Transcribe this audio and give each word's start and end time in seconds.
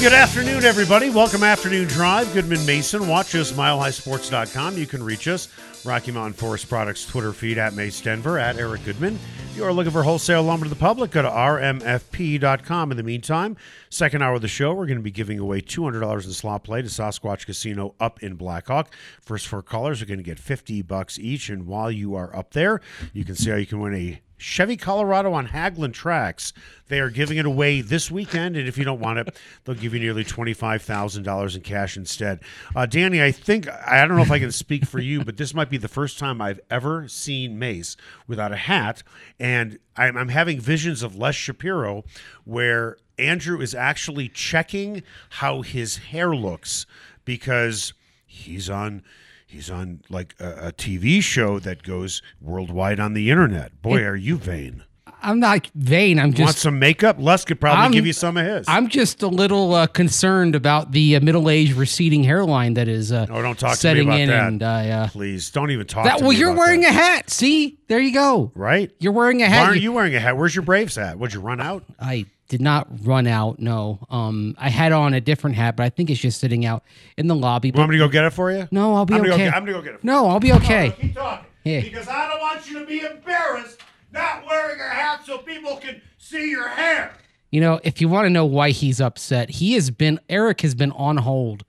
Good 0.00 0.12
afternoon, 0.14 0.64
everybody. 0.64 1.10
Welcome 1.10 1.42
Afternoon 1.42 1.86
Drive. 1.86 2.32
Goodman 2.32 2.64
Mason. 2.64 3.06
Watch 3.06 3.34
us, 3.34 3.52
milehighsports.com. 3.52 4.78
You 4.78 4.86
can 4.86 5.02
reach 5.02 5.28
us, 5.28 5.48
Rocky 5.84 6.10
Mountain 6.10 6.32
Forest 6.32 6.70
Products 6.70 7.04
Twitter 7.04 7.34
feed 7.34 7.58
at 7.58 7.74
Mace 7.74 8.00
Denver, 8.00 8.38
at 8.38 8.56
Eric 8.56 8.86
Goodman. 8.86 9.18
If 9.50 9.58
you 9.58 9.64
are 9.64 9.74
looking 9.74 9.92
for 9.92 10.02
wholesale 10.02 10.42
lumber 10.42 10.64
to 10.64 10.70
the 10.70 10.76
public, 10.76 11.10
go 11.10 11.20
to 11.20 11.28
rmfp.com. 11.28 12.90
In 12.90 12.96
the 12.96 13.02
meantime, 13.02 13.58
second 13.90 14.22
hour 14.22 14.36
of 14.36 14.40
the 14.40 14.48
show, 14.48 14.72
we're 14.72 14.86
going 14.86 14.96
to 14.96 15.04
be 15.04 15.10
giving 15.10 15.38
away 15.38 15.60
$200 15.60 16.24
in 16.24 16.32
slot 16.32 16.64
play 16.64 16.80
to 16.80 16.88
Sasquatch 16.88 17.44
Casino 17.44 17.94
up 18.00 18.22
in 18.22 18.36
Blackhawk. 18.36 18.94
First 19.20 19.48
four 19.48 19.62
callers 19.62 20.00
are 20.00 20.06
going 20.06 20.18
to 20.18 20.24
get 20.24 20.38
50 20.38 20.80
bucks 20.80 21.18
each. 21.18 21.50
And 21.50 21.66
while 21.66 21.90
you 21.90 22.14
are 22.14 22.34
up 22.34 22.52
there, 22.52 22.80
you 23.12 23.26
can 23.26 23.34
see 23.34 23.50
how 23.50 23.56
you 23.56 23.66
can 23.66 23.80
win 23.80 23.94
a 23.94 24.20
Chevy 24.40 24.76
Colorado 24.76 25.32
on 25.32 25.48
Haglin 25.48 25.92
tracks. 25.92 26.52
They 26.88 26.98
are 26.98 27.10
giving 27.10 27.36
it 27.36 27.46
away 27.46 27.82
this 27.82 28.10
weekend, 28.10 28.56
and 28.56 28.66
if 28.66 28.78
you 28.78 28.84
don't 28.84 28.98
want 28.98 29.18
it, 29.18 29.38
they'll 29.64 29.76
give 29.76 29.94
you 29.94 30.00
nearly 30.00 30.24
twenty-five 30.24 30.82
thousand 30.82 31.24
dollars 31.24 31.54
in 31.54 31.62
cash 31.62 31.96
instead. 31.96 32.40
Uh, 32.74 32.86
Danny, 32.86 33.22
I 33.22 33.32
think 33.32 33.68
I 33.68 34.06
don't 34.06 34.16
know 34.16 34.22
if 34.22 34.30
I 34.30 34.38
can 34.38 34.50
speak 34.50 34.86
for 34.86 34.98
you, 34.98 35.22
but 35.24 35.36
this 35.36 35.54
might 35.54 35.70
be 35.70 35.76
the 35.76 35.88
first 35.88 36.18
time 36.18 36.40
I've 36.40 36.60
ever 36.70 37.06
seen 37.06 37.58
Mace 37.58 37.96
without 38.26 38.50
a 38.50 38.56
hat, 38.56 39.02
and 39.38 39.78
I'm, 39.96 40.16
I'm 40.16 40.28
having 40.30 40.58
visions 40.58 41.02
of 41.02 41.14
Les 41.16 41.34
Shapiro, 41.34 42.04
where 42.44 42.96
Andrew 43.18 43.60
is 43.60 43.74
actually 43.74 44.28
checking 44.28 45.02
how 45.28 45.60
his 45.62 45.98
hair 45.98 46.34
looks 46.34 46.86
because 47.24 47.92
he's 48.40 48.68
on 48.70 49.02
he's 49.46 49.70
on 49.70 50.00
like 50.08 50.34
a, 50.40 50.68
a, 50.68 50.72
TV 50.72 51.22
show 51.22 51.58
that 51.60 51.82
goes 51.82 52.22
worldwide 52.40 53.00
on 53.00 53.14
the 53.14 53.30
internet. 53.30 53.80
Boy, 53.82 53.98
It- 53.98 54.04
are 54.06 54.16
you 54.16 54.36
vain? 54.36 54.84
I'm 55.22 55.38
not 55.38 55.66
vain. 55.74 56.18
I'm 56.18 56.32
just 56.32 56.46
Want 56.46 56.56
some 56.56 56.78
makeup? 56.78 57.16
Les 57.18 57.44
could 57.44 57.60
probably 57.60 57.82
I'm- 57.82 57.90
give 57.90 58.06
you 58.06 58.12
some 58.14 58.38
of 58.38 58.46
his. 58.46 58.66
I'm 58.68 58.88
just 58.88 59.22
a 59.22 59.26
little 59.26 59.74
uh, 59.74 59.86
concerned 59.86 60.54
about 60.54 60.92
the 60.92 61.16
uh, 61.16 61.20
middle-aged 61.20 61.74
receding 61.74 62.24
hairline 62.24 62.72
that 62.74 62.88
is 62.88 63.12
uh, 63.12 63.26
oh, 63.28 63.42
don't 63.42 63.58
talk 63.58 63.72
to 63.72 63.76
me 63.76 63.76
setting 63.76 64.08
about 64.08 64.20
in, 64.20 64.28
that. 64.30 64.46
and 64.48 64.62
uh, 64.62 65.08
Please 65.08 65.50
don't 65.50 65.72
even 65.72 65.86
talk. 65.86 66.04
that. 66.06 66.22
Well, 66.22 66.32
you're 66.32 66.54
wearing 66.54 66.80
that. 66.82 66.90
a 66.90 66.94
hat. 66.94 67.28
See, 67.28 67.76
there 67.88 68.00
you 68.00 68.14
go. 68.14 68.50
right. 68.54 68.90
You're 68.98 69.12
wearing 69.12 69.42
a 69.42 69.46
hat. 69.46 69.60
Why 69.60 69.64
aren't 69.66 69.76
You- 69.76 69.82
you 69.82 69.92
wearing 69.92 70.14
a 70.14 70.20
hat? 70.20 70.38
Where's 70.38 70.54
your 70.54 70.64
Braves 70.64 70.96
hat? 70.96 71.18
Would 71.18 71.34
you 71.34 71.40
run 71.40 71.60
out? 71.60 71.84
I 72.00 72.24
did 72.50 72.60
not 72.60 72.88
run 73.06 73.28
out. 73.28 73.60
No, 73.60 74.00
um, 74.10 74.54
I 74.58 74.68
had 74.68 74.90
on 74.92 75.14
a 75.14 75.20
different 75.20 75.56
hat, 75.56 75.76
but 75.76 75.84
I 75.84 75.88
think 75.88 76.10
it's 76.10 76.20
just 76.20 76.40
sitting 76.40 76.66
out 76.66 76.82
in 77.16 77.28
the 77.28 77.34
lobby. 77.34 77.68
You 77.68 77.74
want 77.74 77.90
me 77.90 77.96
to 77.96 78.04
go 78.04 78.08
get 78.08 78.24
it 78.24 78.32
for 78.32 78.50
you? 78.50 78.68
no, 78.70 78.94
I'll 78.94 79.06
be 79.06 79.14
I'm 79.14 79.22
gonna 79.22 79.34
okay. 79.34 79.50
Go 79.50 79.56
I'm 79.56 79.64
gonna 79.64 79.78
go 79.78 79.82
get 79.82 79.94
it. 79.94 80.00
For 80.00 80.06
no, 80.06 80.26
I'll 80.26 80.40
be 80.40 80.52
okay. 80.52 80.94
keep 81.00 81.14
talking. 81.14 81.46
Yeah. 81.64 81.80
Because 81.80 82.08
I 82.08 82.28
don't 82.28 82.40
want 82.40 82.68
you 82.68 82.80
to 82.80 82.86
be 82.86 83.00
embarrassed 83.00 83.80
not 84.12 84.44
wearing 84.46 84.80
a 84.80 84.88
hat 84.88 85.24
so 85.24 85.38
people 85.38 85.76
can 85.76 86.02
see 86.18 86.50
your 86.50 86.68
hair. 86.68 87.14
You 87.50 87.60
know, 87.60 87.80
if 87.84 88.00
you 88.00 88.08
want 88.08 88.26
to 88.26 88.30
know 88.30 88.44
why 88.44 88.70
he's 88.70 89.00
upset, 89.00 89.50
he 89.50 89.74
has 89.74 89.90
been 89.90 90.18
Eric 90.28 90.60
has 90.62 90.74
been 90.74 90.92
on 90.92 91.18
hold 91.18 91.64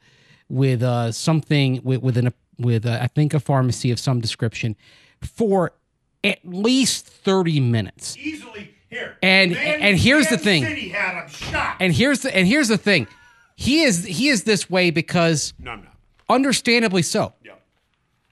with 0.50 0.82
uh 0.82 1.12
something 1.12 1.80
with 1.84 2.02
with 2.02 2.18
an 2.18 2.34
with 2.58 2.88
uh, 2.88 2.98
I 3.02 3.08
think 3.08 3.36
a 3.36 3.40
pharmacy 3.40 3.92
of 3.92 4.00
some 4.00 4.20
description 4.20 4.76
for 5.22 5.74
at 6.24 6.40
least 6.44 7.06
30 7.08 7.60
minutes. 7.60 8.18
Easily 8.18 8.74
here. 8.92 9.18
And- 9.24 9.56
and 9.58 9.98
here's 9.98 10.28
the 10.28 10.38
thing. 10.38 10.64
City 10.64 10.90
hat. 10.90 11.24
I'm 11.24 11.30
shocked. 11.30 11.82
And 11.82 11.94
here's 11.94 12.20
the 12.22 12.36
and 12.36 12.48
here's 12.48 12.68
the 12.68 12.78
thing. 12.78 13.08
He 13.56 13.82
is 13.82 14.04
he 14.06 14.28
is 14.30 14.44
this 14.44 14.70
way 14.70 14.92
because 14.92 15.54
no, 15.60 15.72
I'm 15.72 15.84
not. 15.84 15.96
understandably 16.30 17.02
so. 17.02 17.34
Yeah. 17.44 17.54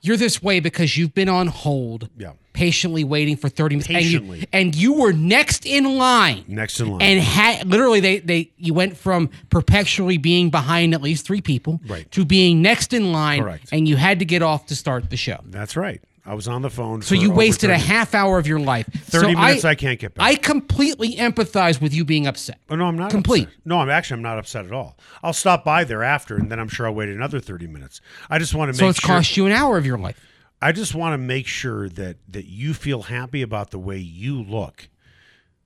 You're 0.01 0.17
this 0.17 0.41
way 0.41 0.59
because 0.59 0.95
you've 0.97 1.13
been 1.13 1.27
on 1.29 1.47
hold 1.47 2.09
Yeah. 2.17 2.31
patiently 2.53 3.03
waiting 3.03 3.35
for 3.35 3.49
30 3.49 3.75
minutes 3.75 3.87
Patiently. 3.87 4.47
and 4.53 4.73
you 4.73 4.91
and 4.91 4.97
you 4.97 5.01
were 5.01 5.11
next 5.13 5.65
in 5.65 5.97
line. 5.97 6.45
Next 6.47 6.79
in 6.79 6.89
line. 6.89 7.01
and 7.01 7.19
had 7.21 7.67
literally 7.67 7.99
they 7.99 8.19
they 8.19 8.51
you 8.57 8.73
went 8.73 8.95
from 8.97 9.29
perpetually 9.49 10.17
being 10.17 10.49
behind 10.49 10.93
at 10.93 11.01
least 11.01 11.25
three 11.25 11.41
people 11.41 11.79
Right. 11.85 12.09
to 12.11 12.23
being 12.25 12.61
next 12.61 12.93
in 12.93 13.11
line 13.11 13.41
Correct. 13.43 13.69
and 13.73 13.87
you 13.87 13.97
had 13.97 14.19
to 14.19 14.25
get 14.25 14.41
off 14.41 14.65
to 14.67 14.75
start 14.75 15.09
the 15.09 15.17
show 15.17 15.39
That's 15.45 15.75
right. 15.75 16.01
I 16.29 16.35
was 16.35 16.47
on 16.47 16.61
the 16.61 16.69
phone. 16.69 17.01
so 17.01 17.09
for 17.09 17.15
you 17.15 17.31
wasted 17.31 17.71
a 17.71 17.77
half 17.77 18.13
hour 18.13 18.37
of 18.37 18.45
your 18.45 18.59
life 18.59 18.85
30 18.85 19.33
so 19.33 19.39
minutes 19.39 19.65
I, 19.65 19.73
can't 19.73 19.99
get 19.99 20.13
back. 20.13 20.23
i 20.25 20.35
completely 20.35 21.15
empathize 21.15 21.81
with 21.81 21.93
you 21.93 22.05
being 22.05 22.27
upset 22.27 22.59
Oh, 22.69 22.75
no, 22.75 22.85
I'm 22.85 22.95
not 22.97 23.09
Complete. 23.09 23.47
upset. 23.47 23.59
No, 23.65 23.79
I'm 23.79 23.89
actually 23.89 24.17
I'm 24.17 24.21
not 24.21 24.37
upset 24.37 24.65
at 24.65 24.71
all. 24.71 24.95
I'll 25.23 25.33
stop 25.33 25.63
by 25.65 25.83
there 25.83 26.03
after, 26.03 26.35
and 26.37 26.51
then 26.51 26.59
I'm 26.59 26.67
sure 26.67 26.85
I'll 26.85 26.93
wait 26.93 27.09
another 27.09 27.39
30 27.39 27.65
minutes. 27.67 27.99
I 28.29 28.37
just 28.37 28.53
want 28.53 28.71
to 28.71 28.77
so 28.77 28.85
make 28.85 28.91
it's 28.91 28.99
sure. 28.99 29.15
cost 29.15 29.35
you 29.37 29.45
an 29.47 29.51
hour 29.51 29.77
of 29.77 29.85
your 29.85 29.97
life 29.97 30.23
I 30.61 30.71
just 30.71 30.93
want 30.93 31.13
to 31.13 31.17
make 31.17 31.47
sure 31.47 31.89
that 31.89 32.17
that 32.29 32.45
you 32.45 32.73
feel 32.73 33.03
happy 33.03 33.41
about 33.41 33.71
the 33.71 33.79
way 33.79 33.97
you 33.97 34.43
look. 34.43 34.89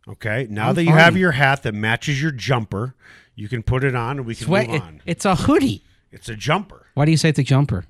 Okay. 0.07 0.47
Now 0.49 0.69
I'm 0.69 0.75
that 0.75 0.83
you 0.83 0.91
have 0.91 1.17
your 1.17 1.31
hat 1.31 1.63
that 1.63 1.73
matches 1.73 2.21
your 2.21 2.31
jumper, 2.31 2.95
you 3.35 3.47
can 3.49 3.63
put 3.63 3.83
it 3.83 3.95
on, 3.95 4.17
and 4.17 4.25
we 4.25 4.35
can 4.35 4.45
Sweat, 4.45 4.67
move 4.67 4.75
it- 4.77 4.81
on. 4.81 5.01
it's 5.05 5.25
a 5.25 5.35
hoodie 5.35 5.83
it's 6.11 6.29
a 6.29 6.35
jumper. 6.35 6.85
why 6.93 7.05
do 7.05 7.11
you 7.11 7.17
say 7.17 7.29
it's 7.29 7.39
a 7.39 7.43
jumper 7.43 7.85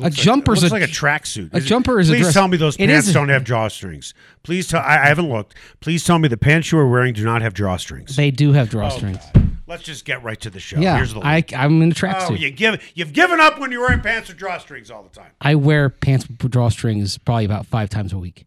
Looks 0.00 0.16
like- 0.16 0.24
jumper's 0.24 0.58
it 0.58 0.62
looks 0.62 0.70
a- 0.72 0.74
like 0.74 0.88
a 0.88 0.92
tracksuit. 0.92 1.54
a 1.54 1.60
jumper 1.60 1.98
is 2.00 2.08
a 2.08 2.12
Please 2.12 2.20
dress- 2.22 2.34
tell 2.34 2.48
me 2.48 2.56
those 2.56 2.76
it 2.76 2.86
pants 2.88 3.08
is- 3.08 3.14
don't 3.14 3.28
have 3.28 3.44
drawstrings. 3.44 4.12
Please 4.42 4.68
tell. 4.68 4.80
I, 4.80 4.94
I 5.04 5.06
haven't 5.08 5.28
looked. 5.28 5.54
Please 5.80 6.04
tell 6.04 6.18
me 6.18 6.28
the 6.28 6.36
pants 6.36 6.72
you 6.72 6.78
are 6.78 6.88
wearing 6.88 7.14
do 7.14 7.24
not 7.24 7.42
have 7.42 7.54
drawstrings. 7.54 8.16
they 8.16 8.30
do 8.30 8.52
have 8.52 8.74
oh, 8.74 8.78
drawstrings 8.78 9.22
Let's 9.66 9.84
just 9.84 10.04
get 10.04 10.24
right 10.24 10.40
to 10.40 10.50
the 10.50 10.58
show. 10.58 10.80
yeah 10.80 10.96
Here's 10.96 11.14
the 11.14 11.20
I, 11.20 11.44
i'm 11.56 11.80
in 11.80 11.92
a 11.92 11.94
tracksuit 11.94 12.30
Oh, 12.30 12.34
you 12.34 12.50
give 12.50 12.82
you've 12.96 13.12
given 13.12 13.38
up 13.38 13.60
when 13.60 13.70
you're 13.70 13.82
wearing 13.82 14.00
pants 14.00 14.28
with 14.28 14.36
drawstrings 14.38 14.90
all 14.90 15.02
the 15.04 15.10
time. 15.10 15.30
i 15.40 15.54
wear 15.54 15.88
pants 15.88 16.26
with 16.28 16.38
drawstrings 16.50 17.18
probably 17.24 17.44
about 17.44 17.66
five 17.66 17.88
times 17.88 18.12
a 18.12 18.18
week 18.18 18.46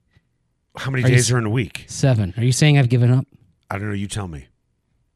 How 0.76 0.92
many 0.92 1.04
Are 1.06 1.08
days 1.08 1.28
s- 1.28 1.32
are 1.32 1.38
in 1.38 1.46
a 1.46 1.50
week? 1.50 1.86
seven 1.88 2.34
are 2.36 2.44
you 2.44 2.52
saying 2.52 2.78
i've 2.78 2.90
given 2.90 3.10
up 3.12 3.26
I 3.72 3.78
don't 3.78 3.88
know. 3.88 3.94
You 3.96 4.08
tell 4.08 4.28
me. 4.28 4.48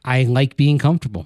i 0.06 0.24
like 0.24 0.56
being 0.56 0.78
comfortable 0.78 1.26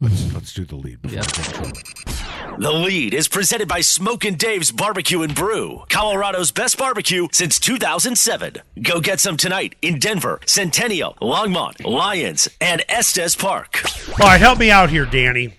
Let's 0.00 0.32
let's 0.34 0.52
do 0.52 0.64
the 0.64 0.76
lead. 0.76 1.00
Before 1.02 1.16
Yeah. 1.16 1.22
I 1.22 1.26
get 1.26 1.46
in 1.46 1.52
trouble. 1.54 2.58
The 2.58 2.72
lead 2.72 3.14
is 3.14 3.28
presented 3.28 3.66
by 3.68 3.80
Smokin 3.80 4.34
Dave's 4.34 4.70
Barbecue 4.72 5.22
and 5.22 5.34
Brew, 5.34 5.84
Colorado's 5.88 6.50
best 6.50 6.78
barbecue 6.78 7.28
since 7.32 7.58
2007. 7.58 8.56
Go 8.82 9.00
get 9.00 9.20
some 9.20 9.36
tonight 9.36 9.74
in 9.82 9.98
Denver, 9.98 10.40
Centennial, 10.46 11.14
Longmont, 11.20 11.84
Lyons, 11.84 12.48
and 12.60 12.82
Estes 12.88 13.36
Park. 13.36 13.82
All 14.20 14.28
right, 14.28 14.40
help 14.40 14.58
me 14.58 14.70
out 14.70 14.90
here, 14.90 15.06
Danny. 15.06 15.54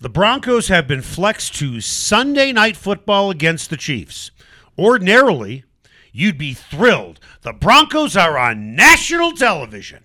The 0.00 0.10
Broncos 0.10 0.68
have 0.68 0.88
been 0.88 1.02
flexed 1.02 1.54
to 1.56 1.80
Sunday 1.80 2.52
night 2.52 2.76
football 2.76 3.30
against 3.30 3.70
the 3.70 3.76
Chiefs. 3.76 4.30
Ordinarily, 4.78 5.64
you'd 6.12 6.38
be 6.38 6.54
thrilled. 6.54 7.20
The 7.42 7.52
Broncos 7.52 8.16
are 8.16 8.36
on 8.36 8.74
national 8.74 9.32
television. 9.32 10.04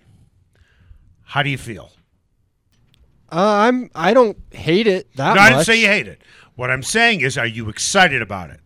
How 1.24 1.42
do 1.42 1.50
you 1.50 1.58
feel? 1.58 1.92
Uh, 3.30 3.66
I'm. 3.68 3.90
I 3.94 4.14
don't 4.14 4.36
hate 4.52 4.86
it 4.86 5.14
that 5.16 5.34
No, 5.34 5.40
I 5.40 5.50
much. 5.50 5.50
didn't 5.50 5.64
say 5.66 5.80
you 5.82 5.86
hate 5.88 6.08
it. 6.08 6.22
What 6.56 6.70
I'm 6.70 6.82
saying 6.82 7.20
is, 7.20 7.36
are 7.38 7.46
you 7.46 7.68
excited 7.68 8.22
about 8.22 8.50
it? 8.50 8.60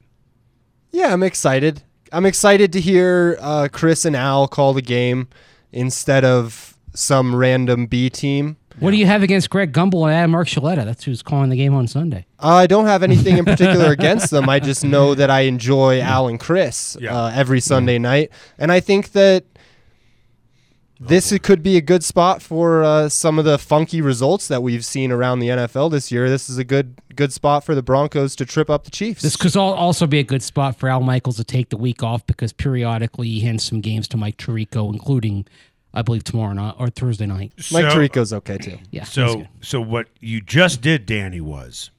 Yeah, 0.93 1.12
I'm 1.12 1.23
excited. 1.23 1.83
I'm 2.12 2.27
excited 2.27 2.73
to 2.75 2.81
hear 2.81 3.39
uh, 3.41 3.69
Chris 3.73 4.05
and 4.05 4.15
Al 4.15 4.47
call 4.49 4.73
the 4.75 4.82
game 4.82 5.29
instead 5.73 6.25
of 6.25 6.76
some 6.94 7.35
random 7.35 7.87
B 7.87 8.11
team. 8.11 8.56
What 8.79 8.91
do 8.91 8.97
you 8.97 9.06
have 9.06 9.23
against 9.23 9.50
Greg 9.50 9.73
Gumbel 9.73 10.05
and 10.06 10.12
Adam 10.14 10.32
Archuleta? 10.32 10.85
That's 10.85 11.05
who's 11.05 11.23
calling 11.23 11.50
the 11.50 11.56
game 11.56 11.75
on 11.75 11.87
Sunday. 11.87 12.26
Uh, 12.38 12.49
I 12.55 12.67
don't 12.67 12.87
have 12.87 13.03
anything 13.03 13.37
in 13.38 13.44
particular 13.44 13.91
against 13.93 14.31
them. 14.31 14.49
I 14.49 14.61
just 14.61 14.82
know 14.85 15.14
that 15.14 15.31
I 15.31 15.41
enjoy 15.43 16.00
Al 16.00 16.29
and 16.29 16.41
Chris 16.41 16.97
Yeah. 17.00 17.14
uh, 17.17 17.31
every 17.35 17.61
Sunday 17.61 17.99
night, 17.99 18.31
and 18.59 18.73
I 18.73 18.81
think 18.81 19.12
that 19.12 19.44
this 21.08 21.37
could 21.38 21.62
be 21.62 21.76
a 21.76 21.81
good 21.81 22.04
spot 22.04 22.43
for 22.43 22.82
uh, 22.84 23.08
some 23.08 23.38
of 23.38 23.44
the 23.44 23.58
funky 23.58 24.00
results 24.00 24.49
that 24.49 24.62
we've 24.62 24.84
seen 24.84 25.10
around 25.10 25.40
the 25.40 25.49
NFL 25.49 25.90
this 25.90 26.12
year. 26.12 26.28
This 26.28 26.49
is 26.49 26.58
a 26.58 26.64
good 26.64 27.00
good 27.14 27.32
spot 27.32 27.64
for 27.64 27.75
the 27.75 27.82
Broncos 27.82 28.34
to 28.37 28.46
trip 28.46 28.70
up 28.70 28.84
the 28.84 28.90
Chiefs. 28.90 29.22
This 29.22 29.37
could 29.37 29.56
also 29.56 30.06
be 30.06 30.19
a 30.19 30.25
good 30.25 30.43
spot 30.43 30.76
for 30.76 30.88
Al 30.88 31.00
Michaels 31.00 31.37
to 31.37 31.44
take 31.44 31.69
the 31.69 31.76
week 31.76 32.02
off 32.02 32.26
because 32.26 32.52
periodically 32.52 33.28
he 33.28 33.40
hands 33.40 33.64
some 33.64 33.81
games 33.81 34.08
to 34.08 34.16
Mike 34.16 34.37
Tirico, 34.37 34.93
including, 34.93 35.46
I 35.93 36.02
believe, 36.02 36.25
tomorrow 36.25 36.52
night 36.52 36.75
or 36.78 36.88
Thursday 36.88 37.26
night. 37.26 37.52
Mike 37.70 37.90
So- 37.90 37.99
Tirico's 37.99 38.32
okay 38.32 38.58
too. 38.58 38.78
Yeah. 38.90 39.04
So, 39.04 39.46
so 39.60 39.81
what 39.81 40.08
you 40.20 40.40
just 40.40 40.81
did, 40.81 41.06
Danny, 41.06 41.40
was 41.40 41.90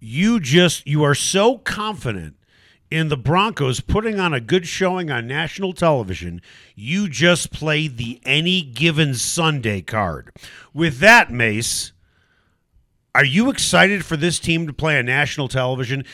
you 0.00 0.38
just 0.38 0.86
you 0.86 1.02
are 1.02 1.14
so 1.14 1.58
confident 1.58 2.36
in 2.90 3.08
the 3.08 3.16
Broncos 3.16 3.80
putting 3.80 4.18
on 4.18 4.32
a 4.32 4.40
good 4.40 4.66
showing 4.66 5.10
on 5.10 5.26
national 5.26 5.72
television. 5.72 6.40
You 6.74 7.08
just 7.08 7.52
played 7.52 7.96
the 7.96 8.20
any 8.24 8.62
given 8.62 9.14
Sunday 9.14 9.80
card. 9.82 10.30
With 10.72 10.98
that, 10.98 11.30
Mace, 11.30 11.92
Are 13.14 13.24
you 13.24 13.50
excited 13.50 14.04
for 14.04 14.16
this 14.16 14.38
team 14.38 14.66
to 14.68 14.72
play 14.72 14.98
on 14.98 15.06
national 15.06 15.48
television? 15.48 16.04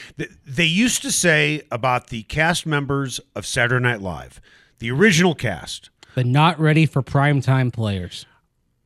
They 0.47 0.65
used 0.65 1.03
to 1.03 1.13
say 1.13 1.63
about 1.71 2.07
the 2.07 2.23
cast 2.23 2.65
members 2.67 3.21
of 3.35 3.45
Saturday 3.45 3.83
Night 3.83 4.01
Live, 4.01 4.41
the 4.79 4.91
original 4.91 5.35
cast. 5.35 5.91
But 6.15 6.25
not 6.25 6.59
ready 6.59 6.87
for 6.87 7.03
primetime 7.03 7.73
players. 7.73 8.25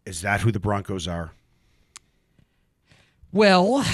Is 0.04 0.22
that 0.22 0.40
who 0.40 0.50
the 0.50 0.58
Broncos 0.58 1.06
are? 1.06 1.32
Well, 3.30 3.84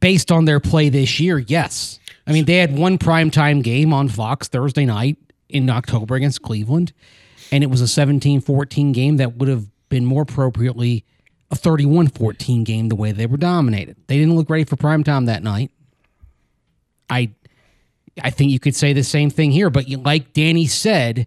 based 0.00 0.30
on 0.30 0.44
their 0.44 0.60
play 0.60 0.88
this 0.88 1.20
year, 1.20 1.38
yes. 1.38 1.98
I 2.26 2.32
mean, 2.32 2.44
they 2.44 2.56
had 2.56 2.76
one 2.76 2.98
primetime 2.98 3.62
game 3.62 3.92
on 3.92 4.08
Fox 4.08 4.48
Thursday 4.48 4.84
night 4.84 5.16
in 5.48 5.68
October 5.70 6.14
against 6.14 6.42
Cleveland, 6.42 6.92
and 7.50 7.64
it 7.64 7.68
was 7.68 7.80
a 7.80 7.88
17 7.88 8.40
14 8.40 8.92
game 8.92 9.16
that 9.16 9.36
would 9.36 9.48
have 9.48 9.66
been 9.88 10.04
more 10.04 10.22
appropriately 10.22 11.04
a 11.50 11.56
31 11.56 12.08
14 12.08 12.64
game 12.64 12.88
the 12.88 12.96
way 12.96 13.12
they 13.12 13.26
were 13.26 13.38
dominated. 13.38 13.96
They 14.06 14.18
didn't 14.18 14.36
look 14.36 14.50
ready 14.50 14.64
for 14.64 14.76
primetime 14.76 15.26
that 15.26 15.42
night. 15.42 15.70
I 17.08 17.30
I 18.22 18.30
think 18.30 18.50
you 18.50 18.58
could 18.58 18.74
say 18.74 18.92
the 18.92 19.04
same 19.04 19.30
thing 19.30 19.50
here, 19.50 19.70
but 19.70 19.88
like 19.88 20.32
Danny 20.32 20.66
said, 20.66 21.26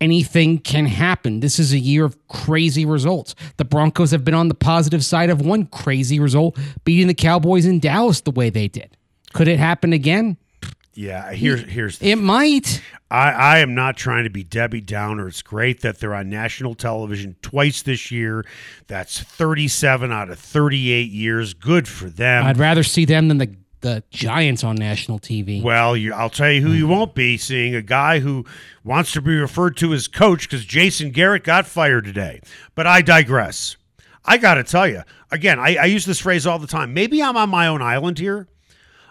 anything 0.00 0.58
can 0.58 0.86
happen. 0.86 1.40
This 1.40 1.58
is 1.58 1.72
a 1.72 1.78
year 1.78 2.04
of 2.04 2.16
crazy 2.28 2.84
results. 2.84 3.34
The 3.56 3.64
Broncos 3.64 4.10
have 4.10 4.24
been 4.24 4.34
on 4.34 4.48
the 4.48 4.54
positive 4.54 5.04
side 5.04 5.30
of 5.30 5.40
one 5.40 5.66
crazy 5.66 6.20
result, 6.20 6.58
beating 6.84 7.06
the 7.06 7.14
Cowboys 7.14 7.66
in 7.66 7.80
Dallas 7.80 8.20
the 8.20 8.30
way 8.30 8.50
they 8.50 8.68
did. 8.68 8.96
Could 9.32 9.48
it 9.48 9.58
happen 9.58 9.92
again? 9.92 10.36
Yeah, 10.96 11.32
here's 11.32 11.62
here's 11.62 11.98
the 11.98 12.12
It 12.12 12.16
might. 12.16 12.80
I, 13.10 13.30
I 13.30 13.58
am 13.58 13.74
not 13.74 13.96
trying 13.96 14.24
to 14.24 14.30
be 14.30 14.44
Debbie 14.44 14.80
Downer. 14.80 15.28
It's 15.28 15.42
great 15.42 15.80
that 15.80 15.98
they're 15.98 16.14
on 16.14 16.30
national 16.30 16.74
television 16.74 17.36
twice 17.42 17.82
this 17.82 18.10
year. 18.10 18.44
That's 18.86 19.20
37 19.20 20.12
out 20.12 20.30
of 20.30 20.38
38 20.38 21.10
years. 21.10 21.54
Good 21.54 21.88
for 21.88 22.08
them. 22.08 22.44
I'd 22.44 22.58
rather 22.58 22.82
see 22.82 23.04
them 23.04 23.28
than 23.28 23.38
the, 23.38 23.54
the 23.84 24.02
Giants 24.10 24.64
on 24.64 24.76
national 24.76 25.20
TV. 25.20 25.62
Well, 25.62 25.94
you, 25.94 26.14
I'll 26.14 26.30
tell 26.30 26.50
you 26.50 26.62
who 26.62 26.72
you 26.72 26.88
won't 26.88 27.14
be 27.14 27.36
seeing 27.36 27.74
a 27.74 27.82
guy 27.82 28.18
who 28.18 28.46
wants 28.82 29.12
to 29.12 29.20
be 29.20 29.36
referred 29.36 29.76
to 29.76 29.92
as 29.92 30.08
coach 30.08 30.48
because 30.48 30.64
Jason 30.64 31.10
Garrett 31.10 31.44
got 31.44 31.66
fired 31.66 32.06
today. 32.06 32.40
But 32.74 32.86
I 32.86 33.02
digress. 33.02 33.76
I 34.24 34.38
got 34.38 34.54
to 34.54 34.64
tell 34.64 34.88
you, 34.88 35.02
again, 35.30 35.60
I, 35.60 35.76
I 35.76 35.84
use 35.84 36.06
this 36.06 36.18
phrase 36.18 36.46
all 36.46 36.58
the 36.58 36.66
time. 36.66 36.94
Maybe 36.94 37.22
I'm 37.22 37.36
on 37.36 37.50
my 37.50 37.66
own 37.66 37.82
island 37.82 38.18
here, 38.18 38.48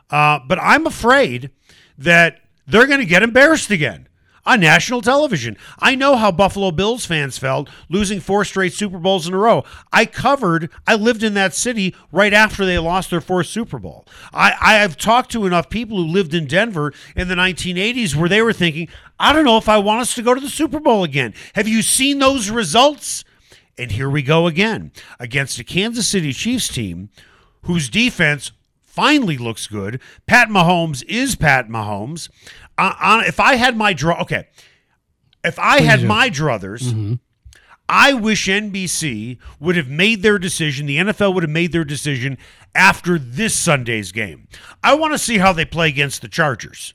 uh, 0.10 0.40
but 0.48 0.58
I'm 0.60 0.88
afraid 0.88 1.52
that 2.00 2.40
they're 2.66 2.88
going 2.88 3.00
to 3.00 3.06
get 3.06 3.22
embarrassed 3.22 3.70
again 3.70 4.08
on 4.46 4.60
national 4.60 5.02
television. 5.02 5.58
I 5.80 5.96
know 5.96 6.16
how 6.16 6.32
Buffalo 6.32 6.72
Bills 6.72 7.06
fans 7.06 7.38
felt 7.38 7.70
losing 7.90 8.20
four 8.20 8.44
straight 8.46 8.74
Super 8.74 8.98
Bowls 8.98 9.28
in 9.28 9.34
a 9.34 9.38
row. 9.38 9.64
I 9.92 10.06
covered, 10.06 10.70
I 10.86 10.96
lived 10.96 11.24
in 11.24 11.34
that 11.36 11.54
city 11.54 11.96
right 12.12 12.34
after 12.34 12.66
they 12.66 12.78
lost 12.80 13.10
their 13.10 13.22
fourth 13.22 13.48
Super 13.48 13.80
Bowl. 13.80 14.06
I, 14.34 14.54
I 14.60 14.74
have 14.76 14.98
talked 14.98 15.32
to 15.32 15.46
enough 15.46 15.70
people 15.70 15.98
who 15.98 16.08
lived 16.08 16.34
in 16.34 16.46
Denver 16.46 16.94
in 17.16 17.28
the 17.28 17.36
1980s 17.36 18.16
where 18.16 18.30
they 18.30 18.42
were 18.42 18.54
thinking, 18.54 18.90
I 19.20 19.32
don't 19.34 19.46
know 19.46 19.58
if 19.58 19.70
I 19.70 19.78
want 19.78 20.02
us 20.02 20.16
to 20.16 20.22
go 20.22 20.34
to 20.34 20.42
the 20.42 20.50
Super 20.50 20.80
Bowl 20.80 21.04
again. 21.04 21.34
Have 21.56 21.68
you 21.68 21.82
seen 21.82 22.20
those 22.20 22.50
results? 22.50 23.24
And 23.78 23.92
here 23.92 24.10
we 24.10 24.22
go 24.22 24.46
again 24.48 24.92
against 25.20 25.60
a 25.60 25.64
Kansas 25.64 26.08
City 26.08 26.34
Chiefs 26.34 26.68
team 26.68 27.10
whose 27.64 27.90
defense 27.90 28.52
finally 28.94 29.38
looks 29.38 29.66
good. 29.66 30.00
Pat 30.28 30.50
Mahomes 30.50 31.04
is 31.08 31.36
Pat 31.36 31.68
Mahomes. 31.68 32.30
On, 32.78 33.24
if 33.26 33.40
I 33.40 33.56
had 33.56 33.78
my 33.78 33.94
draw, 33.94 34.22
okay, 34.22 34.48
if 35.44 35.60
I 35.60 35.82
had 35.82 36.04
my 36.04 36.30
druthers, 36.30 37.20
I 37.90 38.14
wish 38.14 38.48
NBC 38.48 39.38
would 39.60 39.76
have 39.76 39.90
made 39.90 40.24
their 40.24 40.40
decision. 40.40 40.86
The 40.88 40.98
NFL 40.98 41.34
would 41.36 41.44
have 41.44 41.50
made 41.52 41.72
their 41.72 41.84
decision 41.84 42.38
after 42.74 43.20
this 43.20 43.56
Sunday's 43.56 44.12
game. 44.12 44.48
I 44.84 44.96
want 44.96 45.14
to 45.14 45.20
see 45.20 45.38
how 45.38 45.54
they 45.54 45.66
play 45.66 45.90
against 45.90 46.22
the 46.22 46.28
Chargers. 46.28 46.94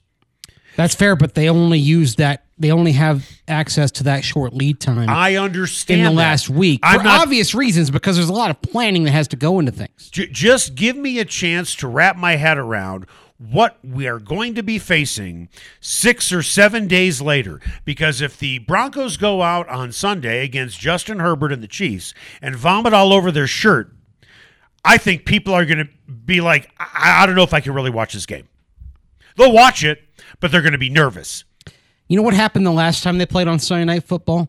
That's 0.76 0.94
fair, 0.94 1.16
but 1.16 1.34
they 1.34 1.48
only 1.48 1.78
use 1.78 2.14
that. 2.16 2.44
They 2.56 2.70
only 2.72 2.92
have 2.92 3.28
access 3.46 3.90
to 3.92 4.04
that 4.04 4.24
short 4.24 4.52
lead 4.54 4.80
time 4.80 5.08
I 5.08 5.36
understand 5.36 6.00
in 6.00 6.04
the 6.06 6.10
that. 6.10 6.16
last 6.16 6.50
week 6.50 6.80
I'm 6.82 6.98
for 7.00 7.04
not 7.04 7.22
obvious 7.22 7.54
reasons 7.54 7.90
because 7.90 8.16
there's 8.16 8.28
a 8.28 8.32
lot 8.32 8.50
of 8.50 8.60
planning 8.62 9.04
that 9.04 9.10
has 9.12 9.28
to 9.28 9.36
go 9.36 9.58
into 9.60 9.70
things. 9.72 10.08
J- 10.10 10.28
just 10.32 10.74
give 10.74 10.96
me 10.96 11.18
a 11.20 11.24
chance 11.24 11.74
to 11.76 11.88
wrap 11.88 12.16
my 12.16 12.34
head 12.36 12.58
around 12.58 13.06
what 13.38 13.78
we 13.84 14.08
are 14.08 14.18
going 14.18 14.54
to 14.56 14.62
be 14.62 14.78
facing 14.78 15.48
six 15.80 16.32
or 16.32 16.42
seven 16.42 16.88
days 16.88 17.22
later. 17.22 17.60
Because 17.84 18.20
if 18.20 18.38
the 18.38 18.58
Broncos 18.58 19.16
go 19.16 19.42
out 19.42 19.68
on 19.68 19.92
Sunday 19.92 20.44
against 20.44 20.80
Justin 20.80 21.20
Herbert 21.20 21.52
and 21.52 21.62
the 21.62 21.68
Chiefs 21.68 22.14
and 22.42 22.56
vomit 22.56 22.92
all 22.92 23.12
over 23.12 23.30
their 23.30 23.46
shirt, 23.46 23.92
I 24.84 24.98
think 24.98 25.24
people 25.24 25.54
are 25.54 25.64
going 25.64 25.86
to 25.86 25.88
be 26.12 26.40
like, 26.40 26.70
I-, 26.78 27.22
I 27.22 27.26
don't 27.26 27.36
know 27.36 27.42
if 27.42 27.54
I 27.54 27.60
can 27.60 27.74
really 27.74 27.90
watch 27.90 28.12
this 28.12 28.26
game. 28.26 28.48
They'll 29.36 29.52
watch 29.52 29.84
it, 29.84 30.02
but 30.40 30.50
they're 30.50 30.62
going 30.62 30.72
to 30.72 30.78
be 30.78 30.90
nervous. 30.90 31.44
You 32.08 32.16
know 32.16 32.22
what 32.22 32.34
happened 32.34 32.66
the 32.66 32.72
last 32.72 33.02
time 33.04 33.18
they 33.18 33.26
played 33.26 33.46
on 33.46 33.58
Sunday 33.58 33.84
Night 33.84 34.02
Football? 34.02 34.48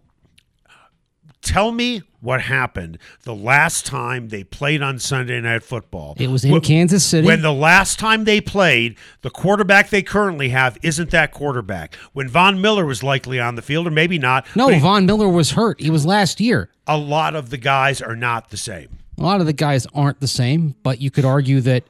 Tell 1.41 1.71
me 1.71 2.01
what 2.21 2.41
happened 2.41 2.97
the 3.23 3.33
last 3.35 3.85
time 3.85 4.29
they 4.29 4.43
played 4.43 4.81
on 4.81 4.99
Sunday 4.99 5.39
Night 5.41 5.63
Football. 5.63 6.15
It 6.19 6.29
was 6.29 6.43
in 6.45 6.53
Wh- 6.59 6.63
Kansas 6.63 7.03
City. 7.05 7.25
When 7.25 7.41
the 7.41 7.53
last 7.53 7.97
time 7.99 8.23
they 8.25 8.41
played, 8.41 8.97
the 9.21 9.29
quarterback 9.29 9.89
they 9.89 10.01
currently 10.01 10.49
have 10.49 10.77
isn't 10.83 11.11
that 11.11 11.31
quarterback. 11.31 11.95
When 12.13 12.27
Von 12.27 12.59
Miller 12.61 12.85
was 12.85 13.03
likely 13.03 13.39
on 13.39 13.55
the 13.55 13.61
field, 13.61 13.87
or 13.87 13.91
maybe 13.91 14.17
not. 14.19 14.45
no, 14.55 14.67
he- 14.69 14.79
Von 14.79 15.05
Miller 15.05 15.29
was 15.29 15.51
hurt. 15.51 15.79
He 15.79 15.89
was 15.89 16.05
last 16.05 16.39
year. 16.41 16.69
a 16.87 16.97
lot 16.97 17.35
of 17.35 17.49
the 17.51 17.57
guys 17.57 18.01
are 18.01 18.15
not 18.15 18.49
the 18.49 18.57
same. 18.57 18.89
A 19.17 19.21
lot 19.21 19.39
of 19.41 19.45
the 19.45 19.53
guys 19.53 19.85
aren't 19.93 20.19
the 20.21 20.27
same, 20.27 20.75
but 20.81 20.99
you 21.01 21.11
could 21.11 21.25
argue 21.25 21.61
that 21.61 21.83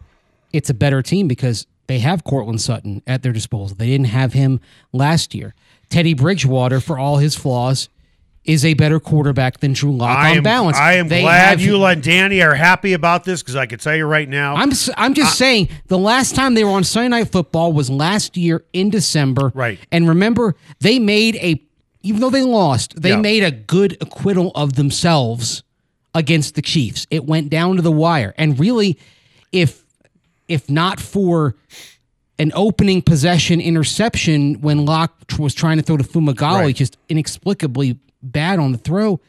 it's 0.51 0.69
a 0.69 0.73
better 0.73 1.01
team 1.01 1.27
because 1.27 1.67
they 1.87 1.99
have 1.99 2.23
Courtland 2.23 2.59
Sutton 2.59 3.01
at 3.07 3.21
their 3.23 3.31
disposal. 3.31 3.75
They 3.77 3.87
didn't 3.87 4.07
have 4.07 4.33
him 4.33 4.59
last 4.91 5.33
year. 5.33 5.53
Teddy 5.89 6.13
Bridgewater, 6.13 6.79
for 6.79 6.99
all 6.99 7.17
his 7.17 7.35
flaws, 7.35 7.87
is 8.49 8.65
a 8.65 8.73
better 8.73 8.99
quarterback 8.99 9.59
than 9.59 9.73
Drew 9.73 9.95
Lock 9.95 10.17
I 10.17 10.31
on 10.31 10.37
am, 10.37 10.43
balance. 10.43 10.75
I 10.77 10.93
am 10.93 11.07
They 11.07 11.21
glad 11.21 11.49
have- 11.49 11.61
you 11.61 11.85
and 11.85 12.01
Danny 12.01 12.41
are 12.41 12.55
happy 12.55 12.93
about 12.93 13.23
this 13.23 13.43
because 13.43 13.55
I 13.55 13.67
can 13.67 13.77
tell 13.77 13.95
you 13.95 14.05
right 14.05 14.27
now. 14.27 14.55
I'm 14.55 14.71
I'm 14.97 15.13
just 15.13 15.37
saying 15.37 15.69
the 15.87 15.99
last 15.99 16.33
time 16.35 16.55
they 16.55 16.63
were 16.63 16.71
on 16.71 16.83
Sunday 16.83 17.09
Night 17.09 17.31
Football 17.31 17.73
was 17.73 17.89
last 17.91 18.35
year 18.37 18.63
in 18.73 18.89
December. 18.89 19.51
Right. 19.53 19.77
And 19.91 20.07
remember, 20.09 20.55
they 20.79 20.97
made 20.97 21.35
a 21.35 21.61
even 22.01 22.21
though 22.21 22.29
they 22.31 22.41
lost, 22.43 22.99
they 22.99 23.09
Yeah. 23.09 23.17
made 23.21 23.43
a 23.43 23.51
good 23.51 23.97
acquittal 24.01 24.51
of 24.55 24.73
themselves 24.73 25.61
against 26.15 26.55
the 26.55 26.61
Chiefs. 26.63 27.05
It 27.11 27.25
went 27.25 27.49
down 27.51 27.75
to 27.75 27.81
the 27.83 27.91
wire. 27.91 28.33
And 28.37 28.59
really, 28.59 28.97
if 29.51 29.83
if 30.47 30.69
not 30.71 30.99
for 30.99 31.55
an 32.39 32.51
opening 32.55 33.03
possession 33.03 33.61
interception 33.61 34.55
when 34.61 34.85
Lock 34.85 35.13
was 35.37 35.53
trying 35.53 35.77
to 35.77 35.83
throw 35.83 35.97
to 35.97 36.03
Fumagalli, 36.03 36.61
Right. 36.63 36.75
just 36.75 36.97
inexplicably 37.09 37.99
bad 38.21 38.59
on 38.59 38.71
the 38.71 38.77
throw, 38.77 39.19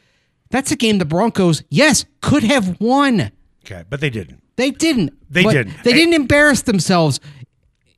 that's 0.49 0.71
a 0.71 0.75
game 0.75 0.97
the 0.97 1.05
Broncos, 1.05 1.63
yes, 1.69 2.05
could 2.21 2.43
have 2.43 2.79
won. 2.79 3.31
okay, 3.65 3.83
but 3.89 4.01
they 4.01 4.09
didn't. 4.09 4.41
They 4.57 4.71
didn't. 4.71 5.13
They 5.31 5.43
didn't. 5.43 5.83
They 5.83 5.93
didn't 5.93 6.13
embarrass 6.13 6.63
themselves 6.63 7.19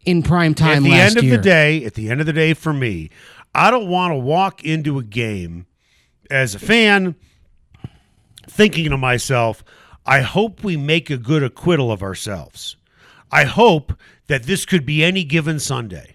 in 0.06 0.24
prime 0.24 0.54
time. 0.54 0.78
At 0.78 0.84
the 0.84 0.90
last 0.92 1.10
end 1.10 1.18
of 1.18 1.24
year. 1.26 1.38
the 1.38 1.44
day, 1.44 1.84
at 1.84 1.96
the 1.96 2.10
end 2.10 2.20
of 2.20 2.26
the 2.26 2.34
day, 2.34 2.54
for 2.54 2.74
me, 2.74 3.10
I 3.56 3.72
don't 3.72 3.88
want 3.88 4.12
to 4.12 4.18
walk 4.18 4.64
into 4.64 5.00
a 5.00 5.04
game 5.04 5.66
as 6.30 6.56
a 6.56 6.60
fan 6.60 7.16
thinking 8.48 8.90
to 8.90 8.98
myself, 8.98 9.64
I 10.06 10.22
hope 10.22 10.64
we 10.64 10.78
make 10.78 11.10
a 11.10 11.18
good 11.18 11.44
acquittal 11.44 11.92
of 11.92 12.04
ourselves. 12.04 12.76
I 13.32 13.46
hope 13.46 13.94
that 14.28 14.44
this 14.44 14.66
could 14.66 14.86
be 14.86 15.04
any 15.04 15.24
given 15.24 15.60
Sunday. 15.60 16.13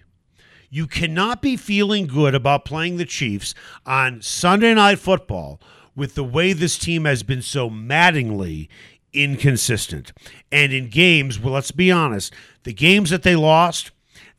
You 0.69 0.85
cannot 0.85 1.41
be 1.41 1.57
feeling 1.57 2.05
good 2.05 2.35
about 2.35 2.65
playing 2.65 2.97
the 2.97 3.05
Chiefs 3.05 3.55
on 3.85 4.21
Sunday 4.21 4.73
Night 4.73 4.99
Football 4.99 5.59
with 5.95 6.15
the 6.15 6.23
way 6.23 6.53
this 6.53 6.77
team 6.77 7.05
has 7.05 7.23
been 7.23 7.41
so 7.41 7.69
maddeningly 7.69 8.69
inconsistent. 9.11 10.13
And 10.51 10.71
in 10.71 10.89
games, 10.89 11.39
well, 11.39 11.53
let's 11.53 11.71
be 11.71 11.91
honest, 11.91 12.33
the 12.63 12.73
games 12.73 13.09
that 13.09 13.23
they 13.23 13.35
lost, 13.35 13.91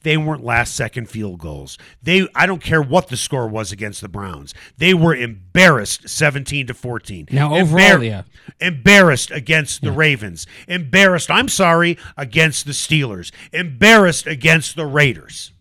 they 0.03 0.17
weren't 0.17 0.45
last 0.45 0.75
second 0.75 1.11
field 1.11 1.41
goals. 1.41 1.77
They 2.03 2.27
I 2.35 2.47
don't 2.47 2.63
care 2.63 2.81
what 2.81 3.09
the 3.09 3.17
score 3.17 3.49
was 3.49 3.73
against 3.73 4.01
the 4.01 4.09
Browns. 4.09 4.55
They 4.79 4.95
were 4.95 5.15
embarrassed 5.15 6.09
17 6.09 6.69
to 6.69 6.75
14. 6.75 7.29
Now, 7.31 7.55
overall, 7.55 8.03
yeah. 8.03 8.23
Embarrassed 8.61 9.31
against 9.31 9.83
the 9.83 9.93
Ravens. 9.93 10.47
Embarrassed, 10.69 11.31
I'm 11.31 11.49
sorry, 11.49 11.99
against 12.17 12.65
the 12.65 12.73
Steelers. 12.73 13.31
Embarrassed 13.53 14.27
against 14.27 14.77
the 14.77 14.87
Raiders. 14.87 15.53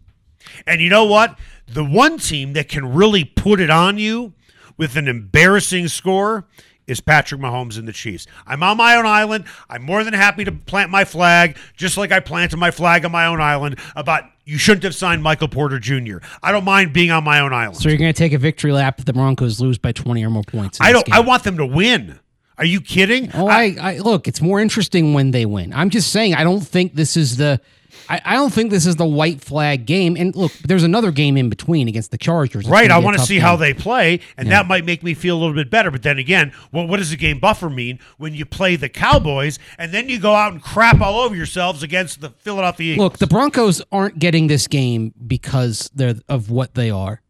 And 0.65 0.81
you 0.81 0.89
know 0.89 1.05
what? 1.05 1.37
The 1.67 1.85
one 1.85 2.17
team 2.17 2.53
that 2.53 2.69
can 2.69 2.93
really 2.93 3.23
put 3.23 3.59
it 3.59 3.69
on 3.69 3.97
you 3.97 4.33
with 4.77 4.95
an 4.95 5.07
embarrassing 5.07 5.87
score 5.87 6.47
is 6.87 6.99
Patrick 6.99 7.39
Mahomes 7.39 7.77
and 7.77 7.87
the 7.87 7.93
Chiefs. 7.93 8.25
I'm 8.47 8.63
on 8.63 8.77
my 8.77 8.95
own 8.95 9.05
island. 9.05 9.45
I'm 9.69 9.83
more 9.83 10.03
than 10.03 10.13
happy 10.13 10.43
to 10.43 10.51
plant 10.51 10.89
my 10.89 11.05
flag, 11.05 11.57
just 11.77 11.97
like 11.97 12.11
I 12.11 12.19
planted 12.19 12.57
my 12.57 12.71
flag 12.71 13.05
on 13.05 13.11
my 13.11 13.27
own 13.27 13.39
island 13.39 13.77
about 13.95 14.23
you 14.45 14.57
shouldn't 14.57 14.83
have 14.83 14.95
signed 14.95 15.21
Michael 15.21 15.47
Porter 15.47 15.77
Jr. 15.77 16.17
I 16.41 16.51
don't 16.51 16.65
mind 16.65 16.91
being 16.91 17.11
on 17.11 17.23
my 17.23 17.39
own 17.39 17.53
island. 17.53 17.77
So 17.77 17.89
you're 17.89 17.99
going 17.99 18.11
to 18.11 18.17
take 18.17 18.33
a 18.33 18.39
victory 18.39 18.71
lap 18.71 18.99
if 18.99 19.05
the 19.05 19.13
Broncos 19.13 19.61
lose 19.61 19.77
by 19.77 19.91
20 19.91 20.25
or 20.25 20.31
more 20.31 20.43
points. 20.43 20.79
in 20.79 20.87
I 20.87 20.91
don't. 20.91 21.11
I 21.13 21.19
want 21.19 21.43
them 21.43 21.57
to 21.57 21.65
win. 21.65 22.19
Are 22.57 22.65
you 22.65 22.81
kidding? 22.81 23.29
Oh, 23.35 23.47
I, 23.47 23.75
I 23.79 23.97
look. 23.99 24.27
It's 24.27 24.41
more 24.41 24.59
interesting 24.59 25.13
when 25.13 25.31
they 25.31 25.45
win. 25.45 25.71
I'm 25.71 25.89
just 25.89 26.11
saying. 26.11 26.33
I 26.33 26.43
don't 26.43 26.61
think 26.61 26.95
this 26.95 27.15
is 27.15 27.37
the. 27.37 27.61
I, 28.07 28.21
I 28.23 28.33
don't 28.35 28.53
think 28.53 28.71
this 28.71 28.85
is 28.85 28.95
the 28.95 29.05
white 29.05 29.41
flag 29.41 29.85
game. 29.85 30.15
And 30.15 30.35
look, 30.35 30.51
there's 30.65 30.83
another 30.83 31.11
game 31.11 31.37
in 31.37 31.49
between 31.49 31.87
against 31.87 32.11
the 32.11 32.17
Chargers. 32.17 32.61
It's 32.61 32.69
Right, 32.69 32.91
I 32.91 32.99
want 32.99 33.17
to 33.17 33.25
see 33.25 33.39
how 33.39 33.55
they 33.55 33.73
play, 33.73 34.19
and 34.37 34.49
that 34.51 34.67
might 34.67 34.85
make 34.85 35.03
me 35.03 35.13
feel 35.13 35.37
a 35.37 35.39
little 35.39 35.55
bit 35.55 35.69
better. 35.69 35.91
But 35.91 36.03
then 36.03 36.17
again, 36.17 36.53
well, 36.71 36.87
what 36.87 36.97
does 36.97 37.11
a 37.11 37.17
game 37.17 37.39
buffer 37.39 37.69
mean 37.69 37.99
when 38.17 38.33
you 38.33 38.45
play 38.45 38.75
the 38.75 38.89
Cowboys 38.89 39.59
and 39.77 39.91
then 39.91 40.09
you 40.09 40.19
go 40.19 40.33
out 40.33 40.53
and 40.53 40.61
crap 40.61 41.01
all 41.01 41.19
over 41.19 41.35
yourselves 41.35 41.83
against 41.83 42.21
the 42.21 42.29
Philadelphia 42.29 42.93
Eagles? 42.93 43.03
Look, 43.03 43.17
the 43.17 43.27
Broncos 43.27 43.81
aren't 43.91 44.19
getting 44.19 44.47
this 44.47 44.67
game 44.67 45.13
because 45.25 45.89
they're 45.93 46.15
of 46.27 46.49
what 46.49 46.75
they 46.75 46.89
are. 46.89 47.21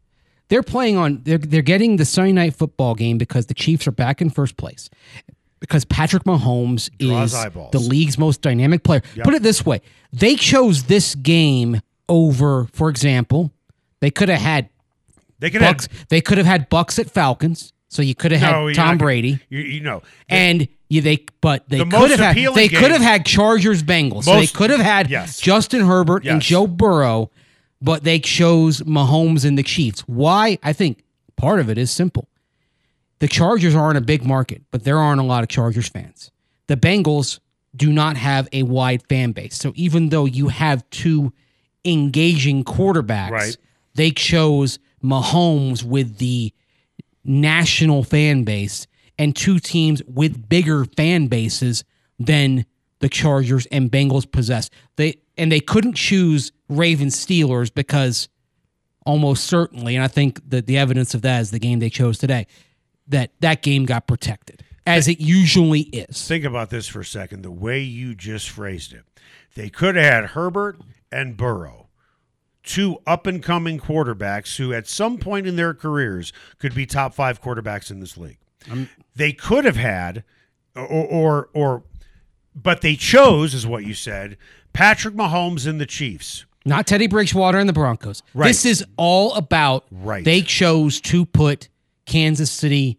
They're 0.48 0.62
playing 0.64 0.96
on. 0.96 1.20
They're 1.22 1.38
they're 1.38 1.62
getting 1.62 1.96
the 1.96 2.04
Sunday 2.04 2.32
night 2.32 2.54
football 2.56 2.94
game 2.94 3.18
because 3.18 3.46
the 3.46 3.54
Chiefs 3.54 3.86
are 3.86 3.92
back 3.92 4.20
in 4.20 4.30
first 4.30 4.56
place. 4.56 4.90
Because 5.60 5.84
Patrick 5.84 6.24
Mahomes 6.24 6.88
Draws 6.98 7.32
is 7.32 7.38
eyeballs. 7.38 7.72
the 7.72 7.78
league's 7.80 8.16
most 8.18 8.40
dynamic 8.40 8.82
player. 8.82 9.02
Put 9.22 9.34
it 9.34 9.42
this 9.42 9.64
way: 9.66 9.82
they 10.12 10.34
chose 10.34 10.84
this 10.84 11.14
game 11.14 11.80
over, 12.08 12.66
for 12.72 12.88
example, 12.88 13.52
they 14.00 14.10
could 14.10 14.28
have 14.30 14.40
had 14.40 14.68
they 15.38 15.50
could 15.50 15.60
Bucks. 15.60 15.86
have 15.86 16.08
They 16.08 16.20
could 16.22 16.38
have 16.38 16.46
had 16.46 16.68
Bucks 16.70 16.98
at 16.98 17.10
Falcons, 17.10 17.72
so 17.88 18.00
you 18.02 18.14
could 18.14 18.32
have 18.32 18.40
no, 18.40 18.66
had 18.68 18.74
Tom 18.76 18.86
gonna- 18.88 18.98
Brady. 18.98 19.38
You, 19.50 19.60
you 19.60 19.80
know, 19.80 20.02
And 20.30 20.66
you, 20.88 21.02
they, 21.02 21.24
but 21.42 21.68
they 21.68 21.78
The 21.78 21.84
could 21.84 22.10
have 22.10 22.20
had. 22.20 22.36
They 22.54 22.68
game- 22.68 22.80
could 22.80 22.90
have 22.90 23.02
had 23.02 23.24
Chargers 23.26 23.82
Bengals. 23.82 24.24
so 24.24 24.34
they 24.36 24.46
could 24.46 24.70
have 24.70 24.80
had 24.80 25.08
yes. 25.10 25.38
Justin 25.40 25.82
Herbert 25.86 26.26
and 26.26 26.40
Joe 26.42 26.66
Burrow, 26.66 27.30
but 27.82 28.02
they 28.02 28.18
chose 28.18 28.80
Mahomes 28.80 29.44
and 29.44 29.56
the 29.58 29.62
Chiefs. 29.62 30.00
Why? 30.08 30.58
I 30.62 30.72
think 30.72 31.04
part 31.36 31.60
of 31.60 31.68
it 31.68 31.76
is 31.78 31.90
simple. 31.90 32.28
The 33.20 33.28
Chargers 33.28 33.74
aren't 33.74 33.98
a 33.98 34.02
big 34.02 34.24
market, 34.24 34.62
but 34.70 34.84
there 34.84 34.98
aren't 34.98 35.20
a 35.20 35.24
lot 35.24 35.42
of 35.42 35.48
Chargers 35.48 35.88
fans. 35.88 36.30
The 36.66 36.76
Bengals 36.76 37.38
do 37.76 37.92
not 37.92 38.16
have 38.16 38.48
a 38.52 38.62
wide 38.64 39.02
fan 39.08 39.32
base. 39.32 39.56
So 39.56 39.72
even 39.76 40.08
though 40.08 40.24
you 40.24 40.48
have 40.48 40.88
two 40.90 41.32
engaging 41.84 42.64
quarterbacks, 42.64 43.30
Right. 43.30 43.56
they 43.94 44.10
chose 44.10 44.78
Mahomes 45.02 45.82
with 45.84 46.18
the 46.18 46.52
national 47.24 48.02
fan 48.02 48.44
base 48.44 48.86
and 49.18 49.36
two 49.36 49.58
teams 49.58 50.02
with 50.06 50.48
bigger 50.48 50.84
fan 50.96 51.26
bases 51.26 51.84
than 52.18 52.64
the 53.00 53.08
Chargers 53.08 53.66
and 53.66 53.90
Bengals 53.90 54.30
possess. 54.30 54.70
They 54.96 55.16
and 55.36 55.50
they 55.50 55.60
couldn't 55.60 55.94
choose 55.94 56.52
Ravens 56.68 57.16
Steelers 57.16 57.72
because 57.72 58.28
almost 59.06 59.44
certainly, 59.44 59.94
and 59.96 60.04
I 60.04 60.08
think 60.08 60.38
that 60.50 60.66
the 60.66 60.76
evidence 60.76 61.14
of 61.14 61.22
that 61.22 61.40
is 61.40 61.50
the 61.50 61.58
game 61.58 61.78
they 61.78 61.88
chose 61.88 62.18
today, 62.18 62.46
that 63.10 63.32
that 63.40 63.62
game 63.62 63.84
got 63.84 64.06
protected 64.06 64.64
as 64.86 65.06
it 65.08 65.20
usually 65.20 65.80
is. 65.82 66.26
think 66.26 66.44
about 66.44 66.70
this 66.70 66.88
for 66.88 67.00
a 67.00 67.04
second. 67.04 67.42
The 67.42 67.50
way 67.50 67.80
you 67.80 68.14
just 68.14 68.48
phrased 68.50 68.92
it, 68.92 69.04
they 69.54 69.68
could 69.68 69.94
have 69.96 70.04
had 70.12 70.24
Herbert 70.30 70.80
and 71.12 71.36
Burrow, 71.36 71.88
two 72.62 72.98
up 73.06 73.26
and 73.26 73.42
coming 73.42 73.78
quarterbacks 73.78 74.56
who, 74.56 74.72
at 74.72 74.86
some 74.88 75.18
point 75.18 75.46
in 75.46 75.56
their 75.56 75.74
careers, 75.74 76.32
could 76.58 76.74
be 76.74 76.86
top 76.86 77.14
five 77.14 77.40
quarterbacks 77.42 77.90
in 77.90 78.00
this 78.00 78.16
league. 78.16 78.38
Um, 78.70 78.88
they 79.14 79.32
could 79.32 79.64
have 79.64 79.76
had, 79.76 80.24
or, 80.76 80.86
or, 80.86 81.48
or, 81.52 81.82
but 82.54 82.80
they 82.80 82.96
chose, 82.96 83.54
is 83.54 83.66
what 83.66 83.84
you 83.84 83.94
said, 83.94 84.36
Patrick 84.72 85.14
Mahomes 85.14 85.66
and 85.66 85.80
the 85.80 85.86
Chiefs. 85.86 86.44
Not 86.66 86.86
Teddy 86.86 87.06
Bridgewater 87.06 87.58
and 87.58 87.68
the 87.68 87.72
Broncos. 87.72 88.22
Right. 88.34 88.48
This 88.48 88.64
is 88.66 88.84
all 88.96 89.32
about 89.34 89.86
Right. 89.90 90.24
they 90.24 90.42
chose 90.42 91.00
to 91.02 91.24
put 91.24 91.68
Kansas 92.04 92.50
City 92.50 92.98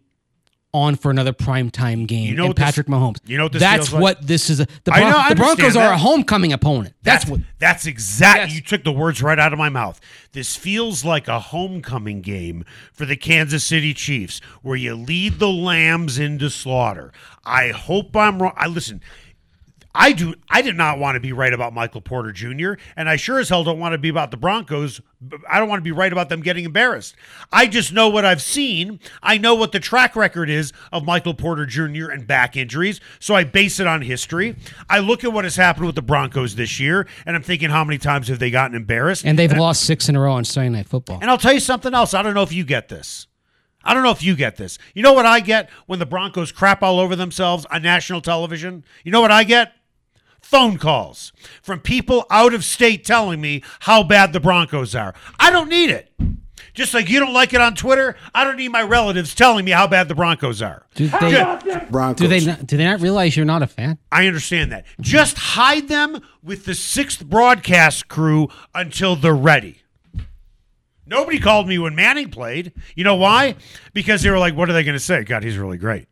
on 0.74 0.96
for 0.96 1.10
another 1.10 1.32
primetime 1.32 2.06
game. 2.06 2.28
You 2.28 2.34
know 2.34 2.44
and 2.44 2.50
what 2.50 2.56
this- 2.56 2.64
Patrick 2.64 2.86
Mahomes. 2.86 3.18
you 3.26 3.36
know 3.36 3.44
what 3.44 3.52
this 3.52 3.60
That's 3.60 3.88
feels 3.88 3.92
like? 3.92 4.02
what 4.02 4.26
this 4.26 4.48
is. 4.50 4.60
A, 4.60 4.66
the 4.84 4.92
I 4.92 5.00
know, 5.00 5.28
the 5.28 5.34
Broncos 5.36 5.58
understand 5.60 5.76
are 5.76 5.88
that. 5.90 5.94
a 5.94 5.98
homecoming 5.98 6.52
opponent. 6.52 6.94
That's, 7.02 7.26
what. 7.26 7.40
That's 7.58 7.86
exact. 7.86 8.38
Yes. 8.38 8.54
You 8.54 8.60
took 8.62 8.82
the 8.84 8.92
words 8.92 9.22
right 9.22 9.38
out 9.38 9.52
of 9.52 9.58
my 9.58 9.68
mouth. 9.68 10.00
This 10.32 10.56
feels 10.56 11.04
like 11.04 11.28
a 11.28 11.38
homecoming 11.40 12.22
game 12.22 12.64
for 12.92 13.04
the 13.04 13.16
Kansas 13.16 13.64
City 13.64 13.92
Chiefs, 13.92 14.40
where 14.62 14.76
you 14.76 14.94
lead 14.94 15.38
the 15.38 15.50
Lambs 15.50 16.18
into 16.18 16.48
slaughter. 16.48 17.12
I 17.44 17.68
hope 17.68 18.16
I'm 18.16 18.40
wrong. 18.40 18.54
I 18.56 18.66
listen. 18.68 19.02
I 19.94 20.12
do. 20.12 20.34
I 20.48 20.62
did 20.62 20.76
not 20.76 20.98
want 20.98 21.16
to 21.16 21.20
be 21.20 21.32
right 21.32 21.52
about 21.52 21.72
Michael 21.74 22.00
Porter 22.00 22.32
Jr. 22.32 22.74
and 22.96 23.08
I 23.08 23.16
sure 23.16 23.38
as 23.38 23.48
hell 23.48 23.64
don't 23.64 23.78
want 23.78 23.92
to 23.92 23.98
be 23.98 24.08
about 24.08 24.30
the 24.30 24.36
Broncos. 24.36 25.00
I 25.48 25.58
don't 25.58 25.68
want 25.68 25.80
to 25.80 25.84
be 25.84 25.92
right 25.92 26.12
about 26.12 26.28
them 26.28 26.40
getting 26.40 26.64
embarrassed. 26.64 27.14
I 27.52 27.66
just 27.66 27.92
know 27.92 28.08
what 28.08 28.24
I've 28.24 28.42
seen. 28.42 29.00
I 29.22 29.38
know 29.38 29.54
what 29.54 29.72
the 29.72 29.80
track 29.80 30.16
record 30.16 30.48
is 30.50 30.72
of 30.90 31.04
Michael 31.04 31.34
Porter 31.34 31.66
Jr. 31.66 32.10
and 32.10 32.26
back 32.26 32.56
injuries, 32.56 33.00
so 33.20 33.34
I 33.34 33.44
base 33.44 33.78
it 33.78 33.86
on 33.86 34.02
history. 34.02 34.56
I 34.88 34.98
look 34.98 35.24
at 35.24 35.32
what 35.32 35.44
has 35.44 35.56
happened 35.56 35.86
with 35.86 35.94
the 35.94 36.02
Broncos 36.02 36.56
this 36.56 36.80
year, 36.80 37.06
and 37.26 37.36
I'm 37.36 37.42
thinking, 37.42 37.70
how 37.70 37.84
many 37.84 37.98
times 37.98 38.28
have 38.28 38.38
they 38.38 38.50
gotten 38.50 38.76
embarrassed? 38.76 39.24
And 39.24 39.38
they've 39.38 39.52
lost 39.52 39.84
six 39.84 40.08
in 40.08 40.16
a 40.16 40.20
row 40.20 40.32
on 40.32 40.44
Sunday 40.44 40.70
Night 40.70 40.88
Football. 40.88 41.18
And 41.20 41.30
I'll 41.30 41.38
tell 41.38 41.52
you 41.52 41.60
something 41.60 41.94
else. 41.94 42.14
I 42.14 42.22
don't 42.22 42.34
know 42.34 42.42
if 42.42 42.52
you 42.52 42.64
get 42.64 42.88
this. 42.88 43.26
I 43.84 43.94
don't 43.94 44.02
know 44.02 44.10
if 44.10 44.22
you 44.22 44.36
get 44.36 44.56
this. 44.56 44.78
You 44.94 45.02
know 45.02 45.12
what 45.12 45.26
I 45.26 45.40
get 45.40 45.68
when 45.86 45.98
the 45.98 46.06
Broncos 46.06 46.52
crap 46.52 46.82
all 46.82 47.00
over 47.00 47.16
themselves 47.16 47.66
on 47.66 47.82
national 47.82 48.20
television? 48.20 48.84
You 49.04 49.12
know 49.12 49.20
what 49.20 49.32
I 49.32 49.44
get? 49.44 49.72
Phone 50.42 50.76
calls 50.76 51.32
from 51.62 51.80
people 51.80 52.26
out 52.30 52.52
of 52.52 52.64
state 52.64 53.04
telling 53.04 53.40
me 53.40 53.62
how 53.80 54.02
bad 54.02 54.32
the 54.32 54.40
Broncos 54.40 54.94
are. 54.94 55.14
I 55.40 55.50
don't 55.50 55.68
need 55.68 55.90
it. 55.90 56.12
Just 56.74 56.94
like 56.94 57.08
you 57.08 57.20
don't 57.20 57.34
like 57.34 57.52
it 57.52 57.60
on 57.60 57.74
Twitter, 57.74 58.16
I 58.34 58.44
don't 58.44 58.56
need 58.56 58.70
my 58.70 58.82
relatives 58.82 59.34
telling 59.34 59.64
me 59.64 59.72
how 59.72 59.86
bad 59.86 60.08
the 60.08 60.14
Broncos 60.14 60.62
are. 60.62 60.86
Do 60.94 61.08
they, 61.08 61.58
Broncos. 61.90 62.20
do 62.20 62.28
they 62.28 62.44
not, 62.44 62.66
do 62.66 62.76
they 62.78 62.84
not 62.84 63.00
realize 63.00 63.36
you're 63.36 63.44
not 63.44 63.62
a 63.62 63.66
fan? 63.66 63.98
I 64.10 64.26
understand 64.26 64.72
that. 64.72 64.86
Just 65.00 65.36
hide 65.36 65.88
them 65.88 66.20
with 66.42 66.64
the 66.64 66.74
sixth 66.74 67.24
broadcast 67.24 68.08
crew 68.08 68.48
until 68.74 69.16
they're 69.16 69.34
ready. 69.34 69.82
Nobody 71.04 71.38
called 71.38 71.68
me 71.68 71.78
when 71.78 71.94
Manning 71.94 72.30
played. 72.30 72.72
You 72.94 73.04
know 73.04 73.16
why? 73.16 73.56
Because 73.92 74.22
they 74.22 74.30
were 74.30 74.38
like, 74.38 74.56
what 74.56 74.70
are 74.70 74.72
they 74.72 74.84
going 74.84 74.96
to 74.96 75.00
say? 75.00 75.24
God, 75.24 75.42
he's 75.42 75.58
really 75.58 75.76
great. 75.76 76.06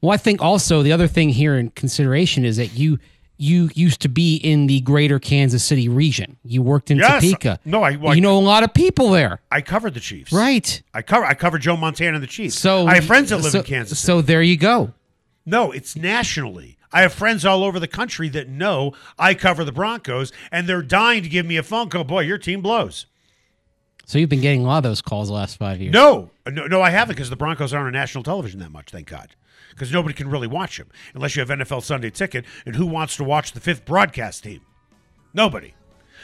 Well, 0.00 0.12
I 0.12 0.16
think 0.16 0.42
also 0.42 0.82
the 0.82 0.92
other 0.92 1.06
thing 1.08 1.30
here 1.30 1.56
in 1.56 1.70
consideration 1.70 2.44
is 2.44 2.56
that 2.58 2.74
you 2.74 2.98
you 3.38 3.68
used 3.74 4.00
to 4.00 4.08
be 4.08 4.36
in 4.36 4.66
the 4.66 4.80
greater 4.80 5.18
Kansas 5.18 5.62
City 5.62 5.90
region. 5.90 6.38
You 6.42 6.62
worked 6.62 6.90
in 6.90 6.96
Yes. 6.96 7.22
Topeka. 7.22 7.58
No, 7.66 7.82
I- 7.82 7.96
well, 7.96 8.14
you 8.14 8.22
know 8.22 8.38
a 8.38 8.40
lot 8.40 8.62
of 8.62 8.72
people 8.72 9.10
there, 9.10 9.40
I 9.52 9.60
covered 9.60 9.92
the 9.92 10.00
Chiefs. 10.00 10.32
right? 10.32 10.80
I 10.94 11.02
cover 11.02 11.24
I 11.26 11.34
covered 11.34 11.60
Joe 11.60 11.76
Montana 11.76 12.14
and 12.14 12.22
the 12.22 12.26
Chiefs. 12.28 12.58
So 12.58 12.86
I 12.86 12.94
have 12.94 13.04
friends 13.04 13.28
that 13.30 13.38
live 13.42 13.52
so- 13.52 13.58
in 13.58 13.64
Kansas. 13.64 13.98
City. 13.98 14.06
So 14.06 14.22
there 14.22 14.40
you 14.42 14.56
go. 14.56 14.92
No, 15.44 15.70
it's 15.70 15.94
nationally. 15.96 16.78
I 16.92 17.02
have 17.02 17.12
friends 17.12 17.44
all 17.44 17.62
over 17.62 17.78
the 17.78 17.88
country 17.88 18.28
that 18.30 18.48
know 18.48 18.94
I 19.18 19.34
cover 19.34 19.64
the 19.64 19.72
Broncos, 19.72 20.32
and 20.50 20.66
they're 20.66 20.80
dying 20.82 21.22
to 21.22 21.28
give 21.28 21.44
me 21.44 21.56
a 21.58 21.62
phone 21.62 21.90
call. 21.90 22.04
Boy, 22.04 22.20
your 22.22 22.38
team 22.38 22.62
blows. 22.62 23.04
So 24.06 24.18
you've 24.18 24.30
been 24.30 24.40
getting 24.40 24.62
a 24.62 24.66
lot 24.66 24.78
of 24.78 24.84
those 24.84 25.02
calls 25.02 25.28
the 25.28 25.34
last 25.34 25.58
five 25.58 25.80
years. 25.80 25.92
No, 25.92 26.30
no, 26.50 26.66
no, 26.66 26.80
I 26.80 26.90
haven't 26.90 27.16
because 27.16 27.28
the 27.28 27.36
Broncos 27.36 27.74
aren't 27.74 27.88
on 27.88 27.92
national 27.92 28.24
television 28.24 28.60
that 28.60 28.70
much, 28.70 28.90
thank 28.90 29.08
God. 29.08 29.34
Because 29.76 29.92
nobody 29.92 30.14
can 30.14 30.30
really 30.30 30.46
watch 30.46 30.78
them 30.78 30.88
unless 31.14 31.36
you 31.36 31.40
have 31.40 31.50
NFL 31.50 31.82
Sunday 31.82 32.08
Ticket. 32.10 32.46
And 32.64 32.76
who 32.76 32.86
wants 32.86 33.14
to 33.18 33.24
watch 33.24 33.52
the 33.52 33.60
fifth 33.60 33.84
broadcast 33.84 34.42
team? 34.42 34.62
Nobody. 35.34 35.74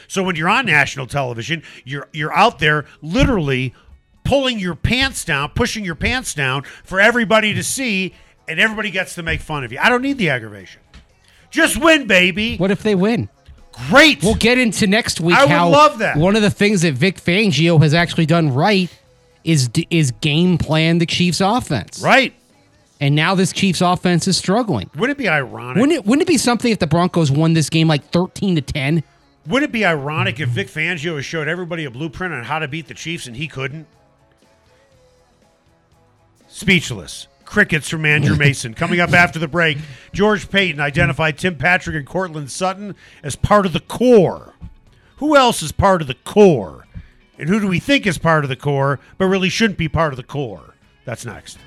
So 0.09 0.23
when 0.23 0.37
you're 0.37 0.49
on 0.49 0.65
national 0.65 1.07
television, 1.07 1.63
you're 1.85 2.09
you're 2.13 2.33
out 2.33 2.59
there 2.59 2.87
literally 3.03 3.75
pulling 4.25 4.59
your 4.59 4.75
pants 4.75 5.25
down, 5.25 5.51
pushing 5.51 5.85
your 5.85 5.95
pants 5.95 6.33
down 6.35 6.63
for 6.63 6.99
everybody 6.99 7.53
to 7.53 7.63
see, 7.63 8.15
and 8.49 8.59
everybody 8.59 8.91
gets 8.91 9.15
to 9.17 9.23
make 9.23 9.43
fun 9.43 9.65
of 9.65 9.71
you. 9.71 9.79
I 9.81 9.91
don't 9.91 10.03
need 10.03 10.17
the 10.17 10.31
aggravation. 10.31 10.81
Just 11.51 11.77
win, 11.77 12.07
baby. 12.07 12.57
What 12.57 12.71
if 12.71 12.83
they 12.83 12.95
win? 12.95 13.29
Great. 13.91 14.23
We'll 14.23 14.35
get 14.35 14.59
into 14.59 14.87
next 14.87 15.21
week 15.21 15.37
I 15.37 15.43
would 15.45 15.51
how 15.51 15.69
love 15.69 15.99
that. 15.99 16.17
one 16.17 16.37
of 16.37 16.43
the 16.43 16.51
things 16.51 16.83
that 16.83 16.95
Vic 16.95 17.17
Fangio 17.17 17.81
has 17.83 17.93
actually 17.93 18.27
done 18.27 18.53
right 18.55 18.91
is 19.45 19.69
is 19.91 20.13
game 20.23 20.57
plan 20.57 20.99
the 20.99 21.07
Chiefs 21.07 21.41
offense. 21.41 22.01
right. 22.03 22.35
And 23.03 23.17
now 23.17 23.35
this 23.35 23.53
Chiefs 23.53 23.81
offense 23.81 24.29
is 24.29 24.37
struggling. 24.37 24.89
Wouldn't 24.95 25.19
it 25.19 25.21
be 25.21 25.29
ironic? 25.29 25.81
Wouldn't 25.81 25.93
it 25.93 26.07
wouldn't 26.07 26.23
it 26.23 26.29
be 26.29 26.39
something 26.39 26.71
if 26.71 26.79
the 26.79 26.87
Broncos 26.87 27.33
won 27.33 27.53
this 27.53 27.69
game 27.69 27.89
like 27.89 28.05
13 28.13 28.55
to 28.55 28.63
10? 28.63 29.03
Wouldn't 29.49 29.71
it 29.71 29.73
be 29.73 29.85
ironic 29.85 30.39
if 30.39 30.51
Vic 30.51 30.69
Fangio 30.69 31.17
has 31.17 31.25
showed 31.25 31.49
everybody 31.49 31.85
a 31.85 31.91
blueprint 31.91 32.33
on 32.33 32.45
how 32.45 32.61
to 32.61 32.69
beat 32.69 32.87
the 32.87 32.95
Chiefs 32.95 33.27
and 33.27 33.35
he 33.35 33.49
couldn't? 33.49 33.89
Speechless. 36.47 37.27
Crickets 37.45 37.89
from 37.89 38.07
Andrew 38.07 38.37
Mason. 38.39 38.73
Coming 38.73 39.01
up 39.01 39.13
after 39.13 39.41
the 39.41 39.49
break, 39.49 39.79
George 40.13 40.49
Paton 40.49 40.79
identified 40.79 41.39
Tim 41.39 41.57
Patrick 41.57 41.97
and 41.97 42.07
Courtland 42.07 42.53
Sutton 42.53 42.95
as 43.25 43.35
part 43.35 43.67
of 43.67 43.73
the 43.73 43.81
core. 43.81 44.55
Who 45.17 45.35
else 45.35 45.61
is 45.61 45.73
part 45.73 46.03
of 46.03 46.07
the 46.07 46.15
core? 46.15 46.87
And 47.37 47.49
who 47.49 47.59
do 47.59 47.67
we 47.67 47.81
think 47.81 48.07
is 48.07 48.19
part 48.19 48.45
of 48.45 48.49
the 48.49 48.55
core, 48.55 49.01
but 49.19 49.25
really 49.25 49.49
shouldn't 49.49 49.77
be 49.77 49.89
part 49.89 50.13
of 50.13 50.19
the 50.19 50.23
core? 50.23 50.77
That's 51.05 51.27
next. 51.27 51.59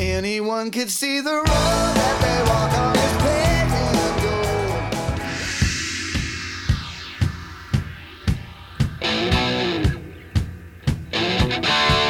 Anyone 0.00 0.70
could 0.70 0.90
see 0.90 1.20
the 1.20 1.30
road 1.30 1.44
that 1.44 2.20
they 2.22 2.42
walk 2.48 2.72
on 2.78 2.96
is 2.96 3.12
paved 3.20 3.74
in 3.76 3.92
gold. 11.92 12.09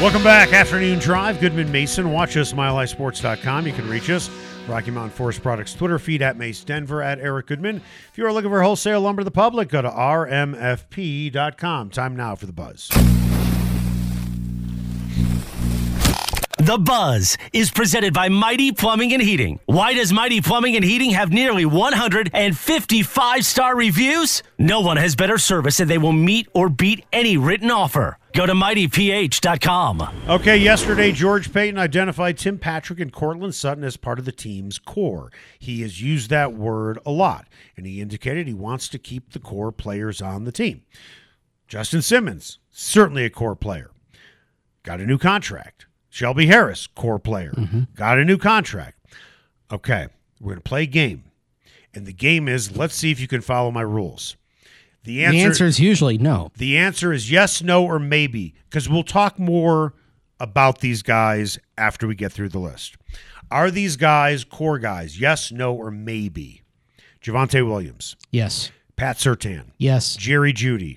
Welcome 0.00 0.22
back, 0.22 0.52
Afternoon 0.52 0.98
Drive. 0.98 1.40
Goodman 1.40 1.72
Mason. 1.72 2.12
Watch 2.12 2.36
us, 2.36 2.52
milehighsports.com. 2.52 3.66
You 3.66 3.72
can 3.72 3.88
reach 3.88 4.10
us. 4.10 4.28
Rocky 4.68 4.90
Mountain 4.90 5.12
Forest 5.12 5.42
Products 5.42 5.72
Twitter 5.72 5.98
feed 5.98 6.20
at 6.20 6.36
Mace 6.36 6.62
Denver 6.64 7.00
at 7.00 7.18
Eric 7.18 7.46
Goodman. 7.46 7.80
If 8.12 8.18
you 8.18 8.26
are 8.26 8.32
looking 8.32 8.50
for 8.50 8.60
wholesale 8.62 9.00
lumber 9.00 9.20
to 9.20 9.24
the 9.24 9.30
public, 9.30 9.70
go 9.70 9.80
to 9.80 9.88
rmfp.com. 9.88 11.30
Time 11.90 12.14
now 12.14 12.36
for 12.36 12.44
the 12.44 12.52
buzz. 12.52 12.90
The 16.66 16.78
Buzz 16.78 17.38
is 17.52 17.70
presented 17.70 18.12
by 18.12 18.28
Mighty 18.28 18.72
Plumbing 18.72 19.12
and 19.12 19.22
Heating. 19.22 19.60
Why 19.66 19.94
does 19.94 20.12
Mighty 20.12 20.40
Plumbing 20.40 20.74
and 20.74 20.84
Heating 20.84 21.10
have 21.10 21.30
nearly 21.30 21.64
155 21.64 23.46
star 23.46 23.76
reviews? 23.76 24.42
No 24.58 24.80
one 24.80 24.96
has 24.96 25.14
better 25.14 25.38
service 25.38 25.78
and 25.78 25.88
they 25.88 25.96
will 25.96 26.10
meet 26.10 26.48
or 26.54 26.68
beat 26.68 27.04
any 27.12 27.36
written 27.36 27.70
offer. 27.70 28.18
Go 28.32 28.46
to 28.46 28.52
mightyph.com. 28.52 30.08
Okay, 30.28 30.56
yesterday, 30.56 31.12
George 31.12 31.52
Paton 31.52 31.78
identified 31.78 32.36
Tim 32.36 32.58
Patrick 32.58 32.98
and 32.98 33.12
Courtland 33.12 33.54
Sutton 33.54 33.84
as 33.84 33.96
part 33.96 34.18
of 34.18 34.24
the 34.24 34.32
team's 34.32 34.80
core. 34.80 35.30
He 35.60 35.82
has 35.82 36.02
used 36.02 36.30
that 36.30 36.54
word 36.54 36.98
a 37.06 37.12
lot, 37.12 37.46
and 37.76 37.86
he 37.86 38.00
indicated 38.00 38.48
he 38.48 38.54
wants 38.54 38.88
to 38.88 38.98
keep 38.98 39.30
the 39.30 39.38
core 39.38 39.70
players 39.70 40.20
on 40.20 40.42
the 40.42 40.50
team. 40.50 40.82
Justin 41.68 42.02
Simmons, 42.02 42.58
certainly 42.72 43.24
a 43.24 43.30
core 43.30 43.54
player, 43.54 43.92
got 44.82 45.00
a 45.00 45.06
new 45.06 45.16
contract. 45.16 45.85
Shelby 46.16 46.46
Harris, 46.46 46.86
core 46.86 47.18
player, 47.18 47.52
mm-hmm. 47.52 47.82
got 47.94 48.18
a 48.18 48.24
new 48.24 48.38
contract. 48.38 49.06
Okay, 49.70 50.06
we're 50.40 50.52
going 50.52 50.62
to 50.62 50.62
play 50.62 50.84
a 50.84 50.86
game. 50.86 51.24
And 51.92 52.06
the 52.06 52.12
game 52.14 52.48
is 52.48 52.74
let's 52.74 52.94
see 52.94 53.10
if 53.10 53.20
you 53.20 53.28
can 53.28 53.42
follow 53.42 53.70
my 53.70 53.82
rules. 53.82 54.34
The 55.04 55.22
answer, 55.22 55.36
the 55.36 55.44
answer 55.44 55.66
is 55.66 55.78
usually 55.78 56.16
no. 56.16 56.52
the 56.56 56.78
answer 56.78 57.12
is 57.12 57.30
yes, 57.30 57.62
no, 57.62 57.84
or 57.84 57.98
maybe, 57.98 58.54
because 58.64 58.88
we'll 58.88 59.02
talk 59.02 59.38
more 59.38 59.92
about 60.40 60.80
these 60.80 61.02
guys 61.02 61.58
after 61.76 62.06
we 62.06 62.14
get 62.14 62.32
through 62.32 62.48
the 62.48 62.60
list. 62.60 62.96
Are 63.50 63.70
these 63.70 63.98
guys 63.98 64.42
core 64.42 64.78
guys? 64.78 65.20
Yes, 65.20 65.52
no, 65.52 65.74
or 65.74 65.90
maybe? 65.90 66.62
Javonte 67.22 67.62
Williams, 67.68 68.16
Yes. 68.30 68.70
Pat 68.96 69.18
Surtain, 69.18 69.64
Yes. 69.76 70.16
Jerry 70.16 70.54
Jeudy, 70.54 70.96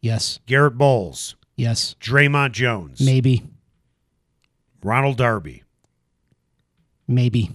Yes. 0.00 0.40
Garett 0.46 0.76
Bolles, 0.76 1.36
Yes. 1.54 1.94
Dre'Mont 2.00 2.50
Jones, 2.50 3.00
Maybe. 3.00 3.44
Ronald 4.86 5.16
Darby. 5.16 5.64
Maybe. 7.08 7.50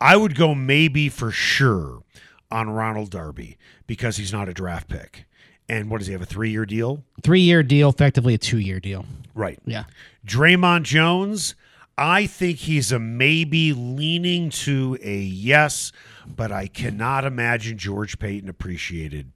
I 0.00 0.16
would 0.16 0.34
go 0.34 0.54
maybe 0.54 1.10
for 1.10 1.30
sure 1.30 2.02
on 2.50 2.70
Ronald 2.70 3.10
Darby 3.10 3.58
because 3.86 4.16
he's 4.16 4.32
not 4.32 4.48
a 4.48 4.54
draft 4.54 4.88
pick. 4.88 5.26
And 5.68 5.90
what 5.90 5.98
does 5.98 6.06
he 6.06 6.14
have? 6.14 6.22
A 6.22 6.26
three 6.26 6.50
year 6.50 6.64
deal? 6.64 7.04
Three 7.22 7.42
year 7.42 7.62
deal, 7.62 7.90
effectively 7.90 8.32
a 8.32 8.38
two 8.38 8.58
year 8.58 8.80
deal. 8.80 9.04
Right. 9.34 9.58
Yeah. 9.66 9.84
Dre'Mont 10.26 10.84
Jones, 10.84 11.54
I 11.98 12.24
think 12.24 12.60
he's 12.60 12.92
a 12.92 12.98
maybe 12.98 13.74
leaning 13.74 14.48
to 14.50 14.96
a 15.02 15.18
yes, 15.18 15.92
but 16.26 16.50
I 16.50 16.66
cannot 16.66 17.26
imagine 17.26 17.76
George 17.76 18.18
Paton 18.18 18.48
appreciated 18.48 19.32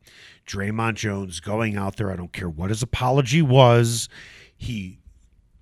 Dre'Mont 0.47 0.95
Jones 0.95 1.41
going 1.41 1.77
out 1.77 1.97
there. 1.97 2.11
I 2.11 2.17
don't 2.17 2.33
care 2.33 2.49
what 2.49 2.71
his 2.71 2.83
apology 2.83 3.43
was. 3.43 4.09
He 4.57 4.99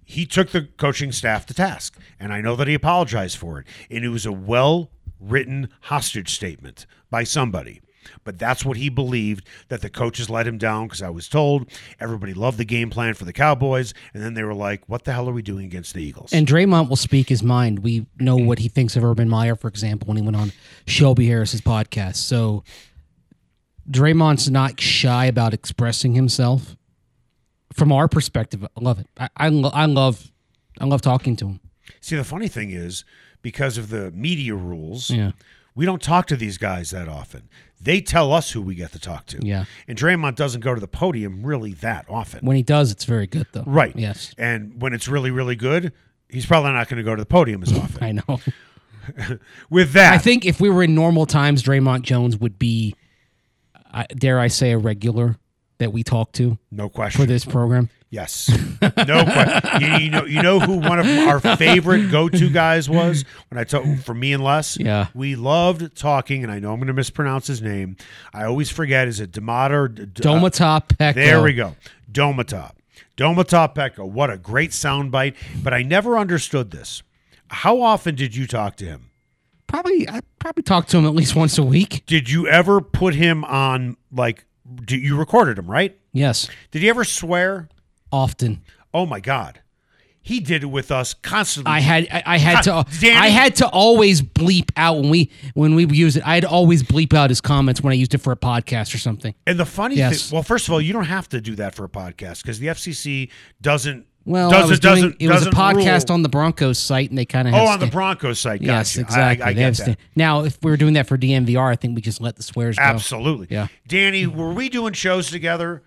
he 0.04 0.26
took 0.26 0.50
the 0.50 0.62
coaching 0.76 1.12
staff 1.12 1.46
to 1.46 1.54
task, 1.54 1.98
and 2.20 2.32
I 2.32 2.40
know 2.40 2.56
that 2.56 2.68
he 2.68 2.74
apologized 2.74 3.38
for 3.38 3.58
it. 3.60 3.66
And 3.90 4.04
it 4.04 4.10
was 4.10 4.26
a 4.26 4.32
well 4.32 4.90
written 5.18 5.68
hostage 5.82 6.34
statement 6.34 6.86
by 7.10 7.24
somebody. 7.24 7.80
But 8.22 8.38
that's 8.38 8.64
what 8.64 8.76
he 8.76 8.88
believed 8.88 9.46
that 9.68 9.80
the 9.80 9.88
coaches 9.88 10.28
let 10.28 10.46
him 10.46 10.58
down 10.58 10.86
because 10.86 11.02
I 11.02 11.08
was 11.08 11.28
told 11.28 11.70
everybody 11.98 12.34
loved 12.34 12.58
the 12.58 12.64
game 12.64 12.90
plan 12.90 13.14
for 13.14 13.24
the 13.24 13.32
Cowboys. 13.32 13.94
And 14.12 14.22
then 14.22 14.34
they 14.34 14.42
were 14.42 14.54
like, 14.54 14.82
what 14.86 15.04
the 15.04 15.12
hell 15.12 15.28
are 15.28 15.32
we 15.32 15.42
doing 15.42 15.64
against 15.64 15.94
the 15.94 16.02
Eagles? 16.02 16.32
And 16.32 16.46
Dre'Mont 16.46 16.88
will 16.88 16.96
speak 16.96 17.28
his 17.28 17.42
mind. 17.42 17.78
We 17.78 18.06
know 18.18 18.36
what 18.36 18.58
he 18.58 18.68
thinks 18.68 18.96
of 18.96 19.04
Urban 19.04 19.28
Meyer, 19.28 19.56
for 19.56 19.68
example, 19.68 20.08
when 20.08 20.16
he 20.16 20.22
went 20.22 20.36
on 20.36 20.52
Shelby 20.86 21.26
Harris's 21.26 21.60
podcast. 21.60 22.16
So 22.16 22.62
Dre'Mont's 23.90 24.50
not 24.50 24.80
shy 24.80 25.26
about 25.26 25.54
expressing 25.54 26.14
himself. 26.14 26.76
From 27.74 27.92
our 27.92 28.08
perspective, 28.08 28.64
I 28.64 28.80
love 28.80 28.98
it. 28.98 29.06
I, 29.18 29.28
I, 29.36 29.48
lo- 29.50 29.70
I 29.74 29.84
love 29.86 30.30
I 30.80 30.86
love 30.86 31.02
talking 31.02 31.36
to 31.36 31.46
him. 31.48 31.60
See, 32.00 32.16
the 32.16 32.24
funny 32.24 32.48
thing 32.48 32.70
is, 32.70 33.04
because 33.42 33.76
of 33.78 33.90
the 33.90 34.10
media 34.12 34.54
rules, 34.54 35.10
Yeah. 35.10 35.32
we 35.74 35.84
don't 35.84 36.00
talk 36.02 36.26
to 36.28 36.36
these 36.36 36.56
guys 36.58 36.90
that 36.90 37.08
often. 37.08 37.48
They 37.80 38.00
tell 38.00 38.32
us 38.32 38.52
who 38.52 38.62
we 38.62 38.74
get 38.74 38.92
to 38.92 38.98
talk 38.98 39.26
to. 39.26 39.38
Yeah. 39.46 39.64
And 39.86 39.98
Dre'Mont 39.98 40.36
doesn't 40.36 40.62
go 40.62 40.74
to 40.74 40.80
the 40.80 40.88
podium 40.88 41.44
really 41.44 41.74
that 41.74 42.06
often. 42.08 42.44
When 42.46 42.56
he 42.56 42.62
does, 42.62 42.90
it's 42.90 43.04
very 43.04 43.26
good, 43.26 43.46
though. 43.52 43.64
right. 43.66 43.94
Yes. 43.94 44.34
And 44.38 44.80
when 44.80 44.94
it's 44.94 45.06
really, 45.06 45.30
really 45.30 45.54
good, 45.56 45.92
he's 46.30 46.46
probably 46.46 46.72
not 46.72 46.88
going 46.88 46.96
to 46.96 47.02
go 47.02 47.14
to 47.14 47.20
the 47.22 47.26
podium 47.26 47.62
as 47.62 47.72
often. 47.78 48.02
I 48.02 48.12
know. 48.12 48.40
With 49.70 49.92
that, 49.92 50.14
I 50.14 50.18
think 50.18 50.46
if 50.46 50.60
we 50.60 50.70
were 50.70 50.82
in 50.82 50.94
normal 50.94 51.26
times, 51.26 51.62
Dre'Mont 51.62 52.02
Jones 52.02 52.38
would 52.38 52.58
be, 52.58 52.94
I 53.92 54.06
dare 54.16 54.40
I 54.40 54.48
say, 54.48 54.72
a 54.72 54.78
regular 54.78 55.36
that 55.78 55.92
we 55.92 56.02
talk 56.02 56.32
to 56.32 56.58
no 56.70 56.88
question. 56.88 57.20
for 57.20 57.26
this 57.26 57.44
program. 57.44 57.90
Yes. 58.10 58.48
No 58.80 59.24
question. 59.24 59.80
you, 59.80 59.96
you 60.04 60.10
know, 60.10 60.24
you 60.24 60.40
know 60.40 60.60
who 60.60 60.78
one 60.78 61.00
of 61.00 61.06
our 61.06 61.40
favorite 61.56 62.12
go-to 62.12 62.48
guys 62.48 62.88
was 62.88 63.24
when 63.48 63.58
I 63.58 63.64
talk 63.64 63.84
for 64.04 64.14
me 64.14 64.32
and 64.32 64.44
Les. 64.44 64.78
Yeah. 64.78 65.08
we 65.14 65.34
loved 65.34 65.96
talking, 65.96 66.44
and 66.44 66.52
I 66.52 66.60
know 66.60 66.70
I'm 66.70 66.78
going 66.78 66.86
to 66.86 66.92
mispronounce 66.92 67.48
his 67.48 67.60
name. 67.60 67.96
I 68.32 68.44
always 68.44 68.70
forget. 68.70 69.08
Is 69.08 69.18
it 69.18 69.32
Damata 69.32 69.70
or 69.72 69.88
D- 69.88 70.02
uh, 70.02 70.06
Domatop. 70.06 71.14
There 71.14 71.42
we 71.42 71.54
go. 71.54 71.74
Domatop. 72.10 72.72
Domata 73.16 73.74
Peko. 73.74 74.08
What 74.08 74.30
a 74.30 74.38
great 74.38 74.70
soundbite. 74.70 75.34
But 75.62 75.74
I 75.74 75.82
never 75.82 76.16
understood 76.16 76.70
this. 76.70 77.02
How 77.48 77.80
often 77.82 78.14
did 78.14 78.36
you 78.36 78.46
talk 78.46 78.76
to 78.76 78.84
him? 78.84 79.10
Probably, 79.66 80.08
I 80.08 80.20
probably 80.38 80.62
talked 80.62 80.90
to 80.90 80.98
him 80.98 81.06
at 81.06 81.14
least 81.14 81.34
once 81.34 81.58
a 81.58 81.64
week. 81.64 82.04
Did 82.06 82.30
you 82.30 82.46
ever 82.46 82.80
put 82.80 83.14
him 83.16 83.44
on 83.44 83.96
like? 84.12 84.44
Do, 84.84 84.96
you 84.96 85.16
recorded 85.16 85.58
him, 85.58 85.70
right? 85.70 85.98
Yes, 86.12 86.48
Did 86.70 86.82
he 86.82 86.88
ever 86.88 87.04
swear? 87.04 87.68
often. 88.12 88.62
Oh 88.94 89.04
my 89.06 89.18
God, 89.20 89.60
he 90.22 90.40
did 90.40 90.62
it 90.62 90.66
with 90.66 90.90
us 90.92 91.12
constantly. 91.14 91.70
I 91.72 91.80
had, 91.80 92.08
I, 92.10 92.22
I 92.26 92.38
had 92.38 92.62
to, 92.62 92.86
Danny- 93.00 93.16
I 93.16 93.26
had 93.28 93.56
to 93.56 93.68
always 93.68 94.22
bleep 94.22 94.70
out 94.76 94.98
when 95.00 95.10
we 95.10 95.30
when 95.54 95.74
we 95.74 95.84
use 95.86 96.16
it. 96.16 96.26
I 96.26 96.34
had 96.34 96.44
to 96.44 96.48
always 96.48 96.82
bleep 96.82 97.12
out 97.12 97.28
his 97.30 97.40
comments 97.40 97.82
when 97.82 97.92
I 97.92 97.96
used 97.96 98.14
it 98.14 98.18
for 98.18 98.32
a 98.32 98.36
podcast 98.36 98.94
or 98.94 98.98
something. 98.98 99.34
And 99.46 99.58
the 99.58 99.66
funny 99.66 99.96
Yes. 99.96 100.28
thing, 100.30 100.36
well, 100.36 100.42
first 100.42 100.66
of 100.68 100.72
all, 100.72 100.80
you 100.80 100.92
don't 100.92 101.04
have 101.04 101.28
to 101.30 101.40
do 101.40 101.54
that 101.56 101.74
for 101.74 101.84
a 101.84 101.88
podcast 101.88 102.42
because 102.42 102.58
the 102.58 102.68
FCC 102.68 103.30
doesn't. 103.60 104.06
Well, 104.26 104.50
doesn't, 104.50 104.66
I 104.66 104.70
was 104.70 104.80
doing, 104.80 104.94
doesn't, 104.94 105.16
it 105.20 105.28
was 105.28 105.42
a 105.42 105.50
doesn't 105.50 105.54
podcast 105.54 106.08
rule. 106.08 106.14
on 106.14 106.22
the 106.22 106.28
Broncos 106.30 106.78
site, 106.78 107.10
and 107.10 107.18
they 107.18 107.26
kind 107.26 107.46
of 107.46 107.54
Oh, 107.54 107.66
on 107.66 107.78
the 107.80 107.86
Broncos 107.88 108.38
site. 108.40 108.60
Gotcha. 108.60 108.72
Yes, 108.72 108.96
exactly. 108.96 109.44
I, 109.44 109.48
I 109.50 109.52
They 109.52 109.62
have 109.62 109.72
get 109.76 109.82
sta- 109.82 109.90
that. 109.92 109.98
Now, 110.16 110.44
if 110.44 110.58
we 110.62 110.70
were 110.70 110.76
doing 110.78 110.94
that 110.94 111.06
for 111.06 111.18
DMVR, 111.18 111.70
I 111.70 111.76
think 111.76 111.94
we 111.94 112.00
just 112.00 112.20
let 112.22 112.36
the 112.36 112.42
swears 112.42 112.76
go. 112.78 112.82
Absolutely. 112.84 113.48
Yeah. 113.50 113.66
Danny, 113.86 114.26
were 114.26 114.52
we 114.52 114.68
doing 114.70 114.94
shows 114.94 115.30
together? 115.30 115.82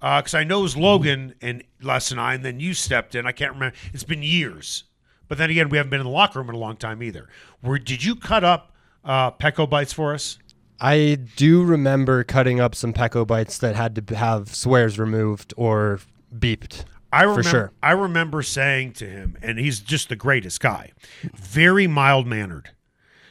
Because 0.00 0.34
I 0.34 0.44
know 0.44 0.60
it 0.60 0.62
was 0.62 0.76
Logan 0.76 1.34
and 1.42 1.62
Les 1.82 2.10
and 2.10 2.20
I, 2.20 2.34
and 2.34 2.44
then 2.44 2.60
you 2.60 2.72
stepped 2.74 3.14
in. 3.14 3.26
I 3.26 3.32
can't 3.32 3.52
remember. 3.54 3.76
It's 3.92 4.04
been 4.04 4.22
years. 4.22 4.84
But 5.28 5.38
then 5.38 5.48
again, 5.50 5.68
we 5.70 5.78
haven't 5.78 5.90
been 5.90 6.00
in 6.00 6.06
the 6.06 6.12
locker 6.12 6.38
room 6.38 6.48
in 6.50 6.54
a 6.54 6.58
long 6.58 6.76
time 6.76 7.02
either. 7.02 7.28
Were, 7.62 7.78
did 7.78 8.04
you 8.04 8.14
cut 8.16 8.44
up 8.44 8.72
uh, 9.04 9.30
Peko 9.32 9.68
bites 9.68 9.92
for 9.92 10.12
us? 10.14 10.38
I 10.80 11.16
do 11.36 11.62
remember 11.62 12.24
cutting 12.24 12.60
up 12.60 12.74
some 12.74 12.92
Peko 12.92 13.26
bites 13.26 13.56
that 13.58 13.74
had 13.76 13.94
to 14.06 14.14
have 14.16 14.54
swears 14.54 14.98
removed 14.98 15.54
or 15.56 16.00
beeped. 16.36 16.84
I 17.12 17.22
remember, 17.22 17.42
for 17.42 17.48
sure. 17.48 17.72
I 17.82 17.92
remember 17.92 18.42
saying 18.42 18.94
to 18.94 19.06
him, 19.06 19.36
and 19.42 19.58
he's 19.58 19.80
just 19.80 20.08
the 20.08 20.16
greatest 20.16 20.60
guy, 20.60 20.92
very 21.34 21.86
mild 21.86 22.26
mannered. 22.26 22.70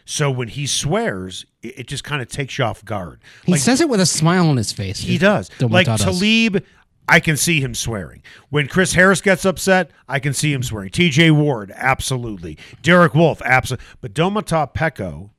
So 0.05 0.29
when 0.29 0.49
he 0.49 0.67
swears, 0.67 1.45
it, 1.61 1.79
it 1.79 1.87
just 1.87 2.03
kind 2.03 2.21
of 2.21 2.27
takes 2.27 2.57
you 2.57 2.65
off 2.65 2.83
guard. 2.85 3.21
He 3.45 3.53
Like, 3.53 3.61
says 3.61 3.81
it 3.81 3.89
with 3.89 3.99
a 4.01 4.05
smile 4.05 4.47
on 4.49 4.57
his 4.57 4.71
face. 4.71 4.99
he 4.99 5.17
does. 5.17 5.49
Like. 5.59 5.87
Talib, 5.87 6.63
I 7.07 7.19
can 7.19 7.35
see 7.37 7.59
him 7.61 7.73
swearing. 7.75 8.21
When 8.49 8.67
Chris 8.67 8.93
Harris 8.93 9.21
gets 9.21 9.43
upset, 9.45 9.91
I 10.07 10.19
can 10.19 10.33
see 10.33 10.53
him 10.53 10.63
swearing. 10.63 10.89
TJ 10.91 11.31
Ward, 11.31 11.71
absolutely. 11.75 12.57
Derek 12.81 13.13
Wolfe, 13.13 13.41
absolutely. 13.43 13.85
But 13.99 14.13
Domata 14.13 14.73
Peko 14.73 15.31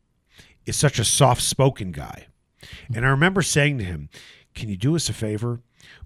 is 0.66 0.76
such 0.76 0.98
a 0.98 1.04
soft 1.04 1.42
spoken 1.42 1.90
guy. 1.92 2.26
And 2.94 3.04
I 3.06 3.08
remember 3.08 3.42
saying 3.42 3.78
to 3.78 3.84
him, 3.84 4.08
Can 4.54 4.68
you 4.68 4.76
do 4.76 4.94
us 4.96 5.08
a 5.08 5.12
favor? 5.12 5.60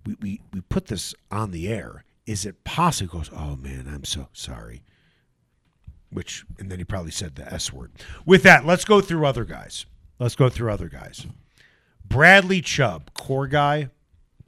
We, 0.05 0.17
we, 0.21 0.41
we 0.53 0.61
put 0.63 0.87
this 0.87 1.15
on 1.31 1.51
the 1.51 1.69
air. 1.69 2.05
Is 2.27 2.45
it 2.45 2.65
possible? 2.65 3.21
He 3.21 3.31
goes, 3.31 3.31
Oh 3.37 3.57
man, 3.57 3.89
I'm 3.93 4.05
so 4.05 4.29
sorry. 4.33 4.83
Which, 6.11 6.45
and 6.59 6.71
then 6.71 6.79
he 6.79 6.85
probably 6.85 7.11
said 7.11 7.35
the 7.37 7.53
S 7.53 7.73
word. 7.73 7.93
With 8.25 8.43
that, 8.45 8.65
let's 8.65 8.85
go 8.85 9.01
through 9.01 9.27
other 9.27 9.45
guys. 9.45 9.87
Let's 10.19 10.37
go 10.37 10.49
through 10.49 10.73
other 10.73 10.89
guys. 10.89 11.27
Bradley 12.05 12.61
Chubb, 12.61 13.13
core 13.15 13.47
guy. 13.49 13.91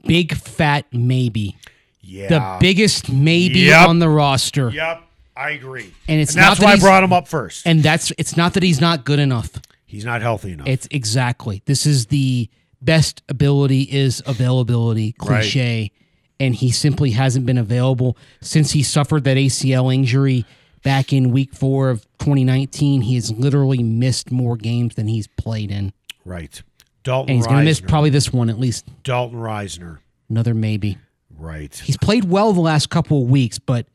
big 0.05 0.33
fat 0.35 0.85
maybe. 0.93 1.57
Yeah. 2.01 2.29
The 2.29 2.57
biggest 2.59 3.11
maybe 3.11 3.59
Yep. 3.59 3.89
on 3.89 3.99
the 3.99 4.09
roster. 4.09 4.69
Yep, 4.69 5.03
I 5.35 5.51
agree. 5.51 5.93
And 6.07 6.19
it's 6.21 6.33
and 6.33 6.41
that's 6.41 6.59
not 6.59 6.65
that 6.65 6.65
why 6.65 6.73
I 6.73 6.77
brought 6.79 7.03
him 7.03 7.13
up 7.13 7.27
first. 7.27 7.67
And 7.67 7.83
that's 7.83 8.11
it's 8.17 8.35
not 8.37 8.53
that 8.53 8.63
he's 8.63 8.79
not 8.81 9.03
good 9.05 9.19
enough. 9.19 9.51
He's 9.85 10.05
not 10.05 10.21
healthy 10.21 10.53
enough. 10.53 10.67
It's 10.67 10.87
exactly. 10.91 11.61
This 11.65 11.85
is 11.85 12.07
the 12.07 12.49
best 12.81 13.21
ability 13.27 13.81
is 13.83 14.23
availability 14.25 15.11
cliche. 15.13 15.91
And 16.39 16.55
he 16.55 16.71
simply 16.71 17.11
hasn't 17.11 17.45
been 17.45 17.57
available 17.57 18.15
since 18.41 18.71
he 18.71 18.81
suffered 18.83 19.23
that 19.25 19.35
ACL 19.37 19.93
injury 19.93 20.45
back 20.83 21.11
in 21.11 21.31
week 21.31 21.53
four 21.53 21.89
of 21.89 22.03
2019. 22.19 23.01
He 23.01 23.15
has 23.15 23.31
literally 23.31 23.83
missed 23.83 24.31
more 24.31 24.55
games 24.55 24.95
than 24.95 25.07
he's 25.07 25.27
played 25.27 25.71
in. 25.71 25.91
right. 26.25 26.61
Dalton 27.03 27.29
And 27.29 27.37
he's 27.37 27.47
going 27.47 27.59
to 27.59 27.63
miss 27.65 27.79
probably 27.79 28.09
this 28.09 28.31
one 28.33 28.49
at 28.49 28.59
least. 28.59 28.85
Dalton 29.03 29.39
Risner. 29.39 29.99
Another 30.29 30.53
maybe. 30.53 30.97
Right. 31.37 31.73
He's 31.73 31.97
played 31.97 32.25
well 32.25 32.51
the 32.51 32.59
last 32.59 32.89
couple 32.89 33.23
of 33.23 33.29
weeks, 33.29 33.57
but 33.57 33.87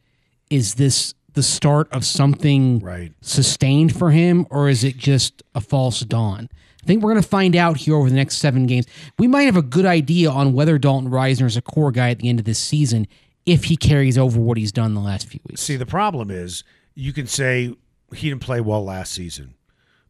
is 0.49 0.75
this 0.77 1.15
the 1.35 1.43
start 1.43 1.87
of 1.93 2.05
something 2.05 2.79
Right. 2.81 3.13
sustained 3.21 3.95
for 3.95 4.11
him, 4.11 4.47
or 4.51 4.69
is 4.71 4.85
it 4.85 4.97
just 4.97 5.43
a 5.55 5.61
false 5.61 6.01
dawn? 6.01 6.49
I 6.85 6.87
think 6.87 7.03
we're 7.03 7.13
going 7.13 7.23
to 7.23 7.29
find 7.29 7.57
out 7.57 7.79
here 7.79 7.97
over 7.97 8.11
the 8.11 8.15
next 8.17 8.37
seven 8.37 8.67
games. 8.67 8.87
We 9.19 9.27
might 9.27 9.45
have 9.45 9.57
a 9.57 9.63
good 9.63 9.87
idea 9.87 10.31
on 10.31 10.53
whether 10.53 10.77
Dalton 10.77 11.11
Risner 11.11 11.47
is 11.47 11.57
a 11.57 11.63
core 11.63 11.91
guy 11.91 12.11
at 12.11 12.19
the 12.19 12.29
end 12.29 12.39
of 12.39 12.45
this 12.45 12.59
season 12.59 13.09
if 13.47 13.65
he 13.65 13.77
carries 13.77 14.19
over 14.19 14.39
what 14.39 14.59
he's 14.59 14.71
done 14.71 14.93
the 14.93 15.01
last 15.01 15.27
few 15.27 15.41
weeks. 15.49 15.63
See, 15.63 15.77
the 15.77 15.87
problem 15.87 16.31
is 16.31 16.63
you 16.95 17.15
can 17.15 17.27
say 17.27 17.75
he 18.15 18.29
didn't 18.29 18.43
play 18.43 18.61
well 18.61 18.85
last 18.85 19.13
season, 19.13 19.55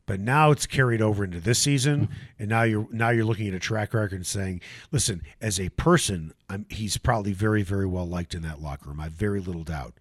but 0.07 0.19
now 0.19 0.51
it's 0.51 0.67
carried 0.67 1.01
over 1.01 1.23
into 1.23 1.39
this 1.39 1.61
season, 1.61 2.09
mm-hmm. 2.09 2.13
and 2.41 2.49
now 2.49 2.65
you're 2.65 2.89
now 2.91 3.11
you're 3.11 3.25
looking 3.25 3.47
at 3.47 3.55
a 3.55 3.61
track 3.61 3.95
record 3.95 4.17
and 4.17 4.27
saying, 4.27 4.61
listen, 4.91 5.23
as 5.41 5.61
a 5.61 5.69
person, 5.71 6.33
I'm, 6.49 6.67
he's 6.71 6.97
probably 6.97 7.33
very 7.33 7.63
very 7.63 7.87
well 7.87 8.07
liked 8.07 8.35
in 8.35 8.43
that 8.43 8.61
locker 8.61 8.91
room. 8.91 8.99
I 8.99 9.05
have 9.05 9.13
very 9.13 9.41
little 9.41 9.63
doubt. 9.63 9.95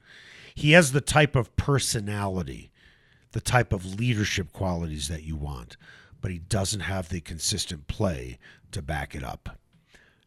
He 0.55 0.71
has 0.71 0.91
the 0.91 1.01
type 1.01 1.35
of 1.35 1.55
personality, 1.55 2.71
the 3.31 3.41
type 3.41 3.71
of 3.71 3.99
leadership 3.99 4.51
qualities 4.53 5.07
that 5.07 5.21
you 5.21 5.35
want, 5.35 5.77
but 6.23 6.31
he 6.31 6.39
doesn't 6.39 6.79
have 6.79 7.09
the 7.09 7.19
consistent 7.19 7.87
play 7.87 8.39
to 8.71 8.81
back 8.81 9.13
it 9.13 9.23
up. 9.23 9.59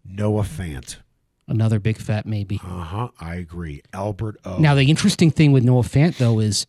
Noah 0.05 0.43
Fant. 0.43 0.99
Another 1.49 1.81
big 1.81 1.97
fat 1.97 2.27
maybe. 2.27 2.61
Uh 2.63 2.83
huh. 2.83 3.09
I 3.19 3.37
agree. 3.37 3.81
Albert 3.95 4.37
O. 4.45 4.59
Now, 4.59 4.75
the 4.75 4.91
interesting 4.91 5.31
thing 5.31 5.53
with 5.53 5.65
Noah 5.65 5.83
Fant, 5.83 6.19
though, 6.19 6.39
is 6.39 6.67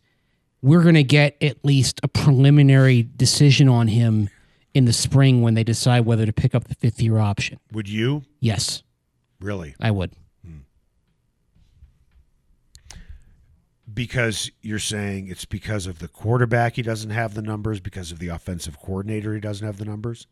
we're 0.62 0.82
going 0.82 0.94
to 0.94 1.04
get 1.04 1.36
at 1.42 1.62
least 1.62 2.00
a 2.02 2.08
preliminary 2.08 3.02
decision 3.02 3.68
on 3.68 3.88
him 3.88 4.30
in 4.72 4.86
the 4.86 4.92
spring 4.94 5.42
when 5.42 5.52
they 5.52 5.64
decide 5.64 6.06
whether 6.06 6.24
to 6.24 6.32
pick 6.32 6.54
up 6.54 6.64
the 6.68 6.74
fifth 6.74 7.02
year 7.02 7.18
option. 7.18 7.60
Would 7.72 7.88
you 7.88 8.22
Yes, 8.40 8.82
really? 9.40 9.74
I 9.78 9.90
would. 9.90 10.12
Because 14.06 14.50
you're 14.62 14.78
saying 14.78 15.28
it's 15.28 15.44
because 15.44 15.86
of 15.86 15.98
the 15.98 16.08
quarterback 16.08 16.76
he 16.76 16.82
doesn't 16.82 17.10
have 17.10 17.34
the 17.34 17.42
numbers 17.42 17.80
because 17.80 18.12
of 18.12 18.18
the 18.18 18.28
offensive 18.28 18.78
coordinator 18.80 19.34
he 19.34 19.40
doesn't 19.40 19.66
have 19.66 19.78
the 19.78 19.84
numbers 19.84 20.26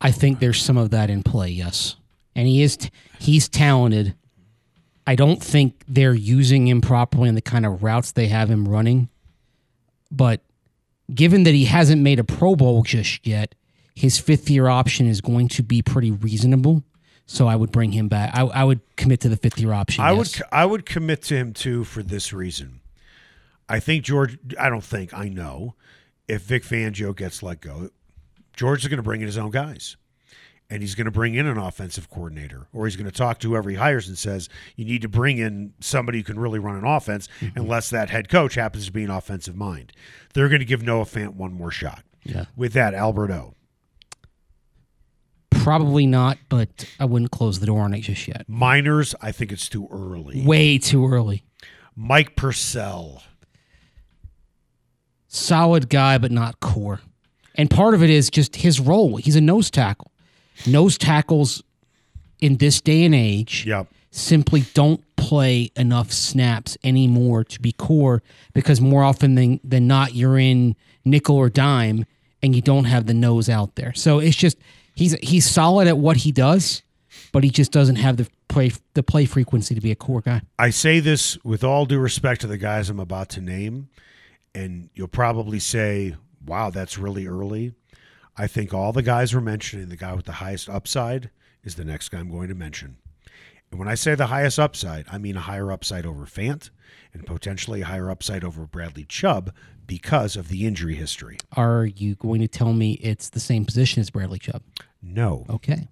I 0.00 0.10
think 0.10 0.38
there's 0.38 0.60
some 0.60 0.78
of 0.78 0.90
that 0.90 1.10
in 1.10 1.22
play, 1.22 1.50
yes. 1.50 1.96
And 2.34 2.48
he 2.48 2.62
is 2.62 2.78
t- 2.78 2.90
he's 3.18 3.48
talented. 3.48 4.14
I 5.06 5.14
don't 5.14 5.42
think 5.42 5.84
they're 5.86 6.14
using 6.14 6.68
him 6.68 6.80
properly 6.80 7.28
in 7.28 7.34
the 7.34 7.42
kind 7.42 7.66
of 7.66 7.82
routes 7.82 8.12
they 8.12 8.28
have 8.28 8.48
him 8.48 8.66
running. 8.66 9.08
But 10.10 10.40
given 11.12 11.42
that 11.44 11.54
he 11.54 11.66
hasn't 11.66 12.00
made 12.00 12.18
a 12.18 12.24
Pro 12.24 12.56
Bowl 12.56 12.82
just 12.82 13.26
yet, 13.26 13.54
his 13.94 14.18
fifth 14.18 14.48
year 14.48 14.68
option 14.68 15.06
is 15.06 15.20
going 15.20 15.48
to 15.48 15.62
be 15.62 15.82
pretty 15.82 16.10
reasonable. 16.10 16.82
So 17.32 17.46
I 17.46 17.54
would 17.54 17.70
bring 17.70 17.92
him 17.92 18.08
back. 18.08 18.34
I, 18.34 18.40
I 18.42 18.64
would 18.64 18.80
commit 18.96 19.20
to 19.20 19.28
the 19.28 19.36
fifth 19.36 19.58
year 19.58 19.72
option. 19.72 20.02
i 20.04 20.12
yes. 20.12 20.38
would 20.38 20.48
i 20.52 20.64
would 20.66 20.84
commit 20.84 21.22
to 21.22 21.36
him 21.36 21.52
too 21.52 21.84
for 21.84 22.02
this 22.02 22.32
reason 22.32 22.80
i 23.68 23.78
think 23.80 24.04
george 24.04 24.36
i 24.58 24.68
don't 24.68 24.84
think 24.84 25.14
i 25.14 25.28
know 25.28 25.74
if 26.28 26.42
vic 26.42 26.64
fangio 26.64 27.16
gets 27.16 27.42
let 27.42 27.60
go 27.60 27.88
george 28.52 28.82
is 28.82 28.88
going 28.88 28.96
to 28.98 29.02
bring 29.02 29.20
in 29.20 29.26
his 29.26 29.38
own 29.38 29.50
guys 29.50 29.96
and 30.68 30.82
he's 30.82 30.94
going 30.94 31.06
to 31.06 31.10
bring 31.10 31.34
in 31.34 31.46
an 31.46 31.56
offensive 31.56 32.10
coordinator 32.10 32.66
or 32.72 32.86
he's 32.86 32.96
going 32.96 33.10
to 33.10 33.16
talk 33.16 33.38
to 33.38 33.48
whoever 33.50 33.70
he 33.70 33.76
hires 33.76 34.06
and 34.08 34.18
says 34.18 34.48
you 34.76 34.84
need 34.84 35.00
to 35.02 35.08
bring 35.08 35.38
in 35.38 35.72
somebody 35.80 36.18
who 36.18 36.24
can 36.24 36.38
really 36.38 36.58
run 36.58 36.76
an 36.76 36.84
offense 36.84 37.28
mm-hmm. 37.40 37.58
unless 37.58 37.88
that 37.90 38.10
head 38.10 38.28
coach 38.28 38.54
happens 38.56 38.86
to 38.86 38.92
be 38.92 39.04
an 39.04 39.10
offensive 39.10 39.56
mind 39.56 39.92
they're 40.34 40.48
going 40.48 40.60
to 40.60 40.64
give 40.66 40.82
noah 40.82 41.04
fant 41.04 41.34
one 41.34 41.52
more 41.52 41.70
shot 41.70 42.02
Yeah. 42.24 42.46
with 42.56 42.72
that 42.74 42.92
Albert 42.92 43.30
O 43.30 43.54
Probably 45.62 46.06
not, 46.06 46.38
but 46.48 46.68
I 46.98 47.04
wouldn't 47.04 47.30
close 47.30 47.60
the 47.60 47.66
door 47.66 47.80
on 47.82 47.94
it 47.94 48.00
just 48.00 48.26
yet. 48.26 48.46
Meinerz 48.48 49.14
i 49.20 49.32
think 49.32 49.52
it's 49.52 49.68
too 49.68 49.88
early 49.90 50.44
Way 50.44 50.78
too 50.78 51.06
early. 51.06 51.44
mike 51.94 52.36
purcell 52.36 53.22
solid 55.28 55.88
guy, 55.88 56.18
but 56.18 56.32
not 56.32 56.58
core. 56.60 57.00
And 57.54 57.70
part 57.70 57.94
of 57.94 58.02
it 58.02 58.10
is 58.10 58.30
just 58.30 58.56
his 58.56 58.80
role. 58.80 59.16
He's 59.16 59.36
a 59.36 59.40
nose 59.40 59.70
tackle. 59.70 60.10
Nose 60.66 60.98
tackles 60.98 61.62
in 62.40 62.56
this 62.56 62.80
day 62.80 63.04
and 63.04 63.14
age 63.14 63.64
yep 63.66 63.86
simply 64.10 64.62
don't 64.74 65.04
play 65.16 65.70
enough 65.76 66.10
snaps 66.10 66.76
anymore 66.82 67.44
to 67.44 67.60
be 67.60 67.72
core 67.72 68.22
because 68.54 68.80
more 68.80 69.04
often 69.04 69.34
than, 69.34 69.60
than 69.62 69.86
not, 69.86 70.14
you're 70.14 70.38
in 70.38 70.74
nickel 71.04 71.36
or 71.36 71.48
dime 71.48 72.04
and 72.42 72.56
you 72.56 72.62
don't 72.62 72.86
have 72.86 73.06
the 73.06 73.14
nose 73.14 73.48
out 73.48 73.76
there. 73.76 73.92
So 73.94 74.18
it's 74.18 74.36
just 74.36 74.56
he's 75.00 75.12
he's 75.14 75.50
solid 75.50 75.88
at 75.88 75.98
what 75.98 76.18
he 76.18 76.30
does, 76.30 76.82
but 77.32 77.42
he 77.42 77.50
just 77.50 77.72
doesn't 77.72 77.96
have 77.96 78.18
the 78.18 78.28
play 78.48 78.70
the 78.94 79.02
play 79.02 79.24
frequency 79.24 79.74
to 79.74 79.80
be 79.80 79.90
a 79.90 79.96
core 79.96 80.20
guy. 80.20 80.42
I 80.58 80.70
say 80.70 81.00
this 81.00 81.42
with 81.42 81.64
all 81.64 81.86
due 81.86 81.98
respect 81.98 82.42
to 82.42 82.46
the 82.46 82.58
guys 82.58 82.88
I'm 82.90 83.00
about 83.00 83.30
to 83.30 83.40
name, 83.40 83.88
and 84.54 84.90
you'll 84.94 85.08
probably 85.08 85.58
say, 85.58 86.14
wow, 86.46 86.70
that's 86.70 86.98
really 86.98 87.26
early. 87.26 87.72
I 88.36 88.46
think 88.46 88.72
all 88.72 88.92
the 88.92 89.02
guys 89.02 89.34
we're 89.34 89.40
mentioning, 89.40 89.88
the 89.88 89.96
guy 89.96 90.14
with 90.14 90.26
the 90.26 90.32
highest 90.32 90.68
upside 90.68 91.30
is 91.64 91.74
the 91.74 91.84
next 91.84 92.10
guy 92.10 92.20
I'm 92.20 92.30
going 92.30 92.48
to 92.48 92.54
mention. 92.54 92.96
And 93.70 93.78
when 93.78 93.88
I 93.88 93.94
say 93.94 94.14
the 94.14 94.26
highest 94.26 94.58
upside, 94.58 95.06
I 95.10 95.18
mean 95.18 95.36
a 95.36 95.40
higher 95.40 95.70
upside 95.70 96.04
over 96.04 96.26
Fant 96.26 96.70
and 97.12 97.26
potentially 97.26 97.82
a 97.82 97.86
higher 97.86 98.10
upside 98.10 98.44
over 98.44 98.66
Bradley 98.66 99.04
Chubb 99.04 99.52
because 99.86 100.36
of 100.36 100.48
the 100.48 100.66
injury 100.66 100.94
history. 100.94 101.38
Are 101.56 101.84
you 101.84 102.14
going 102.14 102.40
to 102.40 102.48
tell 102.48 102.72
me 102.72 102.92
it's 102.94 103.28
the 103.28 103.40
same 103.40 103.64
position 103.64 104.00
as 104.00 104.10
Bradley 104.10 104.38
Chubb? 104.38 104.62
No, 105.02 105.46
Okay. 105.48 105.88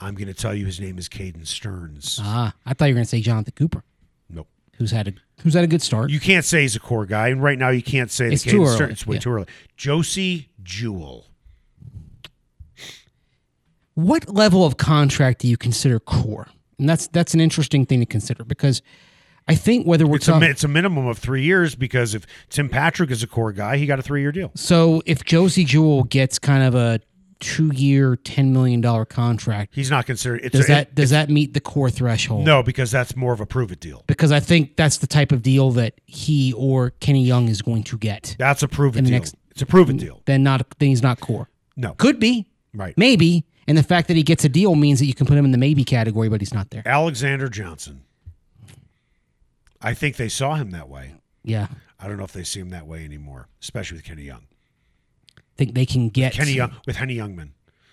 I'm 0.00 0.14
going 0.14 0.28
to 0.28 0.34
tell 0.34 0.54
you 0.54 0.64
his 0.66 0.80
name 0.80 0.98
is 0.98 1.08
Caden 1.08 1.46
Sterns. 1.46 2.18
Ah, 2.22 2.54
I 2.64 2.72
thought 2.74 2.86
you 2.86 2.94
were 2.94 2.96
going 2.96 3.04
to 3.04 3.08
say 3.10 3.20
Jonathan 3.20 3.52
Cooper, 3.54 3.84
nope. 4.30 4.48
who's 4.78 4.90
had 4.90 5.08
a 5.08 5.12
who's 5.42 5.54
had 5.54 5.62
a 5.62 5.66
good 5.66 5.82
start. 5.82 6.10
You 6.10 6.20
can't 6.20 6.44
say 6.44 6.62
he's 6.62 6.74
a 6.74 6.80
core 6.80 7.04
guy, 7.06 7.28
and 7.28 7.42
right 7.42 7.58
now 7.58 7.68
you 7.68 7.82
can't 7.82 8.10
say 8.10 8.26
that 8.28 8.32
It's 8.32 8.42
too 8.42 8.64
early, 8.64 8.74
Sterns. 8.74 8.92
It's 8.92 9.06
way 9.06 9.16
yeah. 9.16 9.20
too 9.20 9.30
early. 9.30 9.46
Josey 9.76 10.48
Jewell. 10.62 11.26
what 13.94 14.28
level 14.28 14.64
of 14.64 14.76
contract 14.76 15.40
do 15.40 15.48
you 15.48 15.56
consider 15.56 16.00
core? 16.00 16.48
And 16.78 16.88
that's 16.88 17.06
that's 17.08 17.34
an 17.34 17.40
interesting 17.40 17.84
thing 17.86 18.00
to 18.00 18.06
consider 18.06 18.44
because 18.44 18.80
I 19.48 19.54
think 19.54 19.86
whether 19.86 20.06
we're 20.06 20.16
It's 20.16 20.28
a, 20.28 20.40
it's 20.42 20.64
a 20.64 20.68
minimum 20.68 21.06
of 21.06 21.18
three 21.18 21.42
years 21.42 21.74
because 21.74 22.14
if 22.14 22.26
Tim 22.48 22.68
Patrick 22.68 23.10
is 23.10 23.22
a 23.22 23.26
core 23.26 23.52
guy, 23.52 23.76
he 23.76 23.86
got 23.86 23.98
a 23.98 24.02
three 24.02 24.22
year 24.22 24.32
deal. 24.32 24.50
so 24.54 25.02
if 25.06 25.24
Josey 25.24 25.64
Jewell 25.64 26.04
gets 26.04 26.38
kind 26.38 26.62
of 26.62 26.74
a 26.74 27.00
two 27.40 27.72
year, 27.74 28.16
ten 28.16 28.52
million 28.52 28.80
dollar 28.80 29.04
contract, 29.04 29.74
He's 29.74 29.90
not 29.90 30.06
considered. 30.06 30.40
It's 30.44 30.56
does 30.56 30.66
that 30.68 30.94
does 30.94 31.10
that 31.10 31.28
meet 31.30 31.54
the 31.54 31.60
core 31.60 31.90
threshold? 31.90 32.44
no 32.44 32.62
because 32.62 32.90
that's 32.90 33.16
more 33.16 33.32
of 33.32 33.40
a 33.40 33.46
prove 33.46 33.72
it 33.72 33.80
deal. 33.80 34.04
because 34.06 34.30
I 34.30 34.40
think 34.40 34.76
that's 34.76 34.98
the 34.98 35.06
type 35.06 35.32
of 35.32 35.42
deal 35.42 35.70
that 35.72 35.94
he 36.06 36.52
or 36.52 36.90
Kenny 37.00 37.24
Young 37.24 37.48
is 37.48 37.62
going 37.62 37.82
to 37.84 37.98
get. 37.98 38.36
That's 38.38 38.62
a 38.62 38.68
prove 38.68 38.96
it 38.96 39.02
deal. 39.02 39.10
next- 39.12 39.34
it's 39.50 39.62
a 39.62 39.66
prove 39.66 39.90
it 39.90 39.96
deal. 39.98 40.22
Then 40.26 40.42
not 40.42 40.64
then 40.78 40.90
he's 40.90 41.02
not 41.02 41.20
core. 41.20 41.48
No, 41.76 41.94
Could 41.94 42.20
be, 42.20 42.46
right. 42.74 42.96
maybe, 42.96 43.44
and 43.66 43.76
the 43.78 43.82
fact 43.82 44.08
that 44.08 44.16
he 44.16 44.22
gets 44.22 44.44
a 44.44 44.48
deal 44.48 44.74
means 44.74 44.98
that 45.00 45.06
you 45.06 45.14
can 45.14 45.26
put 45.26 45.36
him 45.38 45.44
in 45.46 45.50
the 45.50 45.58
maybe 45.58 45.82
category, 45.84 46.28
but 46.28 46.40
he's 46.40 46.52
not 46.54 46.70
there. 46.70 46.82
Alexander 46.86 47.48
Johnson. 47.48 48.02
I 49.80 49.94
think 49.94 50.16
they 50.16 50.28
saw 50.28 50.54
him 50.56 50.70
that 50.72 50.88
way. 50.88 51.14
Yeah, 51.42 51.68
I 51.98 52.06
don't 52.06 52.18
know 52.18 52.24
if 52.24 52.32
they 52.32 52.44
see 52.44 52.60
him 52.60 52.68
that 52.70 52.86
way 52.86 53.04
anymore, 53.04 53.48
especially 53.62 53.96
with 53.96 54.04
Kenny 54.04 54.22
Young. 54.24 54.46
Think 55.60 55.74
they 55.74 55.84
can 55.84 56.08
get 56.08 56.32
Kenny 56.32 56.52
Young 56.52 56.74
with 56.86 56.96
Henny 56.96 57.16
Youngman. 57.16 57.50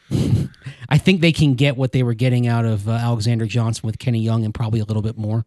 I 0.87 0.97
think 0.97 1.19
they 1.19 1.33
can 1.33 1.55
get 1.55 1.75
what 1.75 1.91
they 1.91 2.01
were 2.01 2.13
getting 2.13 2.47
out 2.47 2.63
of 2.63 2.87
uh, 2.87 2.93
Alexander 2.93 3.45
Johnson 3.45 3.85
with 3.85 3.99
Kenny 3.99 4.19
Young 4.19 4.45
and 4.45 4.53
probably 4.53 4.79
a 4.79 4.85
little 4.85 5.01
bit 5.01 5.17
more. 5.17 5.45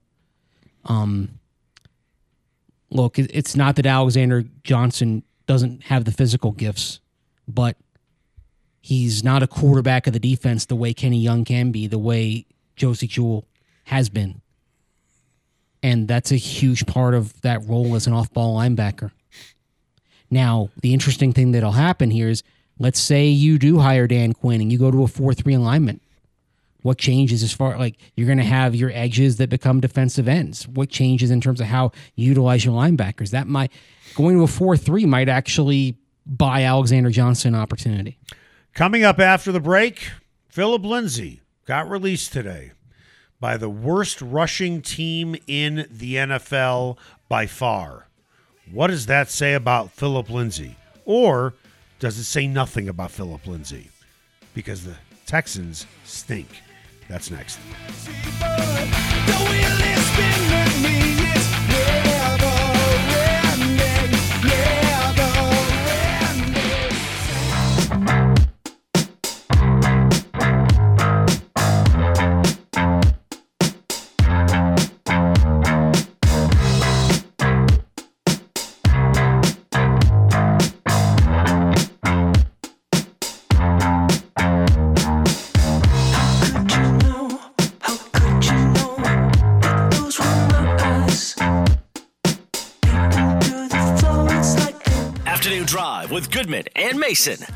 Um, 0.85 1.39
look, 2.91 3.19
it's 3.19 3.57
not 3.57 3.77
that 3.77 3.87
Alexander 3.87 4.45
Johnson 4.65 5.23
doesn't 5.47 5.85
have 5.85 6.05
the 6.05 6.13
physical 6.13 6.53
gifts, 6.53 7.01
but 7.49 7.79
he's 8.83 9.25
not 9.25 9.43
a 9.43 9.47
quarterback 9.47 10.07
of 10.07 10.13
the 10.13 10.21
defense 10.21 10.67
the 10.67 10.77
way 10.77 10.93
Kenny 10.93 11.21
Young 11.21 11.47
can 11.47 11.73
be, 11.73 11.87
the 11.87 11.99
way 11.99 12.45
Josey 12.77 13.07
Jewell 13.07 13.47
has 13.85 14.11
been. 14.11 14.43
And 15.83 16.07
that's 16.07 16.33
a 16.33 16.37
huge 16.37 16.85
part 16.85 17.15
of 17.15 17.41
that 17.41 17.67
role 17.67 17.97
as 17.97 18.07
an 18.07 18.13
off 18.13 18.31
ball 18.31 18.59
linebacker. 18.59 19.11
Now, 20.31 20.71
the 20.83 20.95
interesting 20.95 21.33
thing 21.33 21.53
that'll 21.53 21.73
happen 21.73 22.11
here 22.11 22.29
is 22.29 22.43
let's 22.79 23.01
say 23.01 23.27
you 23.27 23.59
do 23.59 23.79
hire 23.79 24.07
Dan 24.07 24.33
Quinn 24.33 24.61
and 24.61 24.71
you 24.71 24.79
go 24.79 24.91
to 24.91 25.03
a 25.03 25.09
4 25.09 25.35
3 25.35 25.55
alignment. 25.55 26.03
What 26.83 26.97
changes 26.97 27.43
as 27.43 27.53
far 27.53 27.77
like 27.79 27.97
you're 28.17 28.27
going 28.27 28.39
to 28.39 28.45
have 28.45 28.75
your 28.75 28.91
edges 28.95 29.37
that 29.37 29.51
become 29.51 29.81
defensive 29.81 30.29
ends? 30.29 30.67
What 30.67 30.89
changes 30.89 31.31
in 31.31 31.41
terms 31.41 31.61
of 31.61 31.67
how 31.67 31.93
you 32.15 32.29
utilize 32.29 32.65
your 32.65 32.75
linebackers? 32.75 33.31
That 33.31 33.47
might 33.47 33.73
going 34.15 34.37
to 34.37 34.45
a 34.45 34.47
four 34.47 34.77
three 34.77 35.05
might 35.05 35.29
actually 35.29 35.97
buy 36.25 36.63
Alexander 36.63 37.11
Johnson 37.11 37.55
opportunity. 37.55 38.19
Coming 38.73 39.05
up 39.05 39.19
after 39.19 39.53
the 39.53 39.61
break, 39.61 40.11
Phillip 40.49 40.85
Lindsay 40.85 41.41
got 41.67 41.91
released 41.91 42.33
today 42.33 42.73
by 43.41 43.57
the 43.57 43.69
worst 43.69 44.23
rushing 44.23 44.81
team 44.81 45.37
in 45.47 45.87
the 45.91 46.15
NFL 46.15 46.97
by 47.29 47.47
far. 47.47 48.07
What 48.73 48.87
does 48.87 49.07
that 49.07 49.31
say 49.31 49.55
about 49.55 49.91
Phillip 49.91 50.31
Lindsay? 50.31 50.77
Or 51.05 51.55
does 51.99 52.19
it 52.19 52.25
say 52.25 52.47
nothing 52.47 52.89
about 52.89 53.11
Phillip 53.11 53.47
Lindsay? 53.47 53.91
Because 54.55 54.85
the 54.85 54.95
Texans 55.27 55.87
stink. 56.05 56.49
That's 57.09 57.31
next. 57.31 57.59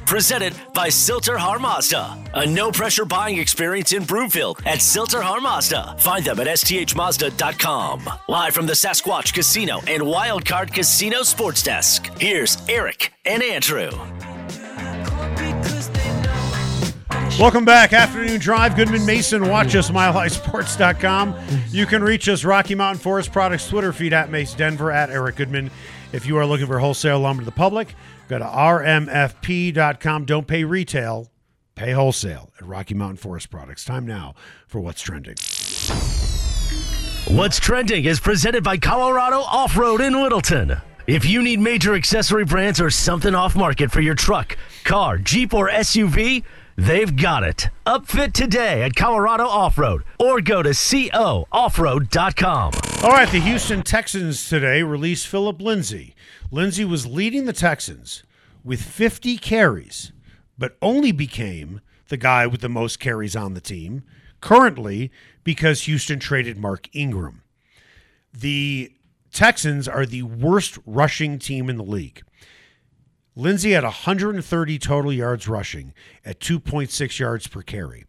Presented 0.05 0.53
by 0.75 0.89
Sill-TerHar 0.89 1.61
Mazda. 1.61 2.25
A 2.35 2.45
no 2.45 2.73
pressure 2.73 3.05
buying 3.05 3.39
experience 3.39 3.93
in 3.93 4.03
Broomfield 4.03 4.61
at 4.67 4.83
Sill-TerHar 4.83 5.41
Mazda. 5.41 5.95
Find 5.99 6.25
them 6.25 6.41
at 6.41 6.49
sthmazda.com. 6.49 8.11
Live 8.29 8.53
from 8.53 8.67
the 8.67 8.73
Sasquatch 8.73 9.33
Casino 9.33 9.77
and 9.87 10.03
Wildcard 10.03 10.75
Casino 10.75 11.23
Sports 11.23 11.63
Desk. 11.63 12.11
Here's 12.19 12.59
Eric 12.69 13.13
and 13.25 13.45
Andrew. 13.45 13.91
Welcome 17.39 17.65
back. 17.65 17.93
Afternoon 17.93 18.39
Drive. 18.39 18.77
Goodman 18.77 19.05
Mason. 19.05 19.49
Watch 19.49 19.75
us, 19.75 19.91
milehighsports.com. 19.91 21.35
You 21.71 21.85
can 21.85 22.03
reach 22.03 22.29
us, 22.29 22.45
Rocky 22.45 22.75
Mountain 22.75 23.03
Forest 23.03 23.33
Products 23.33 23.69
Twitter 23.69 23.93
feed 23.93 24.13
at 24.13 24.31
Mace 24.31 24.55
Denver, 24.55 24.93
at 24.93 25.11
Eric 25.11 25.37
Goodman. 25.37 25.71
If 26.15 26.27
you 26.27 26.39
are 26.39 26.47
looking 26.47 26.69
for 26.69 26.79
wholesale 26.79 27.19
lumber 27.19 27.41
to 27.43 27.45
the 27.45 27.51
public, 27.51 27.97
go 28.29 28.39
to 28.39 28.45
rmfp.com. 28.45 30.27
Don't 30.27 30.47
pay 30.47 30.63
retail, 30.63 31.29
pay 31.75 31.91
wholesale 31.91 32.53
at 32.57 32.65
Rocky 32.65 32.95
Mountain 32.95 33.17
Forest 33.17 33.51
Products. 33.51 33.85
Time 33.85 34.07
now 34.07 34.37
for 34.69 34.79
What's 34.79 35.03
Trending. 35.03 35.35
What's 37.37 37.59
Trending 37.59 38.05
is 38.05 38.21
presented 38.21 38.63
by 38.63 38.77
Colorado 38.77 39.39
Off 39.41 39.77
Road 39.77 40.01
in 40.01 40.13
Littleton. 40.13 40.77
If 41.09 41.25
you 41.25 41.43
need 41.43 41.59
major 41.59 41.97
accessory 41.97 42.45
brands 42.45 42.81
or 42.81 42.91
something 42.91 43.35
off 43.35 43.57
market 43.57 43.91
for 43.91 44.01
your 44.01 44.15
truck, 44.15 44.57
car, 44.85 45.19
Jeep, 45.19 45.53
or 45.53 45.69
SUV, 45.69 46.45
they've 46.77 47.17
got 47.17 47.45
it. 47.45 47.69
Upfit 47.87 48.33
today 48.33 48.83
at 48.83 48.95
Colorado 48.95 49.45
Off 49.45 49.79
Road 49.79 50.05
or 50.19 50.41
go 50.41 50.63
to 50.63 50.71
cooffroad.com. 50.71 52.73
All 53.03 53.11
right, 53.11 53.31
the 53.31 53.41
Houston 53.41 53.83
Texans 53.83 54.49
today 54.49 54.83
released 54.83 55.29
Phillip 55.29 55.61
Lindsay. 55.61 56.15
Lindsay 56.51 56.85
was 56.85 57.07
leading 57.07 57.45
the 57.45 57.53
Texans 57.53 58.23
with 58.63 58.83
50 58.83 59.37
carries, 59.39 60.13
but 60.57 60.77
only 60.81 61.13
became 61.13 61.81
the 62.09 62.17
guy 62.17 62.47
with 62.47 62.61
the 62.61 62.69
most 62.69 63.01
carries 63.01 63.37
on 63.37 63.55
the 63.55 63.61
team 63.61 64.05
currently 64.41 65.11
because 65.43 65.83
Houston 65.83 66.19
traded 66.19 66.59
Mark 66.59 66.89
Ingram. 66.95 67.43
The 68.33 68.93
Texans 69.33 69.89
are 69.89 70.07
the 70.07 70.23
worst 70.23 70.79
rushing 70.87 71.39
team 71.39 71.69
in 71.69 71.77
the 71.77 71.83
league. 71.83 72.23
Lindsay 73.37 73.73
had 73.73 73.85
130 73.85 74.79
total 74.79 75.13
yards 75.13 75.49
rushing 75.49 75.93
at 76.25 76.41
2.6 76.41 77.19
yards 77.19 77.47
per 77.47 77.63
carry. 77.63 78.05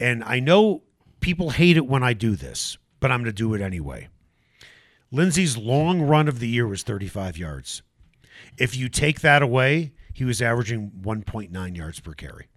And 0.00 0.24
I 0.24 0.40
know 0.40 0.82
people 1.20 1.50
hate 1.50 1.76
it 1.76 1.86
when 1.86 2.02
I 2.02 2.12
do 2.12 2.36
this, 2.36 2.76
but 3.00 3.10
I'm 3.12 3.20
going 3.20 3.26
to 3.26 3.32
do 3.32 3.54
it 3.54 3.60
anyway. 3.60 4.08
Lindsay's 5.12 5.56
long 5.56 6.02
run 6.02 6.28
of 6.28 6.40
the 6.40 6.48
year 6.48 6.66
was 6.66 6.82
35 6.82 7.38
yards. 7.38 7.82
If 8.58 8.76
you 8.76 8.88
take 8.88 9.20
that 9.20 9.42
away, 9.42 9.92
he 10.12 10.24
was 10.24 10.42
averaging 10.42 10.90
1.9 11.00 11.76
yards 11.76 12.00
per 12.00 12.12
carry. 12.12 12.48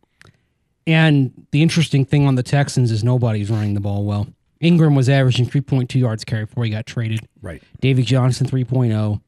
And 0.87 1.45
the 1.51 1.61
interesting 1.61 2.05
thing 2.05 2.25
on 2.25 2.35
the 2.35 2.43
Texans 2.43 2.91
is 2.91 3.03
nobody's 3.03 3.51
running 3.51 3.75
the 3.75 3.79
ball 3.79 4.05
well. 4.05 4.27
Ingram 4.59 4.95
was 4.95 5.07
averaging 5.07 5.45
3.2 5.45 5.95
yards 5.95 6.25
carry 6.25 6.45
before 6.45 6.65
he 6.65 6.71
got 6.71 6.85
traded. 6.85 7.21
Right. 7.41 7.61
David 7.79 8.05
Johnson 8.05 8.47
3.0. 8.47 9.21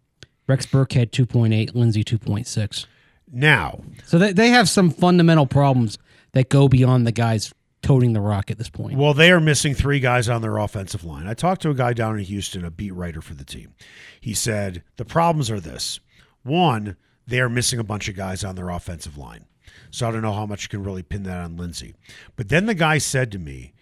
Rex 0.51 0.65
Burkhead 0.65 1.11
2.8. 1.11 1.73
Lindsay 1.73 2.03
2.6. 2.03 2.85
Now, 3.31 3.79
So 4.05 4.17
they, 4.19 4.33
they 4.33 4.49
have 4.49 4.67
some 4.67 4.91
fundamental 4.91 5.45
problems 5.47 5.97
that 6.33 6.49
go 6.49 6.67
beyond 6.67 7.07
the 7.07 7.13
guys 7.13 7.53
toting 7.81 8.11
the 8.11 8.19
rock 8.19 8.51
at 8.51 8.57
this 8.57 8.69
point. 8.69 8.97
well, 8.97 9.13
they 9.13 9.31
are 9.31 9.39
missing 9.39 9.73
three 9.73 9.99
guys 10.01 10.27
on 10.29 10.41
their 10.41 10.57
offensive 10.57 11.03
line. 11.05 11.25
I 11.27 11.33
talked 11.33 11.61
to 11.61 11.69
a 11.69 11.73
guy 11.73 11.93
down 11.93 12.19
in 12.19 12.25
Houston, 12.25 12.65
a 12.65 12.69
beat 12.69 12.93
writer 12.93 13.21
for 13.21 13.33
the 13.33 13.45
team. 13.45 13.73
He 14.19 14.33
said 14.33 14.83
the 14.97 15.05
problems 15.05 15.49
are 15.49 15.59
this 15.61 15.99
one, 16.43 16.97
they 17.25 17.39
are 17.39 17.49
missing 17.49 17.79
a 17.79 17.83
bunch 17.83 18.09
of 18.09 18.15
guys 18.15 18.43
on 18.43 18.55
their 18.55 18.69
offensive 18.69 19.17
line. 19.17 19.45
So 19.89 20.07
I 20.07 20.11
don't 20.11 20.21
know 20.21 20.33
how 20.33 20.45
much 20.45 20.63
you 20.63 20.69
can 20.69 20.83
really 20.83 21.01
pin 21.03 21.23
that 21.23 21.37
on 21.37 21.55
Lindsay. 21.57 21.95
But 22.35 22.49
then 22.49 22.65
the 22.65 22.73
guy 22.75 22.97
said 22.97 23.31
to 23.31 23.39
me, 23.39 23.73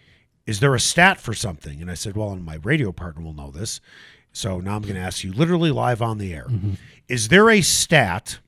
Is 0.46 0.60
there 0.60 0.74
a 0.74 0.80
stat 0.80 1.20
for 1.20 1.34
something? 1.34 1.80
And 1.80 1.90
I 1.90 1.94
said, 1.94 2.16
Well, 2.16 2.30
and 2.30 2.44
my 2.44 2.58
radio 2.62 2.92
partner 2.92 3.22
will 3.22 3.34
know 3.34 3.50
this. 3.50 3.80
So 4.32 4.60
now 4.60 4.76
I'm 4.76 4.82
going 4.82 4.94
to 4.94 5.00
ask 5.00 5.24
you 5.24 5.32
literally 5.32 5.70
live 5.70 6.02
on 6.02 6.18
the 6.18 6.32
air. 6.32 6.46
Mm-hmm. 6.48 6.74
Is 7.08 7.28
there 7.28 7.50
a 7.50 7.60
stat 7.60 8.38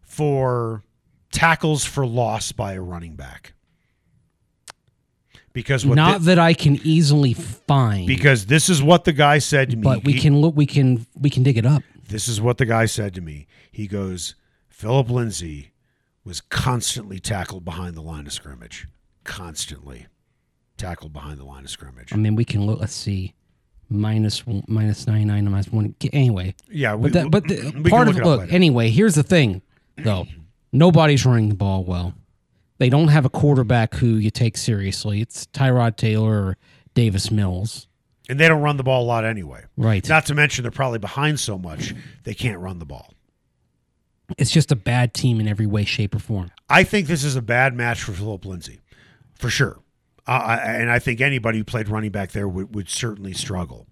for 0.00 0.82
tackles 1.30 1.84
for 1.84 2.06
loss 2.06 2.52
by 2.52 2.72
a 2.72 2.80
running 2.80 3.14
back? 3.16 3.52
Because 5.52 5.84
what 5.84 5.96
Not 5.96 6.22
that 6.22 6.38
I 6.38 6.54
can 6.54 6.76
easily 6.84 7.32
find, 7.34 8.06
because 8.06 8.46
this 8.46 8.68
is 8.68 8.82
what 8.82 9.04
the 9.04 9.12
guy 9.12 9.38
said 9.38 9.70
to 9.70 9.76
me. 9.76 9.82
but 9.82 10.04
we 10.04 10.12
He- 10.12 10.20
can 10.20 10.40
look. 10.40 10.54
We 10.56 10.64
can 10.66 11.06
we 11.18 11.28
can 11.28 11.42
dig 11.42 11.58
it 11.58 11.66
up. 11.66 11.82
This 12.08 12.28
is 12.28 12.40
what 12.40 12.58
the 12.58 12.66
guy 12.66 12.86
said 12.86 13.14
to 13.14 13.20
me. 13.20 13.46
He 13.70 13.86
goes, 13.88 14.36
Phillip 14.68 15.10
Lindsay 15.10 15.72
was 16.24 16.40
constantly 16.40 17.18
tackled 17.18 17.64
behind 17.64 17.96
the 17.96 18.00
line 18.00 18.26
of 18.26 18.32
scrimmage. 18.32 18.86
Constantly 19.24 20.06
tackled 20.76 21.12
behind 21.12 21.38
the 21.38 21.44
line 21.44 21.64
of 21.64 21.70
scrimmage. 21.70 22.12
I 22.12 22.16
mean, 22.16 22.36
we 22.36 22.44
can 22.44 22.64
look. 22.64 22.78
Let's 22.80 22.94
see, 22.94 23.34
minus 23.90 24.42
minus 24.68 25.06
ninety 25.06 25.24
nine 25.24 25.50
minus 25.50 25.68
one. 25.68 25.94
Anyway, 26.12 26.54
Yeah, 26.70 26.94
we, 26.94 27.10
but 27.10 27.12
that, 27.12 27.30
but 27.30 27.44
the, 27.48 27.86
part 27.90 28.08
of 28.08 28.16
it 28.16 28.24
look 28.24 28.40
later. 28.40 28.52
anyway. 28.52 28.90
Here's 28.90 29.14
the 29.16 29.22
thing, 29.22 29.62
though. 29.98 30.26
Nobody's 30.72 31.26
running 31.26 31.48
the 31.48 31.54
ball 31.56 31.84
well. 31.84 32.14
They 32.78 32.88
don't 32.88 33.08
have 33.08 33.24
a 33.26 33.28
quarterback 33.30 33.94
who 33.94 34.06
you 34.14 34.30
take 34.30 34.56
seriously. 34.56 35.20
It's 35.20 35.46
Tyrod 35.48 35.96
Taylor 35.96 36.46
or 36.46 36.56
Davis 36.94 37.30
Mills. 37.30 37.88
and 38.28 38.38
they 38.40 38.48
don't 38.48 38.62
run 38.62 38.76
the 38.76 38.82
ball 38.84 39.02
a 39.02 39.04
lot 39.04 39.24
anyway. 39.24 39.64
Right. 39.76 40.08
Not 40.08 40.24
to 40.26 40.34
mention 40.34 40.62
they're 40.62 40.70
probably 40.70 40.98
behind 41.00 41.40
so 41.40 41.58
much 41.58 41.94
they 42.24 42.32
can't 42.34 42.58
run 42.60 42.78
the 42.78 42.86
ball. 42.86 43.12
It's 44.38 44.50
just 44.52 44.70
a 44.70 44.76
bad 44.76 45.12
team 45.12 45.40
in 45.40 45.48
every 45.48 45.66
way, 45.66 45.84
shape, 45.84 46.14
or 46.14 46.20
form. 46.20 46.52
I 46.68 46.84
think 46.84 47.08
this 47.08 47.24
is 47.24 47.34
a 47.34 47.42
bad 47.42 47.74
match 47.74 48.00
for 48.02 48.12
Phillip 48.12 48.44
Lindsay, 48.44 48.78
for 49.34 49.50
sure. 49.50 49.78
Uh, 50.26 50.58
and 50.62 50.90
I 50.90 50.98
think 50.98 51.20
anybody 51.20 51.58
who 51.58 51.64
played 51.64 51.88
running 51.88 52.10
back 52.10 52.32
there 52.32 52.48
would, 52.48 52.74
would 52.74 52.88
certainly 52.88 53.32
struggle. 53.32 53.86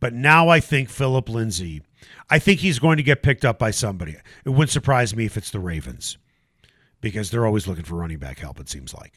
But 0.00 0.12
now 0.12 0.48
I 0.48 0.60
think 0.60 0.88
Phillip 0.88 1.28
Lindsay, 1.28 1.82
I 2.28 2.38
think 2.38 2.60
he's 2.60 2.78
going 2.78 2.96
to 2.96 3.02
get 3.02 3.22
picked 3.22 3.44
up 3.44 3.58
by 3.58 3.70
somebody. 3.70 4.16
It 4.44 4.50
wouldn't 4.50 4.70
surprise 4.70 5.14
me 5.14 5.24
if 5.26 5.36
it's 5.36 5.50
the 5.50 5.60
Ravens 5.60 6.18
because 7.00 7.30
they're 7.30 7.46
always 7.46 7.66
looking 7.66 7.84
for 7.84 7.94
running 7.96 8.18
back 8.18 8.38
help, 8.40 8.58
it 8.60 8.68
seems 8.68 8.92
like. 8.92 9.14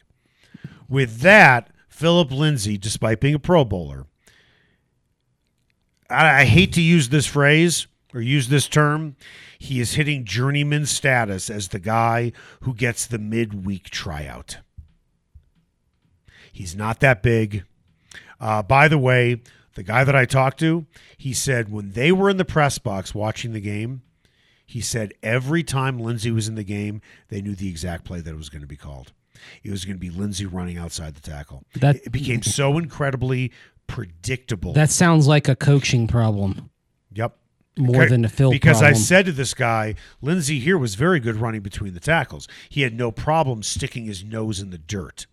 With 0.88 1.20
that, 1.20 1.70
Phillip 1.88 2.30
Lindsay, 2.30 2.78
despite 2.78 3.20
being 3.20 3.34
a 3.34 3.38
Pro 3.38 3.64
Bowler, 3.64 4.06
I, 6.08 6.40
I 6.40 6.44
hate 6.44 6.72
to 6.74 6.82
use 6.82 7.08
this 7.08 7.26
phrase 7.26 7.86
or 8.14 8.20
use 8.20 8.48
this 8.48 8.68
term. 8.68 9.16
He 9.58 9.80
is 9.80 9.94
hitting 9.94 10.24
journeyman 10.24 10.86
status 10.86 11.50
as 11.50 11.68
the 11.68 11.78
guy 11.78 12.32
who 12.60 12.74
gets 12.74 13.06
the 13.06 13.18
midweek 13.18 13.90
tryout. 13.90 14.58
He's 16.52 16.76
not 16.76 17.00
that 17.00 17.22
big. 17.22 17.64
Uh, 18.38 18.62
by 18.62 18.86
the 18.88 18.98
way, 18.98 19.40
the 19.74 19.82
guy 19.82 20.04
that 20.04 20.14
I 20.14 20.26
talked 20.26 20.58
to, 20.60 20.86
he 21.16 21.32
said 21.32 21.70
when 21.72 21.92
they 21.92 22.12
were 22.12 22.28
in 22.28 22.36
the 22.36 22.44
press 22.44 22.78
box 22.78 23.14
watching 23.14 23.52
the 23.52 23.60
game, 23.60 24.02
He 24.66 24.80
said 24.80 25.12
every 25.22 25.62
time 25.62 25.98
Lindsay 25.98 26.30
was 26.30 26.48
in 26.48 26.54
the 26.54 26.64
game, 26.64 27.02
they 27.28 27.42
knew 27.42 27.54
the 27.54 27.68
exact 27.68 28.04
play 28.04 28.20
that 28.20 28.36
was 28.36 28.48
going 28.48 28.62
to 28.62 28.68
be 28.68 28.76
called. 28.76 29.12
It 29.62 29.70
was 29.70 29.84
going 29.84 29.96
to 29.96 30.00
be 30.00 30.08
Lindsay 30.08 30.46
running 30.46 30.78
outside 30.78 31.14
the 31.14 31.20
tackle. 31.20 31.64
That- 31.74 31.96
it 31.96 32.10
became 32.12 32.42
so 32.42 32.78
incredibly 32.78 33.52
predictable. 33.86 34.72
That 34.72 34.90
sounds 34.90 35.26
like 35.26 35.48
a 35.48 35.56
coaching 35.56 36.06
problem 36.06 36.70
yep. 37.12 37.36
more 37.76 38.06
than 38.06 38.24
a 38.24 38.28
Phil 38.28 38.50
because 38.50 38.80
I 38.82 38.92
said 38.94 39.26
to 39.26 39.32
this 39.32 39.52
guy, 39.52 39.94
Lindsay 40.22 40.58
here 40.60 40.78
was 40.78 40.94
very 40.94 41.20
good 41.20 41.36
running 41.36 41.60
between 41.60 41.92
the 41.92 42.00
tackles. 42.00 42.48
He 42.68 42.82
had 42.82 42.94
no 42.94 43.10
problem 43.10 43.62
sticking 43.62 44.06
his 44.06 44.24
nose 44.24 44.60
in 44.60 44.70
the 44.70 44.78
dirt. 44.78 45.26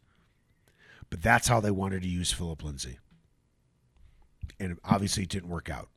But 1.09 1.21
that's 1.21 1.47
how 1.47 1.59
they 1.59 1.71
wanted 1.71 2.01
to 2.03 2.07
use 2.07 2.31
Phillip 2.31 2.63
Lindsay. 2.63 2.99
And 4.59 4.77
obviously 4.83 5.23
it 5.23 5.29
didn't 5.29 5.49
work 5.49 5.69
out. 5.69 5.89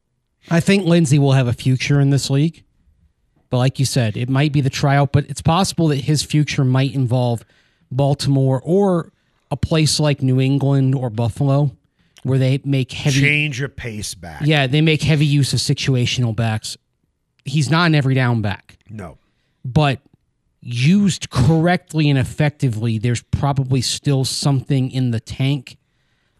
I 0.50 0.60
think 0.60 0.84
Lindsay 0.84 1.18
will 1.18 1.32
have 1.32 1.46
a 1.48 1.52
future 1.52 2.00
in 2.00 2.10
this 2.10 2.30
league. 2.30 2.64
But 3.50 3.58
like 3.58 3.78
you 3.78 3.84
said, 3.84 4.16
it 4.16 4.28
might 4.30 4.52
be 4.52 4.60
the 4.60 4.70
tryout, 4.70 5.12
but 5.12 5.28
it's 5.28 5.42
possible 5.42 5.88
that 5.88 5.96
his 5.96 6.22
future 6.22 6.64
might 6.64 6.94
involve 6.94 7.44
Baltimore 7.90 8.60
or 8.64 9.12
a 9.50 9.56
place 9.56 10.00
like 10.00 10.22
New 10.22 10.40
England 10.40 10.94
or 10.94 11.10
Buffalo 11.10 11.76
where 12.22 12.38
they 12.38 12.60
make 12.64 12.92
heavy 12.92 13.20
Change 13.20 13.60
of 13.60 13.76
pace 13.76 14.14
back. 14.14 14.42
Yeah, 14.44 14.66
they 14.66 14.80
make 14.80 15.02
heavy 15.02 15.26
use 15.26 15.52
of 15.52 15.58
situational 15.58 16.34
backs. 16.34 16.76
He's 17.44 17.68
not 17.68 17.86
an 17.86 17.94
every 17.94 18.14
down 18.14 18.40
back, 18.40 18.78
No. 18.88 19.18
but 19.64 20.00
used 20.62 21.28
correctly 21.30 22.08
and 22.08 22.18
effectively, 22.18 22.96
there's 22.98 23.22
probably 23.22 23.80
still 23.80 24.24
something 24.24 24.90
in 24.90 25.10
the 25.10 25.20
tank. 25.20 25.76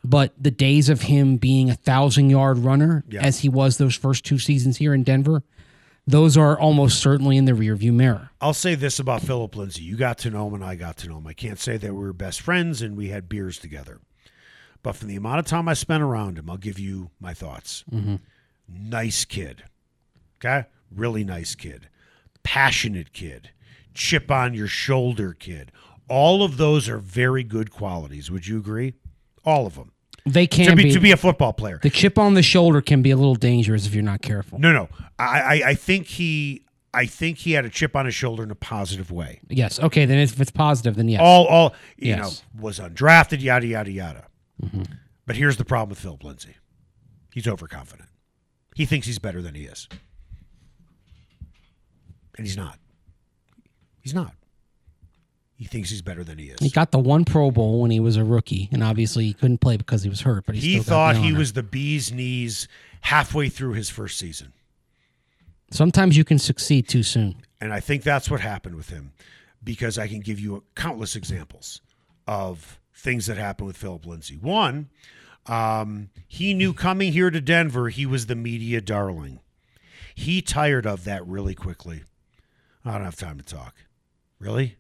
But 0.05 0.33
the 0.41 0.51
days 0.51 0.89
of 0.89 1.03
him 1.03 1.37
being 1.37 1.71
a 1.71 1.75
thousand 1.75 2.31
yard 2.31 2.59
runner, 2.59 3.05
Yeah. 3.09 3.23
as 3.23 3.41
he 3.41 3.49
was 3.49 3.79
those 3.79 3.95
first 3.97 4.25
two 4.25 4.39
seasons 4.39 4.79
here 4.79 4.95
in 4.95 5.03
Denver, 5.05 5.43
those 6.07 6.37
are 6.37 6.59
almost 6.59 7.01
certainly 7.01 7.37
in 7.37 7.45
the 7.45 7.53
rearview 7.53 7.93
mirror. 7.93 8.31
I'll 8.41 8.55
say 8.55 8.75
this 8.75 8.99
about 8.99 9.23
Phillip 9.23 9.55
Lindsay. 9.55 9.83
You 9.85 9.97
got 9.97 10.19
to 10.19 10.31
know 10.31 10.49
him 10.49 10.55
and 10.55 10.65
I 10.65 10.75
got 10.75 10.97
to 10.99 11.09
know 11.09 11.19
him. 11.19 11.27
I 11.29 11.33
can't 11.33 11.61
say 11.61 11.77
that 11.77 11.93
we 11.95 12.01
were 12.01 12.13
best 12.13 12.41
friends 12.41 12.83
and 12.83 12.97
we 12.97 13.09
had 13.11 13.29
beers 13.29 13.59
together. 13.59 14.01
But 14.83 14.97
from 14.97 15.07
the 15.09 15.15
amount 15.17 15.39
of 15.39 15.47
time 15.47 15.69
I 15.69 15.75
spent 15.75 16.03
around 16.03 16.39
him, 16.39 16.51
I'll 16.51 16.57
give 16.57 16.81
you 16.81 17.11
my 17.21 17.35
thoughts. 17.35 17.85
Mm-hmm. 17.93 18.17
Nice 18.69 19.25
kid. 19.25 19.63
Okay? 20.41 20.67
Really 20.93 21.23
nice 21.23 21.55
kid. 21.55 21.89
Passionate 22.43 23.13
kid. 23.13 23.51
Chip 23.95 24.31
on 24.31 24.55
your 24.55 24.67
shoulder 24.69 25.33
kid. 25.35 25.71
All 26.09 26.43
of 26.43 26.57
those 26.57 26.89
are 26.89 26.99
very 26.99 27.43
good 27.45 27.71
qualities. 27.71 28.31
Would 28.31 28.47
you 28.47 28.59
agree? 28.59 28.95
All 29.45 29.67
of 29.67 29.75
them. 29.77 29.93
They 30.25 30.47
can 30.47 30.67
To 30.71 30.77
be, 30.77 30.85
be, 30.85 30.93
to 30.93 31.01
be 31.01 31.11
a 31.11 31.17
football 31.17 31.53
player. 31.53 31.81
the 31.83 31.91
chip 31.91 32.17
on 32.19 32.35
the 32.35 32.43
shoulder 32.43 32.81
can 32.81 33.03
be 33.03 33.11
a 33.11 33.17
little 33.17 33.35
dangerous 33.35 33.87
if 33.87 33.95
you're 33.95 34.05
not 34.05 34.23
careful. 34.23 34.59
No, 34.61 34.73
no. 34.73 34.89
I, 35.19 35.41
I, 35.41 35.63
I 35.71 35.75
think 35.75 36.07
he 36.07 36.65
I 36.95 37.07
think 37.07 37.39
he 37.39 37.53
had 37.53 37.65
a 37.65 37.71
chip 37.71 37.97
on 37.97 38.05
his 38.05 38.15
shoulder 38.15 38.43
in 38.43 38.51
a 38.51 38.55
positive 38.55 39.11
way. 39.11 39.41
Yes. 39.49 39.81
Okay. 39.81 40.05
Then 40.05 40.19
if 40.19 40.39
it's 40.41 40.51
positive, 40.51 40.95
then 40.95 41.09
yes. 41.09 41.21
all 41.23 41.47
all 41.47 41.75
you 41.97 42.11
Yes. 42.11 42.43
know 42.55 42.63
was 42.63 42.79
undrafted 42.79 43.41
yada 43.43 43.67
yada 43.67 43.91
yada 43.91 44.27
mm-hmm. 44.63 44.83
but 45.27 45.37
here's 45.37 45.57
the 45.57 45.65
problem 45.65 45.89
with 45.89 45.99
phillip 45.99 46.23
lindsay 46.23 46.55
he's 47.33 47.49
overconfident 47.49 48.09
he 48.77 48.85
thinks 48.87 49.07
he's 49.07 49.19
better 49.19 49.41
than 49.43 49.55
he 49.55 49.63
is 49.65 49.89
and 52.37 52.47
he's 52.47 52.57
not 52.57 52.79
he's 54.03 54.15
not 54.15 54.35
he 55.57 55.65
thinks 55.65 55.91
he's 55.91 56.03
better 56.03 56.25
than 56.25 56.39
he 56.39 56.47
is 56.47 56.59
He 56.61 56.71
got 56.71 56.91
the 56.91 56.99
one 56.99 57.25
Pro 57.25 57.51
Bowl 57.51 57.81
when 57.81 57.93
he 57.93 58.01
was 58.01 58.17
a 58.17 58.25
rookie, 58.25 58.69
and 58.73 58.83
obviously 58.83 59.27
he 59.27 59.33
couldn't 59.33 59.59
play 59.59 59.77
because 59.77 60.03
he 60.03 60.09
was 60.09 60.23
hurt. 60.23 60.45
But 60.45 60.57
he, 60.57 60.61
he 60.61 60.81
still 60.81 60.83
thought 60.83 61.17
he 61.17 61.33
was 61.33 61.53
the 61.53 61.63
bee's 61.63 62.13
knees 62.13 62.67
halfway 63.03 63.49
through 63.49 63.75
his 63.75 63.89
first 63.89 64.19
season 64.19 64.53
Sometimes 65.73 66.19
you 66.19 66.25
can 66.25 66.39
succeed 66.39 66.87
too 66.87 67.03
soon. 67.03 67.37
And 67.61 67.73
I 67.73 67.81
think 67.81 68.03
that's 68.03 68.31
what 68.31 68.41
happened 68.41 68.75
with 68.75 68.91
him 68.91 69.13
because 69.65 69.99
I 69.99 70.07
can 70.07 70.21
give 70.21 70.39
you 70.39 70.65
countless 70.75 71.17
examples 71.17 71.81
of 72.27 72.79
things 72.95 73.27
that 73.27 73.39
happened 73.39 73.69
with 73.69 73.77
Phillip 73.77 74.05
Lindsay. 74.05 74.37
One, 74.37 74.91
um, 75.47 76.11
he 76.29 76.53
knew 76.53 76.75
coming 76.75 77.13
here 77.13 77.31
to 77.31 77.41
Denver, 77.41 77.89
he 77.89 78.05
was 78.05 78.27
the 78.27 78.35
media 78.35 78.81
darling. 78.81 79.41
He 80.15 80.43
tired 80.43 80.87
of 80.87 81.05
that 81.05 81.27
really 81.27 81.55
quickly. 81.55 82.03
I 82.85 82.93
don't 82.93 83.05
have 83.05 83.17
time 83.17 83.39
to 83.39 83.45
talk. 83.45 83.75
Really? 84.43 84.77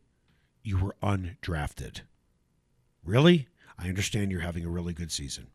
You 0.64 0.76
were 0.76 0.96
undrafted. 1.00 2.00
Really? 3.04 3.46
I 3.78 3.88
understand 3.88 4.32
you're 4.32 4.40
having 4.40 4.64
a 4.64 4.68
really 4.68 4.92
good 4.92 5.12
season. 5.12 5.46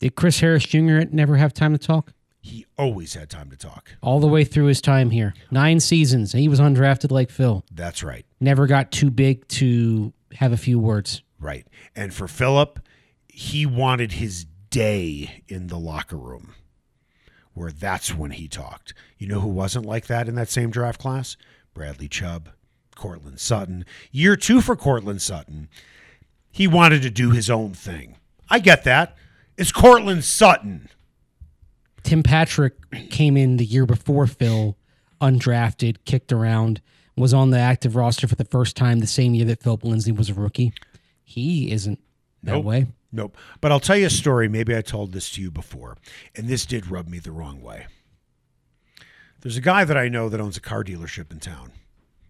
Did 0.00 0.16
Chris 0.16 0.40
Harris 0.40 0.64
Jr. 0.64 1.02
never 1.12 1.36
have 1.36 1.54
time 1.54 1.70
to 1.72 1.78
talk? 1.78 2.12
He 2.40 2.66
always 2.76 3.14
had 3.14 3.30
time 3.30 3.48
to 3.50 3.56
talk. 3.56 3.92
All 4.02 4.18
the 4.18 4.26
way 4.26 4.42
through 4.42 4.64
his 4.64 4.80
time 4.80 5.10
here, 5.10 5.34
nine 5.52 5.78
seasons. 5.78 6.32
He 6.32 6.48
was 6.48 6.58
undrafted 6.58 7.12
like 7.12 7.30
Phil. 7.30 7.64
That's 7.70 8.02
right. 8.02 8.26
Never 8.40 8.66
got 8.66 8.90
too 8.90 9.12
big 9.12 9.46
to 9.48 10.12
have 10.32 10.52
a 10.52 10.56
few 10.56 10.80
words. 10.80 11.22
Right. 11.38 11.64
And 11.94 12.12
for 12.12 12.26
Phillip, 12.26 12.80
he 13.28 13.66
wanted 13.66 14.12
his 14.12 14.46
day 14.70 15.44
in 15.46 15.68
the 15.68 15.78
locker 15.78 16.16
room 16.16 16.54
where 17.54 17.70
that's 17.70 18.12
when 18.16 18.32
he 18.32 18.48
talked. 18.48 18.94
You 19.16 19.28
know 19.28 19.40
who 19.40 19.48
wasn't 19.48 19.86
like 19.86 20.08
that 20.08 20.28
in 20.28 20.34
that 20.34 20.50
same 20.50 20.70
draft 20.70 21.00
class? 21.00 21.36
Bradley 21.72 22.08
Chubb, 22.08 22.48
Courtland 22.96 23.38
Sutton. 23.38 23.84
Year 24.10 24.34
two 24.34 24.60
for 24.60 24.74
Courtland 24.74 25.22
Sutton. 25.22 25.68
He 26.50 26.66
wanted 26.66 27.02
to 27.02 27.10
do 27.10 27.30
his 27.30 27.48
own 27.48 27.72
thing. 27.74 28.16
I 28.50 28.58
get 28.58 28.82
that. 28.84 29.14
It's 29.56 29.70
Courtland 29.70 30.24
Sutton. 30.24 30.88
Tim 32.02 32.22
Patrick 32.22 32.74
came 33.10 33.36
in 33.36 33.56
the 33.58 33.64
year 33.64 33.86
before 33.86 34.26
Phil, 34.26 34.76
undrafted, 35.20 35.96
kicked 36.04 36.32
around, 36.32 36.80
was 37.16 37.32
on 37.34 37.50
the 37.50 37.58
active 37.58 37.96
roster 37.96 38.26
for 38.28 38.36
the 38.36 38.44
first 38.44 38.76
time 38.76 39.00
the 39.00 39.06
same 39.06 39.34
year 39.34 39.44
that 39.46 39.62
Phillip 39.62 39.84
Lindsay 39.84 40.12
was 40.12 40.28
a 40.30 40.34
rookie. 40.34 40.72
He 41.24 41.70
isn't 41.72 41.98
that 42.42 42.52
Nope. 42.52 42.64
way. 42.64 42.86
Nope. 43.12 43.36
But 43.60 43.72
I'll 43.72 43.80
tell 43.80 43.96
you 43.96 44.06
a 44.06 44.10
story. 44.10 44.48
Maybe 44.48 44.76
I 44.76 44.82
told 44.82 45.12
this 45.12 45.30
to 45.30 45.42
you 45.42 45.50
before, 45.50 45.96
and 46.34 46.46
this 46.48 46.64
did 46.66 46.90
rub 46.90 47.08
me 47.08 47.18
the 47.18 47.32
wrong 47.32 47.60
way. 47.62 47.86
There's 49.40 49.56
a 49.56 49.60
guy 49.62 49.84
that 49.84 49.96
I 49.96 50.08
know 50.08 50.28
that 50.28 50.40
owns 50.40 50.56
a 50.56 50.60
car 50.60 50.84
dealership 50.84 51.30
in 51.32 51.40
town, 51.40 51.72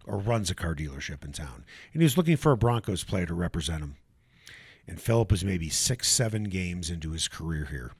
or 0.07 0.17
runs 0.17 0.49
a 0.49 0.55
car 0.55 0.73
dealership 0.73 1.23
in 1.23 1.31
town, 1.31 1.65
and 1.93 2.01
he 2.01 2.05
was 2.05 2.17
looking 2.17 2.37
for 2.37 2.51
a 2.51 2.57
Broncos 2.57 3.03
player 3.03 3.25
to 3.25 3.33
represent 3.33 3.81
him. 3.81 3.97
And 4.87 5.01
Phillip 5.01 5.31
was 5.31 5.43
maybe 5.43 5.69
six, 5.69 6.07
seven 6.07 6.45
games 6.45 6.89
into 6.89 7.11
his 7.11 7.27
career 7.27 7.67
here, 7.69 7.91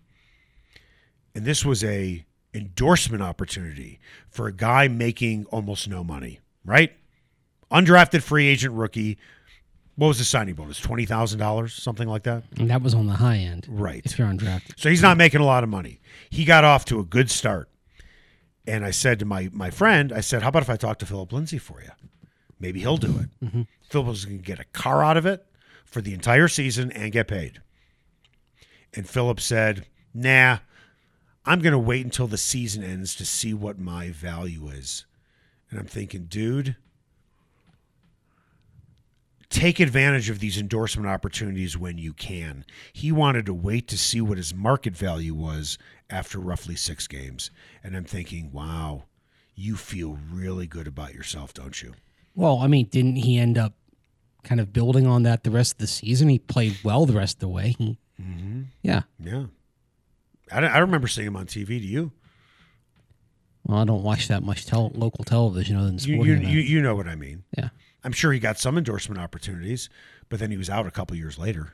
and 1.35 1.45
this 1.45 1.65
was 1.65 1.83
a 1.83 2.25
endorsement 2.53 3.21
opportunity 3.21 3.99
for 4.29 4.47
a 4.47 4.53
guy 4.53 4.87
making 4.87 5.45
almost 5.47 5.87
no 5.87 6.03
money. 6.03 6.39
Right? 6.65 6.93
Undrafted 7.71 8.23
free 8.23 8.47
agent 8.47 8.73
rookie. 8.73 9.17
What 9.95 10.07
was 10.09 10.19
the 10.19 10.25
signing 10.25 10.55
bonus? 10.55 10.79
Twenty 10.79 11.05
thousand 11.05 11.39
dollars, 11.39 11.73
something 11.73 12.07
like 12.07 12.23
that. 12.23 12.43
And 12.57 12.69
that 12.69 12.81
was 12.81 12.93
on 12.93 13.07
the 13.07 13.13
high 13.13 13.37
end. 13.37 13.65
Right. 13.69 14.01
If 14.05 14.19
you're 14.19 14.27
undrafted. 14.27 14.77
So 14.77 14.89
he's 14.89 15.01
not 15.01 15.17
making 15.17 15.41
a 15.41 15.45
lot 15.45 15.63
of 15.63 15.69
money. 15.69 15.99
He 16.29 16.45
got 16.45 16.63
off 16.63 16.85
to 16.85 16.99
a 16.99 17.03
good 17.03 17.29
start. 17.29 17.69
And 18.67 18.83
I 18.85 18.91
said 18.91 19.19
to 19.19 19.25
my 19.25 19.49
my 19.53 19.69
friend, 19.69 20.11
I 20.11 20.19
said, 20.19 20.43
"How 20.43 20.49
about 20.49 20.61
if 20.61 20.69
I 20.69 20.75
talk 20.75 20.99
to 20.99 21.05
Phillip 21.05 21.31
Lindsay 21.31 21.57
for 21.57 21.81
you? 21.81 21.91
Maybe 22.59 22.81
he'll 22.81 22.97
do 22.97 23.17
it. 23.19 23.45
Mm-hmm. 23.45 23.61
Phillip 23.89 24.07
was 24.07 24.25
going 24.25 24.39
to 24.39 24.43
get 24.43 24.59
a 24.59 24.65
car 24.65 25.03
out 25.03 25.15
of 25.15 25.25
it 25.25 25.45
for 25.85 26.01
the 26.01 26.13
entire 26.13 26.49
season 26.49 26.91
and 26.91 27.11
get 27.11 27.27
paid." 27.27 27.61
And 28.93 29.07
Phillip 29.07 29.39
said, 29.39 29.87
"Nah, 30.13 30.59
I'm 31.45 31.61
going 31.61 31.71
to 31.71 31.79
wait 31.79 32.03
until 32.03 32.27
the 32.27 32.37
season 32.37 32.83
ends 32.83 33.15
to 33.15 33.25
see 33.25 33.53
what 33.53 33.79
my 33.79 34.11
value 34.11 34.67
is." 34.67 35.05
And 35.69 35.79
I'm 35.79 35.85
thinking, 35.85 36.25
dude, 36.25 36.75
take 39.49 39.79
advantage 39.79 40.29
of 40.29 40.39
these 40.39 40.57
endorsement 40.57 41.07
opportunities 41.07 41.77
when 41.77 41.97
you 41.97 42.13
can. 42.13 42.65
He 42.93 43.11
wanted 43.11 43.45
to 43.47 43.53
wait 43.53 43.87
to 43.89 43.97
see 43.97 44.21
what 44.21 44.37
his 44.37 44.53
market 44.53 44.95
value 44.95 45.33
was 45.33 45.77
after 46.09 46.39
roughly 46.39 46.75
six 46.75 47.07
games. 47.07 47.51
And 47.83 47.95
I'm 47.95 48.05
thinking, 48.05 48.51
wow, 48.51 49.03
you 49.55 49.75
feel 49.75 50.17
really 50.31 50.67
good 50.67 50.87
about 50.87 51.13
yourself, 51.13 51.53
don't 51.53 51.81
you? 51.81 51.93
Well, 52.35 52.59
I 52.59 52.67
mean, 52.67 52.85
didn't 52.87 53.17
he 53.17 53.37
end 53.37 53.57
up 53.57 53.73
kind 54.43 54.61
of 54.61 54.71
building 54.71 55.07
on 55.07 55.23
that 55.23 55.43
the 55.43 55.51
rest 55.51 55.73
of 55.73 55.77
the 55.79 55.87
season? 55.87 56.29
He 56.29 56.39
played 56.39 56.77
well 56.83 57.05
the 57.05 57.13
rest 57.13 57.37
of 57.37 57.39
the 57.41 57.47
way. 57.49 57.75
He, 57.77 57.97
mm-hmm. 58.21 58.63
Yeah. 58.81 59.01
Yeah. 59.19 59.45
I, 60.51 60.59
I 60.59 60.77
remember 60.77 61.07
seeing 61.07 61.27
him 61.27 61.35
on 61.35 61.47
TV. 61.47 61.67
Do 61.67 61.75
you? 61.75 62.11
Well, 63.65 63.79
I 63.79 63.83
don't 63.83 64.03
watch 64.03 64.29
that 64.29 64.43
much 64.43 64.65
tel- 64.65 64.91
local 64.95 65.25
television 65.25 65.75
other 65.75 65.87
than 65.87 65.99
sporting 65.99 66.43
you, 66.43 66.47
you, 66.47 66.59
you 66.61 66.81
know 66.81 66.95
what 66.95 67.07
I 67.07 67.15
mean. 67.15 67.43
yeah. 67.57 67.69
I'm 68.03 68.13
sure 68.13 68.31
he 68.31 68.39
got 68.39 68.57
some 68.57 68.77
endorsement 68.77 69.19
opportunities, 69.19 69.89
but 70.29 70.39
then 70.39 70.51
he 70.51 70.55
was 70.55 70.69
out 70.69 70.87
a 70.87 70.91
couple 70.91 71.17
years 71.17 71.37
later. 71.37 71.73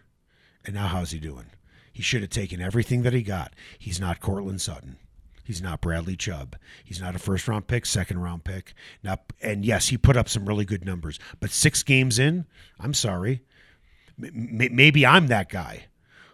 And 0.66 0.74
now 0.74 0.88
how's 0.88 1.12
he 1.12 1.20
doing? 1.20 1.46
He 1.94 2.02
should 2.02 2.22
have 2.22 2.32
taken 2.32 2.60
everything 2.60 3.04
that 3.04 3.14
he 3.14 3.22
got. 3.22 3.54
He's 3.80 4.00
not 4.02 4.20
Courtland 4.20 4.60
Sutton. 4.60 4.98
He's 5.46 5.62
not 5.62 5.80
Bradley 5.80 6.16
Chubb. 6.16 6.56
He's 6.84 7.00
not 7.00 7.16
a 7.16 7.20
first 7.20 7.48
round 7.48 7.68
pick, 7.68 7.86
second 7.86 8.20
round 8.20 8.44
pick. 8.44 8.74
And 9.42 9.64
yes, 9.64 9.90
he 9.90 9.98
put 9.98 10.18
up 10.18 10.28
some 10.28 10.46
really 10.46 10.66
good 10.66 10.86
numbers, 10.86 11.20
but 11.40 11.52
six 11.52 11.84
games 11.84 12.18
in, 12.18 12.46
I'm 12.80 12.94
sorry. 12.94 13.44
Maybe 14.18 15.06
I'm 15.06 15.28
that 15.28 15.50
guy 15.50 15.86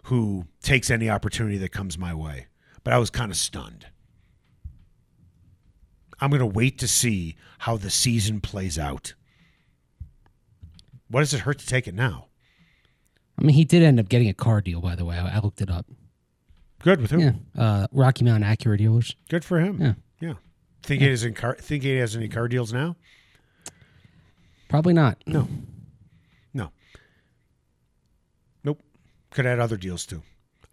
who 0.04 0.46
takes 0.62 0.90
any 0.90 1.10
opportunity 1.10 1.58
that 1.58 1.72
comes 1.72 1.98
my 1.98 2.14
way. 2.14 2.46
But 2.82 2.94
I 2.94 2.98
was 2.98 3.10
kind 3.10 3.30
of 3.30 3.36
stunned. 3.36 3.86
I'm 6.20 6.30
going 6.30 6.40
to 6.40 6.46
wait 6.46 6.78
to 6.78 6.88
see 6.88 7.36
how 7.58 7.76
the 7.76 7.90
season 7.90 8.40
plays 8.40 8.78
out. 8.78 9.14
What 11.08 11.20
does 11.20 11.34
it 11.34 11.40
hurt 11.40 11.58
to 11.58 11.66
take 11.66 11.88
it 11.88 11.94
now? 11.94 12.28
I 13.40 13.44
mean, 13.44 13.54
he 13.54 13.64
did 13.64 13.82
end 13.82 13.98
up 13.98 14.08
getting 14.08 14.28
a 14.28 14.34
car 14.34 14.60
deal, 14.60 14.80
by 14.80 14.94
the 14.94 15.04
way. 15.04 15.16
I, 15.16 15.36
I 15.36 15.38
looked 15.40 15.62
it 15.62 15.70
up. 15.70 15.86
Good 16.82 17.00
with 17.00 17.10
who? 17.10 17.20
Yeah, 17.20 17.32
uh, 17.58 17.86
Rocky 17.92 18.24
Mountain 18.24 18.48
Acura 18.48 18.78
dealers. 18.78 19.16
Good 19.28 19.44
for 19.44 19.60
him. 19.60 19.80
Yeah. 19.80 19.94
Yeah. 20.20 20.34
Think 20.82 21.02
he 21.02 21.08
has 21.08 21.24
any 21.24 21.34
car 21.34 21.56
think 21.60 21.82
he 21.82 21.96
has 21.96 22.16
any 22.16 22.28
car 22.28 22.48
deals 22.48 22.72
now? 22.72 22.96
Probably 24.68 24.94
not. 24.94 25.18
No. 25.26 25.48
No. 26.54 26.70
Nope. 28.64 28.82
Could 29.30 29.44
had 29.44 29.58
other 29.58 29.76
deals 29.76 30.06
too. 30.06 30.22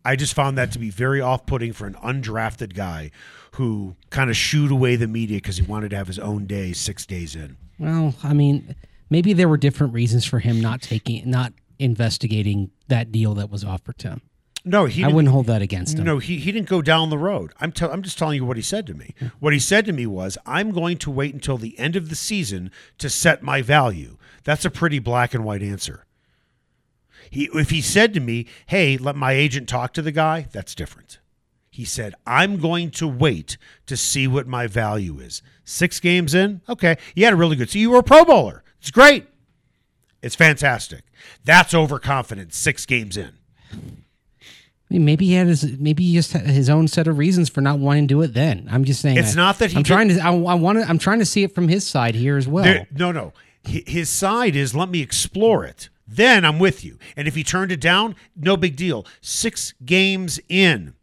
I 0.05 0.15
just 0.15 0.34
found 0.34 0.57
that 0.57 0.72
to 0.72 0.80
be 0.80 0.89
very 0.89 1.20
off 1.20 1.45
putting 1.45 1.74
for 1.74 1.88
an 1.88 1.95
undrafted 1.95 2.74
guy 2.74 3.11
who 3.55 3.97
kind 4.09 4.30
of 4.30 4.38
shooed 4.38 4.72
away 4.72 4.95
the 4.95 5.07
media 5.07 5.38
because 5.38 5.57
he 5.57 5.63
wanted 5.63 5.89
to 5.89 5.97
have 5.97 6.07
his 6.07 6.20
own 6.20 6.45
day 6.45 6.72
six 6.72 7.05
days 7.05 7.36
in. 7.36 7.57
Well, 7.80 8.15
I 8.24 8.34
mean, 8.34 8.76
maybe 9.09 9.34
there 9.34 9.49
were 9.49 9.57
different 9.57 9.93
reasons 9.93 10.24
for 10.24 10.39
him 10.39 10.61
not 10.61 10.82
taking, 10.82 11.30
not 11.30 11.51
investigating 11.80 12.71
that 12.88 13.11
deal 13.11 13.34
that 13.36 13.49
was 13.49 13.63
offered 13.63 13.97
to 13.99 14.09
him. 14.09 14.21
No, 14.67 14.86
he 14.86 15.03
I 15.03 15.07
wouldn't 15.07 15.32
hold 15.32 15.45
that 15.45 15.61
against 15.61 15.97
him. 15.97 16.03
No, 16.03 16.17
he, 16.17 16.39
he 16.39 16.51
didn't 16.51 16.67
go 16.67 16.82
down 16.82 17.09
the 17.09 17.17
road. 17.17 17.53
I'm 17.59 17.71
tell, 17.71 17.91
I'm 17.91 18.01
just 18.01 18.17
telling 18.17 18.36
you 18.36 18.45
what 18.45 18.57
he 18.57 18.63
said 18.63 18.86
to 18.88 18.93
me. 18.93 19.15
What 19.39 19.53
he 19.53 19.59
said 19.59 19.86
to 19.86 19.93
me 19.93 20.05
was, 20.05 20.38
"I'm 20.45 20.71
going 20.71 20.97
to 20.99 21.11
wait 21.11 21.34
until 21.34 21.57
the 21.57 21.78
end 21.80 21.95
of 21.95 22.09
the 22.09 22.15
season 22.15 22.71
to 22.97 23.09
set 23.09 23.41
my 23.41 23.61
value." 23.61 24.17
That's 24.43 24.65
a 24.65 24.69
pretty 24.69 24.99
black 24.99 25.34
and 25.34 25.45
white 25.45 25.61
answer. 25.61 26.05
He 27.30 27.49
if 27.53 27.69
he 27.69 27.82
said 27.82 28.13
to 28.15 28.19
me, 28.19 28.45
"Hey, 28.65 28.97
let 28.97 29.15
my 29.15 29.32
agent 29.32 29.69
talk 29.69 29.93
to 29.93 30.01
the 30.01 30.11
guy," 30.11 30.47
that's 30.51 30.75
different. 30.75 31.19
He 31.69 31.86
said, 31.86 32.15
"I'm 32.25 32.57
going 32.57 32.91
to 32.91 33.07
wait 33.07 33.57
to 33.86 33.95
see 33.95 34.28
what 34.28 34.47
my 34.47 34.67
value 34.67 35.19
is." 35.19 35.41
6 35.63 35.99
games 35.99 36.34
in? 36.34 36.61
Okay. 36.67 36.97
You 37.15 37.25
had 37.25 37.34
a 37.34 37.38
really 37.38 37.55
good. 37.55 37.69
So 37.69 37.80
you 37.80 37.91
were 37.91 37.99
a 37.99 38.03
pro 38.03 38.25
bowler. 38.25 38.63
It's 38.80 38.91
great. 38.91 39.28
It's 40.21 40.36
fantastic. 40.36 41.03
That's 41.43 41.73
overconfidence 41.73 42.57
6 42.57 42.86
games 42.86 43.17
in. 43.17 43.32
I 44.89 44.93
mean, 44.93 45.05
maybe 45.05 45.25
he 45.25 45.34
had 45.34 45.47
his, 45.47 45.78
maybe 45.78 46.05
he 46.05 46.13
just 46.13 46.32
had 46.32 46.45
his 46.45 46.69
own 46.69 46.88
set 46.88 47.07
of 47.07 47.17
reasons 47.17 47.49
for 47.49 47.59
not 47.59 47.78
wanting 47.80 48.07
to 48.07 48.13
do 48.13 48.21
it. 48.21 48.34
Then 48.34 48.67
I'm 48.71 48.86
just 48.86 49.01
saying, 49.01 49.17
It's 49.17 49.34
I- 49.34 49.36
not 49.36 49.59
that 49.59 49.71
he 49.71 49.78
I'm 49.78 49.84
trying 49.84 50.07
to. 50.09 50.19
I, 50.19 50.30
I 50.32 50.53
want 50.53 50.80
to. 50.80 50.88
I'm 50.88 50.97
trying 50.97 51.19
to 51.19 51.25
see 51.25 51.43
it 51.43 51.53
from 51.53 51.67
his 51.67 51.86
side 51.86 52.15
here 52.15 52.38
as 52.38 52.47
well. 52.47 52.63
There- 52.63 52.88
no, 52.91 53.11
no. 53.11 53.34
His 53.63 54.09
side 54.09 54.55
is 54.55 54.73
let 54.73 54.88
me 54.89 55.01
explore 55.01 55.65
it. 55.65 55.89
Then 56.07 56.45
I'm 56.45 56.57
with 56.57 56.86
you. 56.86 56.97
And 57.17 57.28
if 57.28 57.36
he 57.36 57.43
turned 57.43 57.69
it 57.73 57.82
down, 57.82 58.15
no 58.34 58.55
big 58.55 58.78
deal. 58.78 59.05
Six 59.19 59.73
games 59.84 60.39
in, 60.47 60.93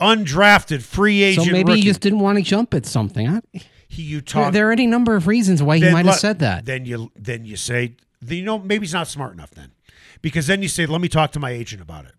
undrafted 0.00 0.80
free 0.80 1.22
agent. 1.22 1.46
so 1.46 1.52
maybe 1.52 1.72
rookie. 1.72 1.80
he 1.80 1.86
just 1.86 2.00
didn't 2.00 2.20
want 2.20 2.38
to 2.38 2.44
jump 2.44 2.72
at 2.72 2.86
something. 2.86 3.28
I, 3.28 3.40
he, 3.88 4.02
you 4.02 4.16
there, 4.16 4.22
talk. 4.22 4.52
there 4.54 4.68
are 4.70 4.72
any 4.72 4.86
number 4.86 5.14
of 5.16 5.26
reasons 5.26 5.62
why 5.62 5.76
he 5.76 5.90
might 5.92 6.06
have 6.06 6.14
said 6.14 6.38
that. 6.38 6.64
Then 6.64 6.86
you 6.86 7.12
then 7.14 7.44
you 7.44 7.56
say 7.56 7.96
you 8.28 8.44
know 8.44 8.58
maybe 8.58 8.84
he's 8.84 8.92
not 8.92 9.08
smart 9.08 9.32
enough 9.32 9.50
then, 9.50 9.72
because 10.20 10.46
then 10.46 10.62
you 10.62 10.68
say 10.68 10.86
let 10.86 11.00
me 11.00 11.08
talk 11.08 11.32
to 11.32 11.40
my 11.40 11.50
agent 11.50 11.82
about 11.82 12.04
it, 12.06 12.14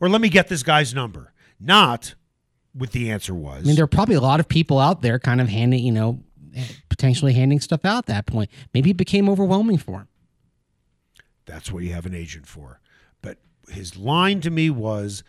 or 0.00 0.08
let 0.08 0.20
me 0.20 0.28
get 0.28 0.48
this 0.48 0.62
guy's 0.62 0.94
number. 0.94 1.32
Not 1.60 2.14
what 2.72 2.92
the 2.92 3.10
answer 3.10 3.34
was. 3.34 3.62
I 3.62 3.66
mean, 3.66 3.76
there 3.76 3.84
are 3.84 3.88
probably 3.88 4.14
a 4.14 4.20
lot 4.20 4.40
of 4.40 4.48
people 4.48 4.78
out 4.78 5.02
there 5.02 5.18
kind 5.18 5.40
of 5.40 5.48
handing, 5.48 5.84
you 5.84 5.92
know, 5.92 6.22
potentially 6.88 7.32
handing 7.32 7.60
stuff 7.60 7.84
out 7.84 7.98
at 7.98 8.06
that 8.06 8.26
point. 8.26 8.50
Maybe 8.74 8.90
it 8.90 8.96
became 8.96 9.28
overwhelming 9.28 9.78
for 9.78 10.00
him. 10.00 10.08
That's 11.46 11.72
what 11.72 11.82
you 11.82 11.92
have 11.92 12.06
an 12.06 12.14
agent 12.14 12.46
for. 12.46 12.80
But 13.20 13.38
his 13.68 13.96
line 13.96 14.40
to 14.42 14.50
me 14.50 14.70
was 14.70 15.22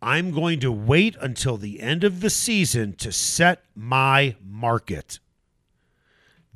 I'm 0.00 0.30
going 0.30 0.60
to 0.60 0.70
wait 0.70 1.16
until 1.20 1.56
the 1.56 1.80
end 1.80 2.04
of 2.04 2.20
the 2.20 2.30
season 2.30 2.94
to 2.96 3.10
set 3.10 3.64
my 3.74 4.36
market. 4.44 5.18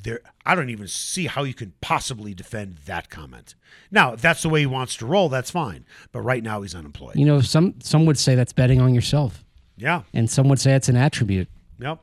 There 0.03 0.21
I 0.45 0.55
don't 0.55 0.71
even 0.71 0.89
see 0.89 1.27
how 1.27 1.45
you 1.45 1.55
can 1.55 1.73
possibly 1.81 2.35
defend 2.35 2.79
that 2.87 3.09
comment. 3.11 3.55
Now, 3.91 4.15
if 4.15 4.21
that's 4.23 4.43
the 4.43 4.49
way 4.49 4.61
he 4.61 4.67
wants 4.67 4.97
to 4.97 5.07
roll, 5.07 5.29
that's 5.29 5.51
fine. 5.51 5.85
But 6.11 6.23
right 6.23 6.43
now 6.43 6.63
he's 6.63 6.75
unemployed. 6.75 7.17
You 7.17 7.25
know, 7.27 7.41
some 7.41 7.75
some 7.83 8.05
would 8.07 8.19
say 8.19 8.35
that's 8.35 8.53
betting 8.53 8.81
on 8.81 8.95
yourself, 8.95 9.45
Yeah. 9.77 10.03
and 10.13 10.29
some 10.31 10.49
would 10.49 10.59
say 10.61 10.75
it's 10.75 10.89
an 10.89 10.97
attribute. 10.97 11.49
Yep. 11.79 12.01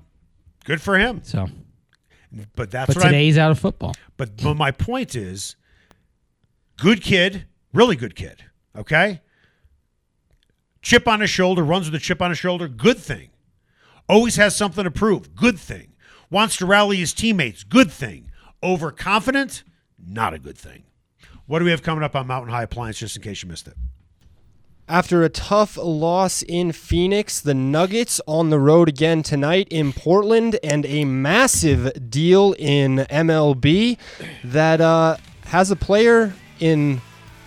Good 0.66 0.82
for 0.82 0.98
him. 0.98 1.22
So, 1.24 1.48
But 2.56 2.70
that's 2.72 2.88
but 2.88 2.96
what 2.98 3.06
I'm- 3.06 3.12
today 3.14 3.26
he's 3.26 3.38
out 3.38 3.52
of 3.52 3.60
football. 3.60 3.96
But, 4.18 4.38
but 4.42 4.54
my 4.56 4.72
point 4.72 5.16
is, 5.16 5.56
good 6.78 7.02
kid, 7.02 7.46
really 7.74 7.96
good 7.96 8.16
kid. 8.16 8.44
Okay, 8.78 9.20
chip 10.82 11.08
on 11.08 11.20
his 11.22 11.30
shoulder, 11.30 11.64
runs 11.64 11.86
with 11.90 11.96
a 11.96 12.04
chip 12.04 12.22
on 12.22 12.30
his 12.30 12.40
shoulder. 12.40 12.68
Good 12.68 12.98
thing. 12.98 13.30
Always 14.08 14.36
has 14.38 14.56
something 14.56 14.84
to 14.84 14.92
prove. 14.92 15.36
Good 15.36 15.60
thing. 15.60 15.89
Wants 16.32 16.58
to 16.58 16.66
rally 16.66 16.98
his 16.98 17.14
teammates. 17.14 17.64
Good 17.64 17.92
thing. 17.92 18.30
Overconfident. 18.62 19.64
Not 19.98 20.34
a 20.34 20.40
good 20.40 20.58
thing. 20.58 20.84
What 21.48 21.60
do 21.60 21.66
we 21.66 21.72
have 21.72 21.82
coming 21.82 22.04
up 22.04 22.16
on 22.16 22.28
Mountain 22.28 22.52
High 22.52 22.64
Appliance? 22.64 23.00
Just 23.00 23.16
in 23.16 23.24
case 23.24 23.42
you 23.42 23.50
missed 23.50 23.68
it. 23.68 23.76
After 24.88 25.24
a 25.24 25.30
tough 25.30 25.78
loss 25.78 26.42
in 26.42 26.72
Phoenix, 26.72 27.42
the 27.42 27.54
Nuggets 27.54 28.20
on 28.28 28.50
the 28.50 28.60
road 28.60 28.90
again 28.90 29.22
tonight 29.22 29.68
in 29.70 29.94
Portland, 29.94 30.58
and 30.64 30.86
a 30.86 31.06
massive 31.06 32.10
deal 32.10 32.56
in 32.58 32.98
MLB 33.10 33.98
that 34.44 34.82
uh, 34.82 35.18
has 35.46 35.70
a 35.70 35.76
player 35.76 36.34
in 36.60 37.02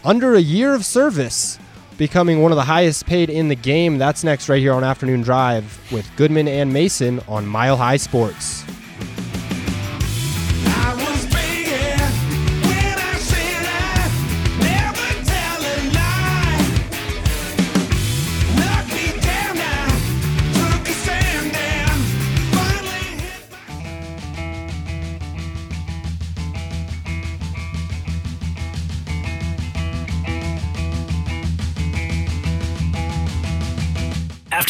under 0.04 0.34
a 0.34 0.40
year 0.40 0.72
of 0.74 0.84
service 0.84 1.58
becoming 2.02 2.42
one 2.42 2.50
of 2.50 2.56
the 2.56 2.64
highest 2.64 3.06
paid 3.06 3.30
in 3.30 3.46
the 3.46 3.54
game. 3.54 3.96
That's 3.96 4.24
next, 4.24 4.48
right 4.48 4.58
here 4.58 4.72
on 4.72 4.82
Afternoon 4.82 5.22
Drive 5.22 5.80
with 5.92 6.10
Goodman 6.16 6.48
and 6.48 6.72
Mason 6.72 7.20
on 7.28 7.46
Mile 7.46 7.76
High 7.76 7.96
Sports. 7.96 8.64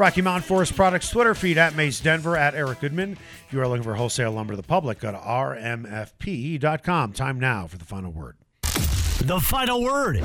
Rocky 0.00 0.22
Mountain 0.22 0.48
Forest 0.48 0.76
Products 0.76 1.10
Twitter 1.10 1.34
feed 1.34 1.58
at 1.58 1.76
Mace 1.76 2.00
Denver 2.00 2.34
at 2.34 2.54
Eric 2.54 2.80
Goodman. 2.80 3.18
If 3.46 3.52
you 3.52 3.60
are 3.60 3.68
looking 3.68 3.82
for 3.82 3.96
wholesale 3.96 4.32
lumber 4.32 4.54
to 4.54 4.56
the 4.56 4.62
public, 4.62 4.98
go 4.98 5.12
to 5.12 5.18
rmfp.com. 5.18 7.12
Time 7.12 7.38
now 7.38 7.66
for 7.66 7.76
the 7.76 7.84
final 7.84 8.10
word. 8.10 8.38
The 8.62 9.38
final 9.42 9.82
word. 9.82 10.22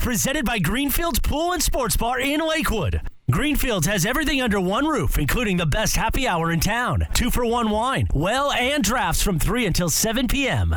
Presented 0.00 0.46
by 0.46 0.58
Greenfields 0.58 1.20
Pool 1.20 1.52
and 1.52 1.62
Sports 1.62 1.98
Bar 1.98 2.20
in 2.20 2.40
Lakewood. 2.40 3.02
Greenfields 3.30 3.86
has 3.86 4.06
everything 4.06 4.40
under 4.40 4.58
one 4.58 4.86
roof, 4.86 5.18
including 5.18 5.58
the 5.58 5.66
best 5.66 5.96
happy 5.96 6.26
hour 6.26 6.50
in 6.50 6.60
town. 6.60 7.06
Two 7.12 7.30
for 7.30 7.44
one 7.44 7.68
wine, 7.68 8.08
well, 8.14 8.50
and 8.52 8.82
drafts 8.82 9.22
from 9.22 9.38
3 9.38 9.66
until 9.66 9.90
7 9.90 10.28
p.m. 10.28 10.74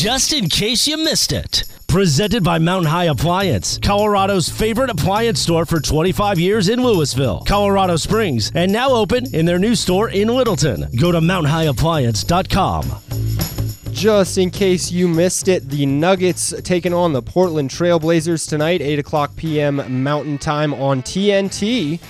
Just 0.00 0.32
in 0.32 0.48
case 0.48 0.86
you 0.86 0.96
missed 0.96 1.30
it. 1.30 1.64
Presented 1.86 2.42
by 2.42 2.58
Mountain 2.58 2.90
High 2.90 3.10
Appliance, 3.10 3.76
Colorado's 3.76 4.48
favorite 4.48 4.88
appliance 4.88 5.40
store 5.40 5.66
for 5.66 5.78
25 5.78 6.38
years 6.38 6.70
in 6.70 6.82
Louisville, 6.82 7.42
Colorado 7.46 7.96
Springs, 7.96 8.50
and 8.54 8.72
now 8.72 8.92
open 8.92 9.26
in 9.34 9.44
their 9.44 9.58
new 9.58 9.74
store 9.74 10.08
in 10.08 10.28
Littleton. 10.28 10.86
Go 10.98 11.12
to 11.12 11.20
mountainhighappliance.com. 11.20 13.92
Just 13.92 14.38
in 14.38 14.50
case 14.50 14.90
you 14.90 15.06
missed 15.06 15.48
it, 15.48 15.68
the 15.68 15.84
Nuggets 15.84 16.54
taking 16.62 16.94
on 16.94 17.12
the 17.12 17.20
Portland 17.20 17.68
Trailblazers 17.68 18.48
tonight, 18.48 18.80
8 18.80 19.00
o'clock 19.00 19.36
p.m. 19.36 20.02
Mountain 20.02 20.38
Time 20.38 20.72
on 20.72 21.02
TNT. 21.02 22.00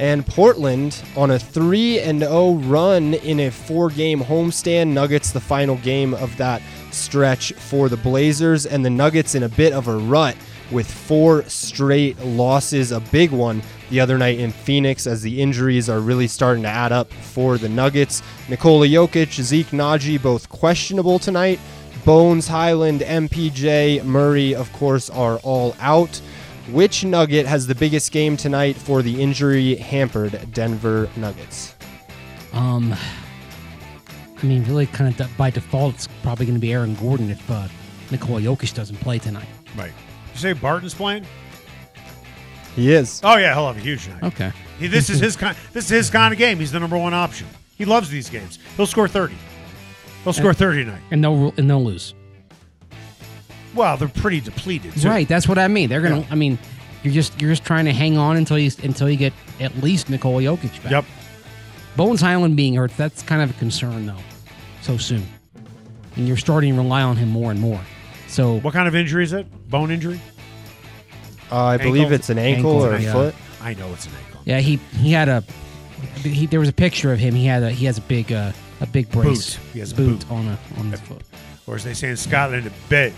And 0.00 0.26
Portland 0.26 1.00
on 1.14 1.30
a 1.30 1.38
3 1.38 2.00
and 2.00 2.20
0 2.20 2.54
run 2.54 3.14
in 3.14 3.38
a 3.38 3.50
four 3.50 3.90
game 3.90 4.20
homestand. 4.20 4.88
Nuggets, 4.88 5.30
the 5.30 5.40
final 5.40 5.76
game 5.76 6.14
of 6.14 6.36
that 6.38 6.60
stretch 6.92 7.52
for 7.54 7.88
the 7.88 7.96
Blazers, 7.96 8.66
and 8.66 8.84
the 8.84 8.90
Nuggets 8.90 9.34
in 9.34 9.42
a 9.42 9.48
bit 9.48 9.72
of 9.72 9.88
a 9.88 9.96
rut 9.96 10.36
with 10.70 10.90
four 10.90 11.42
straight 11.44 12.18
losses, 12.20 12.92
a 12.92 13.00
big 13.00 13.30
one 13.30 13.62
the 13.90 14.00
other 14.00 14.16
night 14.16 14.38
in 14.38 14.52
Phoenix 14.52 15.06
as 15.06 15.20
the 15.22 15.40
injuries 15.42 15.88
are 15.88 16.00
really 16.00 16.28
starting 16.28 16.62
to 16.62 16.68
add 16.68 16.92
up 16.92 17.12
for 17.12 17.58
the 17.58 17.68
Nuggets. 17.68 18.22
Nikola 18.48 18.86
Jokic, 18.86 19.40
Zeke 19.42 19.66
Nnaji, 19.68 20.22
both 20.22 20.48
questionable 20.48 21.18
tonight. 21.18 21.58
Bones, 22.04 22.46
Hyland, 22.46 23.00
MPJ, 23.00 24.04
Murray, 24.04 24.54
of 24.54 24.72
course, 24.72 25.10
are 25.10 25.38
all 25.38 25.76
out. 25.80 26.20
Which 26.70 27.04
Nugget 27.04 27.46
has 27.46 27.66
the 27.66 27.74
biggest 27.74 28.12
game 28.12 28.36
tonight 28.36 28.76
for 28.76 29.02
the 29.02 29.20
injury 29.20 29.74
hampered 29.74 30.52
Denver 30.52 31.10
Nuggets? 31.16 31.74
Um, 32.52 32.94
I 34.42 34.46
mean, 34.46 34.64
really, 34.64 34.86
kind 34.86 35.20
of 35.20 35.36
by 35.36 35.50
default, 35.50 35.94
it's 35.96 36.08
probably 36.22 36.46
going 36.46 36.56
to 36.56 36.60
be 36.60 36.72
Aaron 36.72 36.94
Gordon 36.94 37.30
if 37.30 37.50
uh, 37.50 37.68
Nikola 38.10 38.40
Jokic 38.40 38.74
doesn't 38.74 38.96
play 38.96 39.18
tonight. 39.18 39.46
Right. 39.76 39.92
You 40.32 40.38
say 40.38 40.52
Barton's 40.52 40.94
playing? 40.94 41.26
He 42.76 42.92
is. 42.92 43.20
Oh 43.24 43.36
yeah, 43.36 43.52
he'll 43.54 43.66
have 43.66 43.76
a 43.76 43.80
huge 43.80 44.08
night. 44.08 44.22
Okay. 44.22 44.52
He, 44.78 44.86
this 44.86 45.10
is 45.10 45.20
his 45.20 45.36
kind. 45.36 45.56
This 45.72 45.84
is 45.86 45.90
his 45.90 46.10
kind 46.10 46.32
of 46.32 46.38
game. 46.38 46.58
He's 46.58 46.72
the 46.72 46.80
number 46.80 46.96
one 46.96 47.12
option. 47.12 47.46
He 47.76 47.84
loves 47.84 48.08
these 48.08 48.30
games. 48.30 48.58
He'll 48.76 48.86
score 48.86 49.08
thirty. 49.08 49.36
He'll 50.24 50.32
score 50.32 50.54
thirty 50.54 50.84
tonight. 50.84 51.02
And 51.10 51.22
they'll 51.22 51.52
and 51.56 51.68
they'll 51.68 51.84
lose. 51.84 52.14
Well, 53.74 53.96
they're 53.96 54.08
pretty 54.08 54.40
depleted. 54.40 54.94
too. 54.94 55.08
Right. 55.08 55.28
That's 55.28 55.48
what 55.48 55.58
I 55.58 55.68
mean. 55.68 55.88
They're 55.88 56.00
gonna. 56.00 56.20
Yeah. 56.20 56.26
I 56.30 56.34
mean, 56.36 56.58
you're 57.02 57.12
just 57.14 57.40
you're 57.40 57.50
just 57.50 57.64
trying 57.64 57.84
to 57.86 57.92
hang 57.92 58.16
on 58.16 58.36
until 58.36 58.58
you 58.58 58.70
until 58.82 59.10
you 59.10 59.16
get 59.16 59.32
at 59.58 59.76
least 59.82 60.08
Nikola 60.08 60.42
Jokic 60.42 60.82
back. 60.82 60.92
Yep. 60.92 61.04
Bones 61.96 62.20
Hyland 62.20 62.56
being 62.56 62.74
hurt, 62.74 62.96
that's 62.96 63.22
kind 63.22 63.42
of 63.42 63.50
a 63.50 63.58
concern 63.58 64.06
though. 64.06 64.16
So 64.82 64.96
soon, 64.96 65.26
and 66.16 66.26
you're 66.26 66.36
starting 66.36 66.74
to 66.74 66.80
rely 66.80 67.02
on 67.02 67.16
him 67.16 67.28
more 67.28 67.50
and 67.50 67.60
more. 67.60 67.80
So 68.28 68.58
What 68.60 68.72
kind 68.74 68.88
of 68.88 68.94
injury 68.94 69.24
is 69.24 69.32
it? 69.32 69.46
Bone 69.68 69.90
injury? 69.90 70.20
Uh, 71.52 71.64
I 71.64 71.76
believe 71.78 72.12
it's 72.12 72.30
an 72.30 72.38
ankle, 72.38 72.84
Ankle, 72.84 72.86
or 72.86 72.94
a 72.94 73.00
yeah. 73.02 73.12
foot. 73.12 73.34
I 73.60 73.74
know 73.74 73.92
it's 73.92 74.06
an 74.06 74.12
ankle. 74.24 74.40
yeah, 74.44 74.60
he 74.60 74.76
he 75.00 75.12
had 75.12 75.28
a 75.28 75.42
he, 76.22 76.46
there 76.46 76.60
was 76.60 76.68
a 76.68 76.72
picture 76.72 77.12
of 77.12 77.18
him. 77.18 77.34
He 77.34 77.44
had 77.44 77.62
a 77.62 77.70
he 77.70 77.84
has 77.86 77.98
a 77.98 78.02
big 78.02 78.32
uh, 78.32 78.52
a 78.80 78.86
big 78.86 79.10
brace 79.10 79.56
Boot. 79.56 79.72
He 79.72 79.78
has 79.80 79.92
a 79.92 79.96
boot, 79.96 80.20
boot. 80.20 80.30
on 80.30 80.46
a 80.46 80.58
on 80.78 80.90
his 80.90 81.00
foot. 81.00 81.22
Or 81.66 81.74
as 81.74 81.84
they 81.84 81.92
say 81.94 82.08
in 82.10 82.16
Scotland, 82.16 82.66
a 82.66 82.72
bit. 82.88 83.12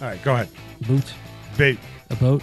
All 0.00 0.08
right, 0.08 0.22
go 0.22 0.34
ahead. 0.34 0.48
Boot 0.86 1.12
Bait. 1.56 1.78
a 2.10 2.16
boat. 2.16 2.42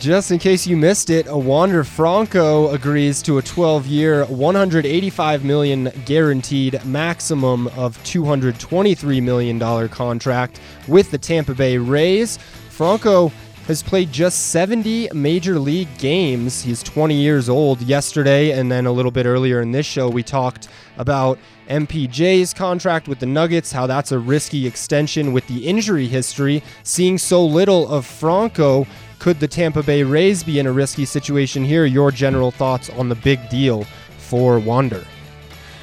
Just 0.00 0.30
in 0.30 0.38
case 0.38 0.66
you 0.66 0.76
missed 0.76 1.08
it, 1.08 1.26
a 1.28 1.38
Wander 1.38 1.82
Franco 1.82 2.68
agrees 2.70 3.22
to 3.22 3.38
a 3.38 3.42
12-year, 3.42 4.26
185 4.26 5.44
million 5.44 5.90
guaranteed 6.04 6.84
maximum 6.84 7.68
of 7.68 8.02
223 8.04 9.20
million 9.20 9.58
dollar 9.58 9.88
contract 9.88 10.60
with 10.88 11.10
the 11.10 11.16
Tampa 11.16 11.54
Bay 11.54 11.78
Rays. 11.78 12.38
Franco 12.68 13.32
has 13.66 13.82
played 13.82 14.12
just 14.12 14.48
70 14.48 15.08
major 15.14 15.58
league 15.58 15.88
games. 15.96 16.62
He's 16.62 16.82
20 16.82 17.14
years 17.14 17.48
old. 17.48 17.80
Yesterday 17.80 18.50
and 18.50 18.70
then 18.70 18.84
a 18.84 18.92
little 18.92 19.10
bit 19.10 19.24
earlier 19.24 19.62
in 19.62 19.72
this 19.72 19.86
show 19.86 20.10
we 20.10 20.22
talked 20.22 20.68
about 20.98 21.38
MPJ's 21.68 22.52
contract 22.52 23.08
with 23.08 23.20
the 23.20 23.26
Nuggets, 23.26 23.72
how 23.72 23.86
that's 23.86 24.12
a 24.12 24.18
risky 24.18 24.66
extension 24.66 25.32
with 25.32 25.46
the 25.46 25.66
injury 25.66 26.06
history. 26.06 26.62
Seeing 26.82 27.16
so 27.16 27.44
little 27.44 27.88
of 27.88 28.04
Franco, 28.04 28.86
could 29.24 29.40
the 29.40 29.48
Tampa 29.48 29.82
Bay 29.82 30.02
Rays 30.02 30.44
be 30.44 30.58
in 30.58 30.66
a 30.66 30.70
risky 30.70 31.06
situation 31.06 31.64
here? 31.64 31.86
Your 31.86 32.10
general 32.10 32.50
thoughts 32.50 32.90
on 32.90 33.08
the 33.08 33.14
big 33.14 33.48
deal 33.48 33.84
for 34.18 34.58
Wander? 34.58 35.02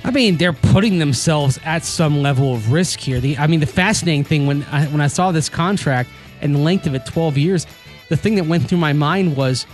I 0.03 0.11
mean, 0.11 0.37
they're 0.37 0.53
putting 0.53 0.99
themselves 0.99 1.59
at 1.65 1.83
some 1.83 2.21
level 2.21 2.53
of 2.53 2.71
risk 2.71 2.99
here. 2.99 3.19
The, 3.19 3.39
I 3.39 3.47
mean, 3.47 3.59
the 3.59 3.65
fascinating 3.65 4.25
thing 4.25 4.45
when 4.45 4.61
I, 4.65 4.85
when 4.89 5.01
I 5.01 5.07
saw 5.07 5.31
this 5.31 5.49
contract 5.49 6.11
and 6.39 6.53
the 6.53 6.59
length 6.59 6.85
of 6.85 6.93
it, 6.93 7.03
12 7.07 7.39
years, 7.39 7.65
the 8.09 8.15
thing 8.15 8.35
that 8.35 8.45
went 8.45 8.69
through 8.69 8.77
my 8.77 8.93
mind 8.93 9.35
was, 9.35 9.65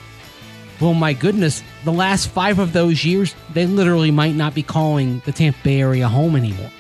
well, 0.80 0.94
my 0.94 1.12
goodness, 1.12 1.62
the 1.84 1.92
last 1.92 2.30
five 2.30 2.60
of 2.60 2.72
those 2.72 3.04
years, 3.04 3.36
they 3.52 3.66
literally 3.66 4.12
might 4.12 4.36
not 4.36 4.56
be 4.56 4.64
calling 4.64 5.22
the 5.26 5.34
Tampa 5.34 5.60
Bay 5.66 5.82
area 5.82 6.08
home 6.08 6.38
anymore 6.38 6.72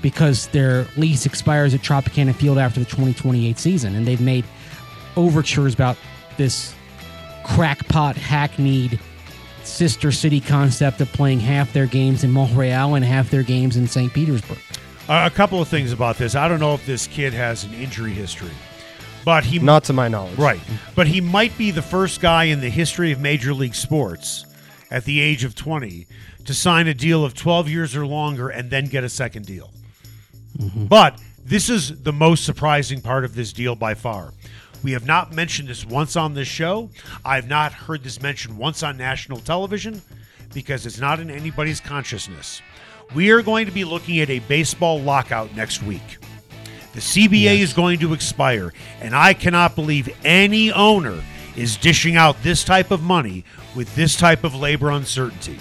because 0.00 0.46
their 0.48 0.86
lease 0.96 1.26
expires 1.26 1.74
at 1.74 1.82
Tropicana 1.82 2.34
Field 2.34 2.56
after 2.56 2.80
the 2.80 2.86
2028 2.86 3.58
season, 3.58 3.94
and 3.94 4.06
they've 4.06 4.22
made 4.22 4.46
overtures 5.16 5.74
about 5.74 5.96
this 6.36 6.74
crackpot, 7.44 8.16
hackneyed 8.16 8.98
sister 9.64 10.10
city 10.10 10.40
concept 10.40 11.00
of 11.00 11.12
playing 11.12 11.40
half 11.40 11.72
their 11.72 11.86
games 11.86 12.24
in 12.24 12.30
Montreal 12.32 12.94
and 12.94 13.04
half 13.04 13.30
their 13.30 13.42
games 13.42 13.76
in 13.76 13.86
St. 13.86 14.12
Petersburg. 14.12 14.58
Uh, 15.08 15.28
a 15.30 15.34
couple 15.34 15.60
of 15.60 15.68
things 15.68 15.92
about 15.92 16.16
this. 16.16 16.34
I 16.34 16.48
don't 16.48 16.60
know 16.60 16.74
if 16.74 16.84
this 16.86 17.06
kid 17.06 17.32
has 17.32 17.64
an 17.64 17.74
injury 17.74 18.12
history, 18.12 18.50
but 19.24 19.44
he 19.44 19.58
Not 19.58 19.84
to 19.84 19.92
my 19.92 20.08
knowledge. 20.08 20.38
right. 20.38 20.60
But 20.94 21.08
he 21.08 21.20
might 21.20 21.56
be 21.58 21.70
the 21.70 21.82
first 21.82 22.20
guy 22.20 22.44
in 22.44 22.60
the 22.60 22.70
history 22.70 23.12
of 23.12 23.20
Major 23.20 23.52
League 23.52 23.74
Sports 23.74 24.44
at 24.90 25.04
the 25.04 25.20
age 25.20 25.44
of 25.44 25.54
20 25.54 26.06
to 26.46 26.54
sign 26.54 26.88
a 26.88 26.94
deal 26.94 27.24
of 27.24 27.34
12 27.34 27.68
years 27.68 27.94
or 27.96 28.06
longer 28.06 28.48
and 28.48 28.70
then 28.70 28.86
get 28.86 29.04
a 29.04 29.08
second 29.08 29.46
deal. 29.46 29.70
But 30.76 31.20
this 31.44 31.68
is 31.68 32.02
the 32.02 32.12
most 32.12 32.44
surprising 32.44 33.00
part 33.00 33.24
of 33.24 33.34
this 33.34 33.52
deal 33.52 33.74
by 33.74 33.94
far. 33.94 34.32
We 34.82 34.92
have 34.92 35.06
not 35.06 35.34
mentioned 35.34 35.68
this 35.68 35.84
once 35.84 36.16
on 36.16 36.34
this 36.34 36.48
show. 36.48 36.90
I've 37.24 37.48
not 37.48 37.72
heard 37.72 38.02
this 38.02 38.22
mentioned 38.22 38.56
once 38.56 38.82
on 38.82 38.96
national 38.96 39.40
television 39.40 40.00
because 40.54 40.86
it's 40.86 40.98
not 40.98 41.20
in 41.20 41.30
anybody's 41.30 41.80
consciousness. 41.80 42.62
We 43.14 43.30
are 43.30 43.42
going 43.42 43.66
to 43.66 43.72
be 43.72 43.84
looking 43.84 44.20
at 44.20 44.30
a 44.30 44.38
baseball 44.40 45.00
lockout 45.00 45.54
next 45.54 45.82
week. 45.82 46.18
The 46.92 47.00
CBA 47.00 47.58
is 47.58 47.72
going 47.72 47.98
to 48.00 48.14
expire, 48.14 48.72
and 49.00 49.14
I 49.14 49.34
cannot 49.34 49.76
believe 49.76 50.08
any 50.24 50.72
owner 50.72 51.22
is 51.56 51.76
dishing 51.76 52.16
out 52.16 52.42
this 52.42 52.64
type 52.64 52.90
of 52.90 53.02
money 53.02 53.44
with 53.76 53.94
this 53.94 54.16
type 54.16 54.44
of 54.44 54.54
labor 54.54 54.90
uncertainty. 54.90 55.58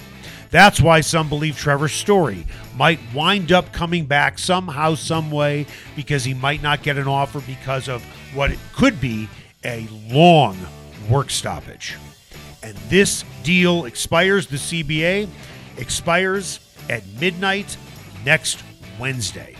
That's 0.49 0.81
why 0.81 1.01
some 1.01 1.29
believe 1.29 1.57
Trevor 1.57 1.87
Story 1.87 2.45
might 2.75 2.99
wind 3.13 3.51
up 3.51 3.71
coming 3.71 4.05
back 4.05 4.39
somehow, 4.39 4.95
some 4.95 5.29
way, 5.29 5.67
because 5.95 6.23
he 6.23 6.33
might 6.33 6.63
not 6.63 6.81
get 6.81 6.97
an 6.97 7.07
offer 7.07 7.41
because 7.41 7.87
of 7.87 8.03
what 8.33 8.51
it 8.51 8.59
could 8.75 8.99
be 9.01 9.27
a 9.65 9.87
long 10.09 10.57
work 11.09 11.29
stoppage. 11.29 11.97
And 12.63 12.75
this 12.89 13.23
deal 13.43 13.85
expires, 13.85 14.47
the 14.47 14.57
CBA 14.57 15.27
expires 15.77 16.59
at 16.89 17.03
midnight 17.19 17.77
next 18.25 18.63
Wednesday. 18.99 19.55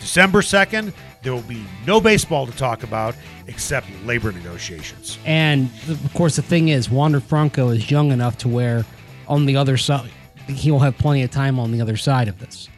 December 0.00 0.40
2nd, 0.40 0.94
there 1.22 1.34
will 1.34 1.42
be 1.42 1.62
no 1.86 2.00
baseball 2.00 2.46
to 2.46 2.52
talk 2.52 2.82
about 2.82 3.14
except 3.46 3.86
labor 4.04 4.32
negotiations. 4.32 5.18
And 5.26 5.70
of 5.88 6.14
course, 6.14 6.36
the 6.36 6.42
thing 6.42 6.68
is, 6.68 6.88
Wander 6.88 7.20
Franco 7.20 7.68
is 7.68 7.90
young 7.90 8.10
enough 8.10 8.38
to 8.38 8.48
where 8.48 8.86
on 9.28 9.44
the 9.44 9.56
other 9.56 9.76
side, 9.76 10.10
he'll 10.46 10.78
have 10.78 10.96
plenty 10.96 11.22
of 11.22 11.30
time 11.30 11.58
on 11.58 11.70
the 11.72 11.80
other 11.82 11.96
side 11.96 12.28
of 12.28 12.38
this. 12.38 12.68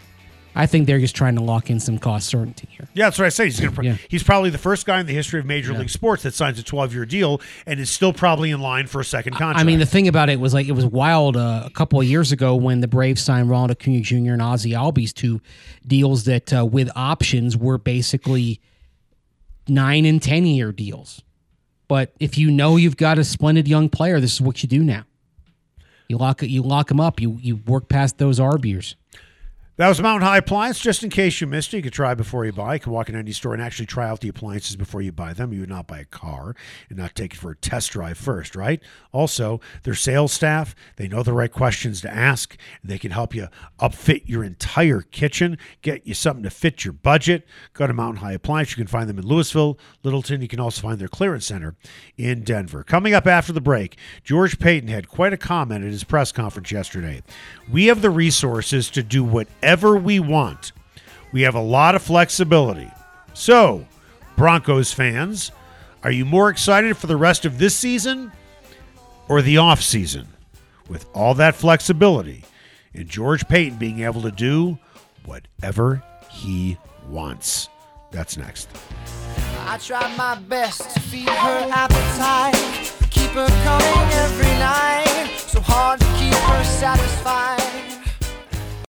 I 0.54 0.66
think 0.66 0.86
they're 0.86 0.98
just 0.98 1.16
trying 1.16 1.34
to 1.36 1.42
lock 1.42 1.70
in 1.70 1.80
some 1.80 1.98
cost 1.98 2.28
certainty 2.28 2.68
here. 2.70 2.88
Yeah, 2.94 3.06
that's 3.06 3.18
what 3.18 3.24
I 3.26 3.30
say. 3.30 3.44
He's 3.44 3.58
gonna. 3.58 3.72
Pro- 3.72 3.84
Yeah. 3.84 3.96
He's 4.08 4.22
probably 4.22 4.50
the 4.50 4.58
first 4.58 4.84
guy 4.86 5.00
in 5.00 5.06
the 5.06 5.14
history 5.14 5.40
of 5.40 5.46
Major 5.46 5.72
League 5.72 5.88
Sports 5.90 6.22
that 6.24 6.34
signs 6.34 6.58
a 6.58 6.62
12-year 6.62 7.06
deal 7.06 7.40
and 7.66 7.80
is 7.80 7.90
still 7.90 8.12
probably 8.12 8.50
in 8.50 8.60
line 8.60 8.86
for 8.86 9.00
a 9.00 9.04
second 9.04 9.32
contract. 9.32 9.58
I 9.60 9.64
mean, 9.64 9.78
the 9.78 9.86
thing 9.86 10.08
about 10.08 10.28
it 10.28 10.38
was 10.40 10.52
like 10.52 10.68
it 10.68 10.72
was 10.72 10.84
wild 10.86 11.36
uh, 11.36 11.62
a 11.64 11.70
couple 11.70 12.00
of 12.00 12.06
years 12.06 12.32
ago 12.32 12.54
when 12.54 12.80
the 12.80 12.88
Braves 12.88 13.22
signed 13.22 13.48
Ronald 13.48 13.70
Acuna 13.70 14.00
Jr. 14.00 14.14
and 14.32 14.42
Ozzy 14.42 14.72
Albies 14.76 15.14
to 15.14 15.40
deals 15.86 16.24
that 16.24 16.52
uh, 16.52 16.64
with 16.66 16.90
options 16.94 17.56
were 17.56 17.78
basically 17.78 18.60
nine 19.68 20.04
and 20.04 20.20
ten 20.22 20.44
year 20.46 20.72
deals. 20.72 21.22
But 21.88 22.12
if 22.20 22.38
you 22.38 22.50
know 22.50 22.76
you've 22.76 22.96
got 22.96 23.18
a 23.18 23.24
splendid 23.24 23.68
young 23.68 23.88
player, 23.88 24.20
this 24.20 24.34
is 24.34 24.40
what 24.40 24.62
you 24.62 24.68
do 24.68 24.82
now. 24.82 25.04
You 26.08 26.18
lock 26.18 26.42
you 26.42 26.62
lock 26.62 26.88
them 26.88 27.00
up. 27.00 27.20
You 27.20 27.38
you 27.40 27.56
work 27.56 27.88
past 27.88 28.18
those 28.18 28.38
arb 28.38 28.64
years. 28.64 28.96
That 29.82 29.88
was 29.88 30.00
Mountain 30.00 30.28
High 30.28 30.36
Appliance. 30.36 30.78
Just 30.78 31.02
in 31.02 31.10
case 31.10 31.40
you 31.40 31.48
missed 31.48 31.74
it, 31.74 31.78
you 31.78 31.82
could 31.82 31.92
try 31.92 32.14
before 32.14 32.44
you 32.44 32.52
buy. 32.52 32.74
You 32.74 32.78
can 32.78 32.92
walk 32.92 33.08
in 33.08 33.16
any 33.16 33.32
store 33.32 33.52
and 33.52 33.60
actually 33.60 33.86
try 33.86 34.08
out 34.08 34.20
the 34.20 34.28
appliances 34.28 34.76
before 34.76 35.02
you 35.02 35.10
buy 35.10 35.32
them. 35.32 35.52
You 35.52 35.58
would 35.58 35.68
not 35.68 35.88
buy 35.88 35.98
a 35.98 36.04
car 36.04 36.54
and 36.88 36.98
not 36.98 37.16
take 37.16 37.34
it 37.34 37.36
for 37.36 37.50
a 37.50 37.56
test 37.56 37.90
drive 37.90 38.16
first, 38.16 38.54
right? 38.54 38.80
Also, 39.10 39.60
their 39.82 39.96
sales 39.96 40.32
staff, 40.32 40.76
they 40.98 41.08
know 41.08 41.24
the 41.24 41.32
right 41.32 41.50
questions 41.50 42.00
to 42.02 42.14
ask. 42.14 42.56
They 42.84 42.96
can 42.96 43.10
help 43.10 43.34
you 43.34 43.48
upfit 43.80 44.22
your 44.26 44.44
entire 44.44 45.00
kitchen, 45.00 45.58
get 45.80 46.06
you 46.06 46.14
something 46.14 46.44
to 46.44 46.50
fit 46.50 46.84
your 46.84 46.92
budget. 46.92 47.44
Go 47.72 47.88
to 47.88 47.92
Mountain 47.92 48.22
High 48.22 48.34
Appliance. 48.34 48.70
You 48.70 48.76
can 48.76 48.86
find 48.86 49.08
them 49.08 49.18
in 49.18 49.26
Louisville, 49.26 49.80
Littleton. 50.04 50.42
You 50.42 50.48
can 50.48 50.60
also 50.60 50.80
find 50.80 51.00
their 51.00 51.08
clearance 51.08 51.46
center 51.46 51.74
in 52.16 52.44
Denver. 52.44 52.84
Coming 52.84 53.14
up 53.14 53.26
after 53.26 53.52
the 53.52 53.60
break, 53.60 53.98
George 54.22 54.60
Paton 54.60 54.90
had 54.90 55.08
quite 55.08 55.32
a 55.32 55.36
comment 55.36 55.84
at 55.84 55.90
his 55.90 56.04
press 56.04 56.30
conference 56.30 56.70
yesterday. 56.70 57.24
We 57.68 57.86
have 57.86 58.00
the 58.00 58.10
resources 58.10 58.88
to 58.90 59.02
do 59.02 59.24
whatever 59.24 59.71
we 59.96 60.20
want. 60.20 60.72
We 61.32 61.42
have 61.42 61.54
a 61.54 61.60
lot 61.60 61.94
of 61.94 62.02
flexibility. 62.02 62.90
So, 63.32 63.86
Broncos 64.36 64.92
fans, 64.92 65.50
are 66.02 66.10
you 66.10 66.24
more 66.24 66.50
excited 66.50 66.96
for 66.96 67.06
the 67.06 67.16
rest 67.16 67.44
of 67.44 67.58
this 67.58 67.74
season 67.74 68.32
or 69.28 69.40
the 69.40 69.56
off 69.56 69.80
season? 69.80 70.28
With 70.88 71.06
all 71.14 71.32
that 71.34 71.54
flexibility 71.54 72.44
and 72.92 73.08
George 73.08 73.48
Paton 73.48 73.78
being 73.78 74.00
able 74.00 74.20
to 74.22 74.30
do 74.30 74.78
whatever 75.24 76.02
he 76.30 76.76
wants. 77.08 77.68
That's 78.10 78.36
next. 78.36 78.68
I 79.60 79.78
my 80.18 80.34
best 80.34 80.90
to 80.90 81.00
feed 81.00 81.28
her 81.28 81.68
appetite, 81.72 82.92
keep 83.10 83.30
her 83.30 83.48
coming 83.64 84.12
every 84.12 84.52
night. 84.58 85.02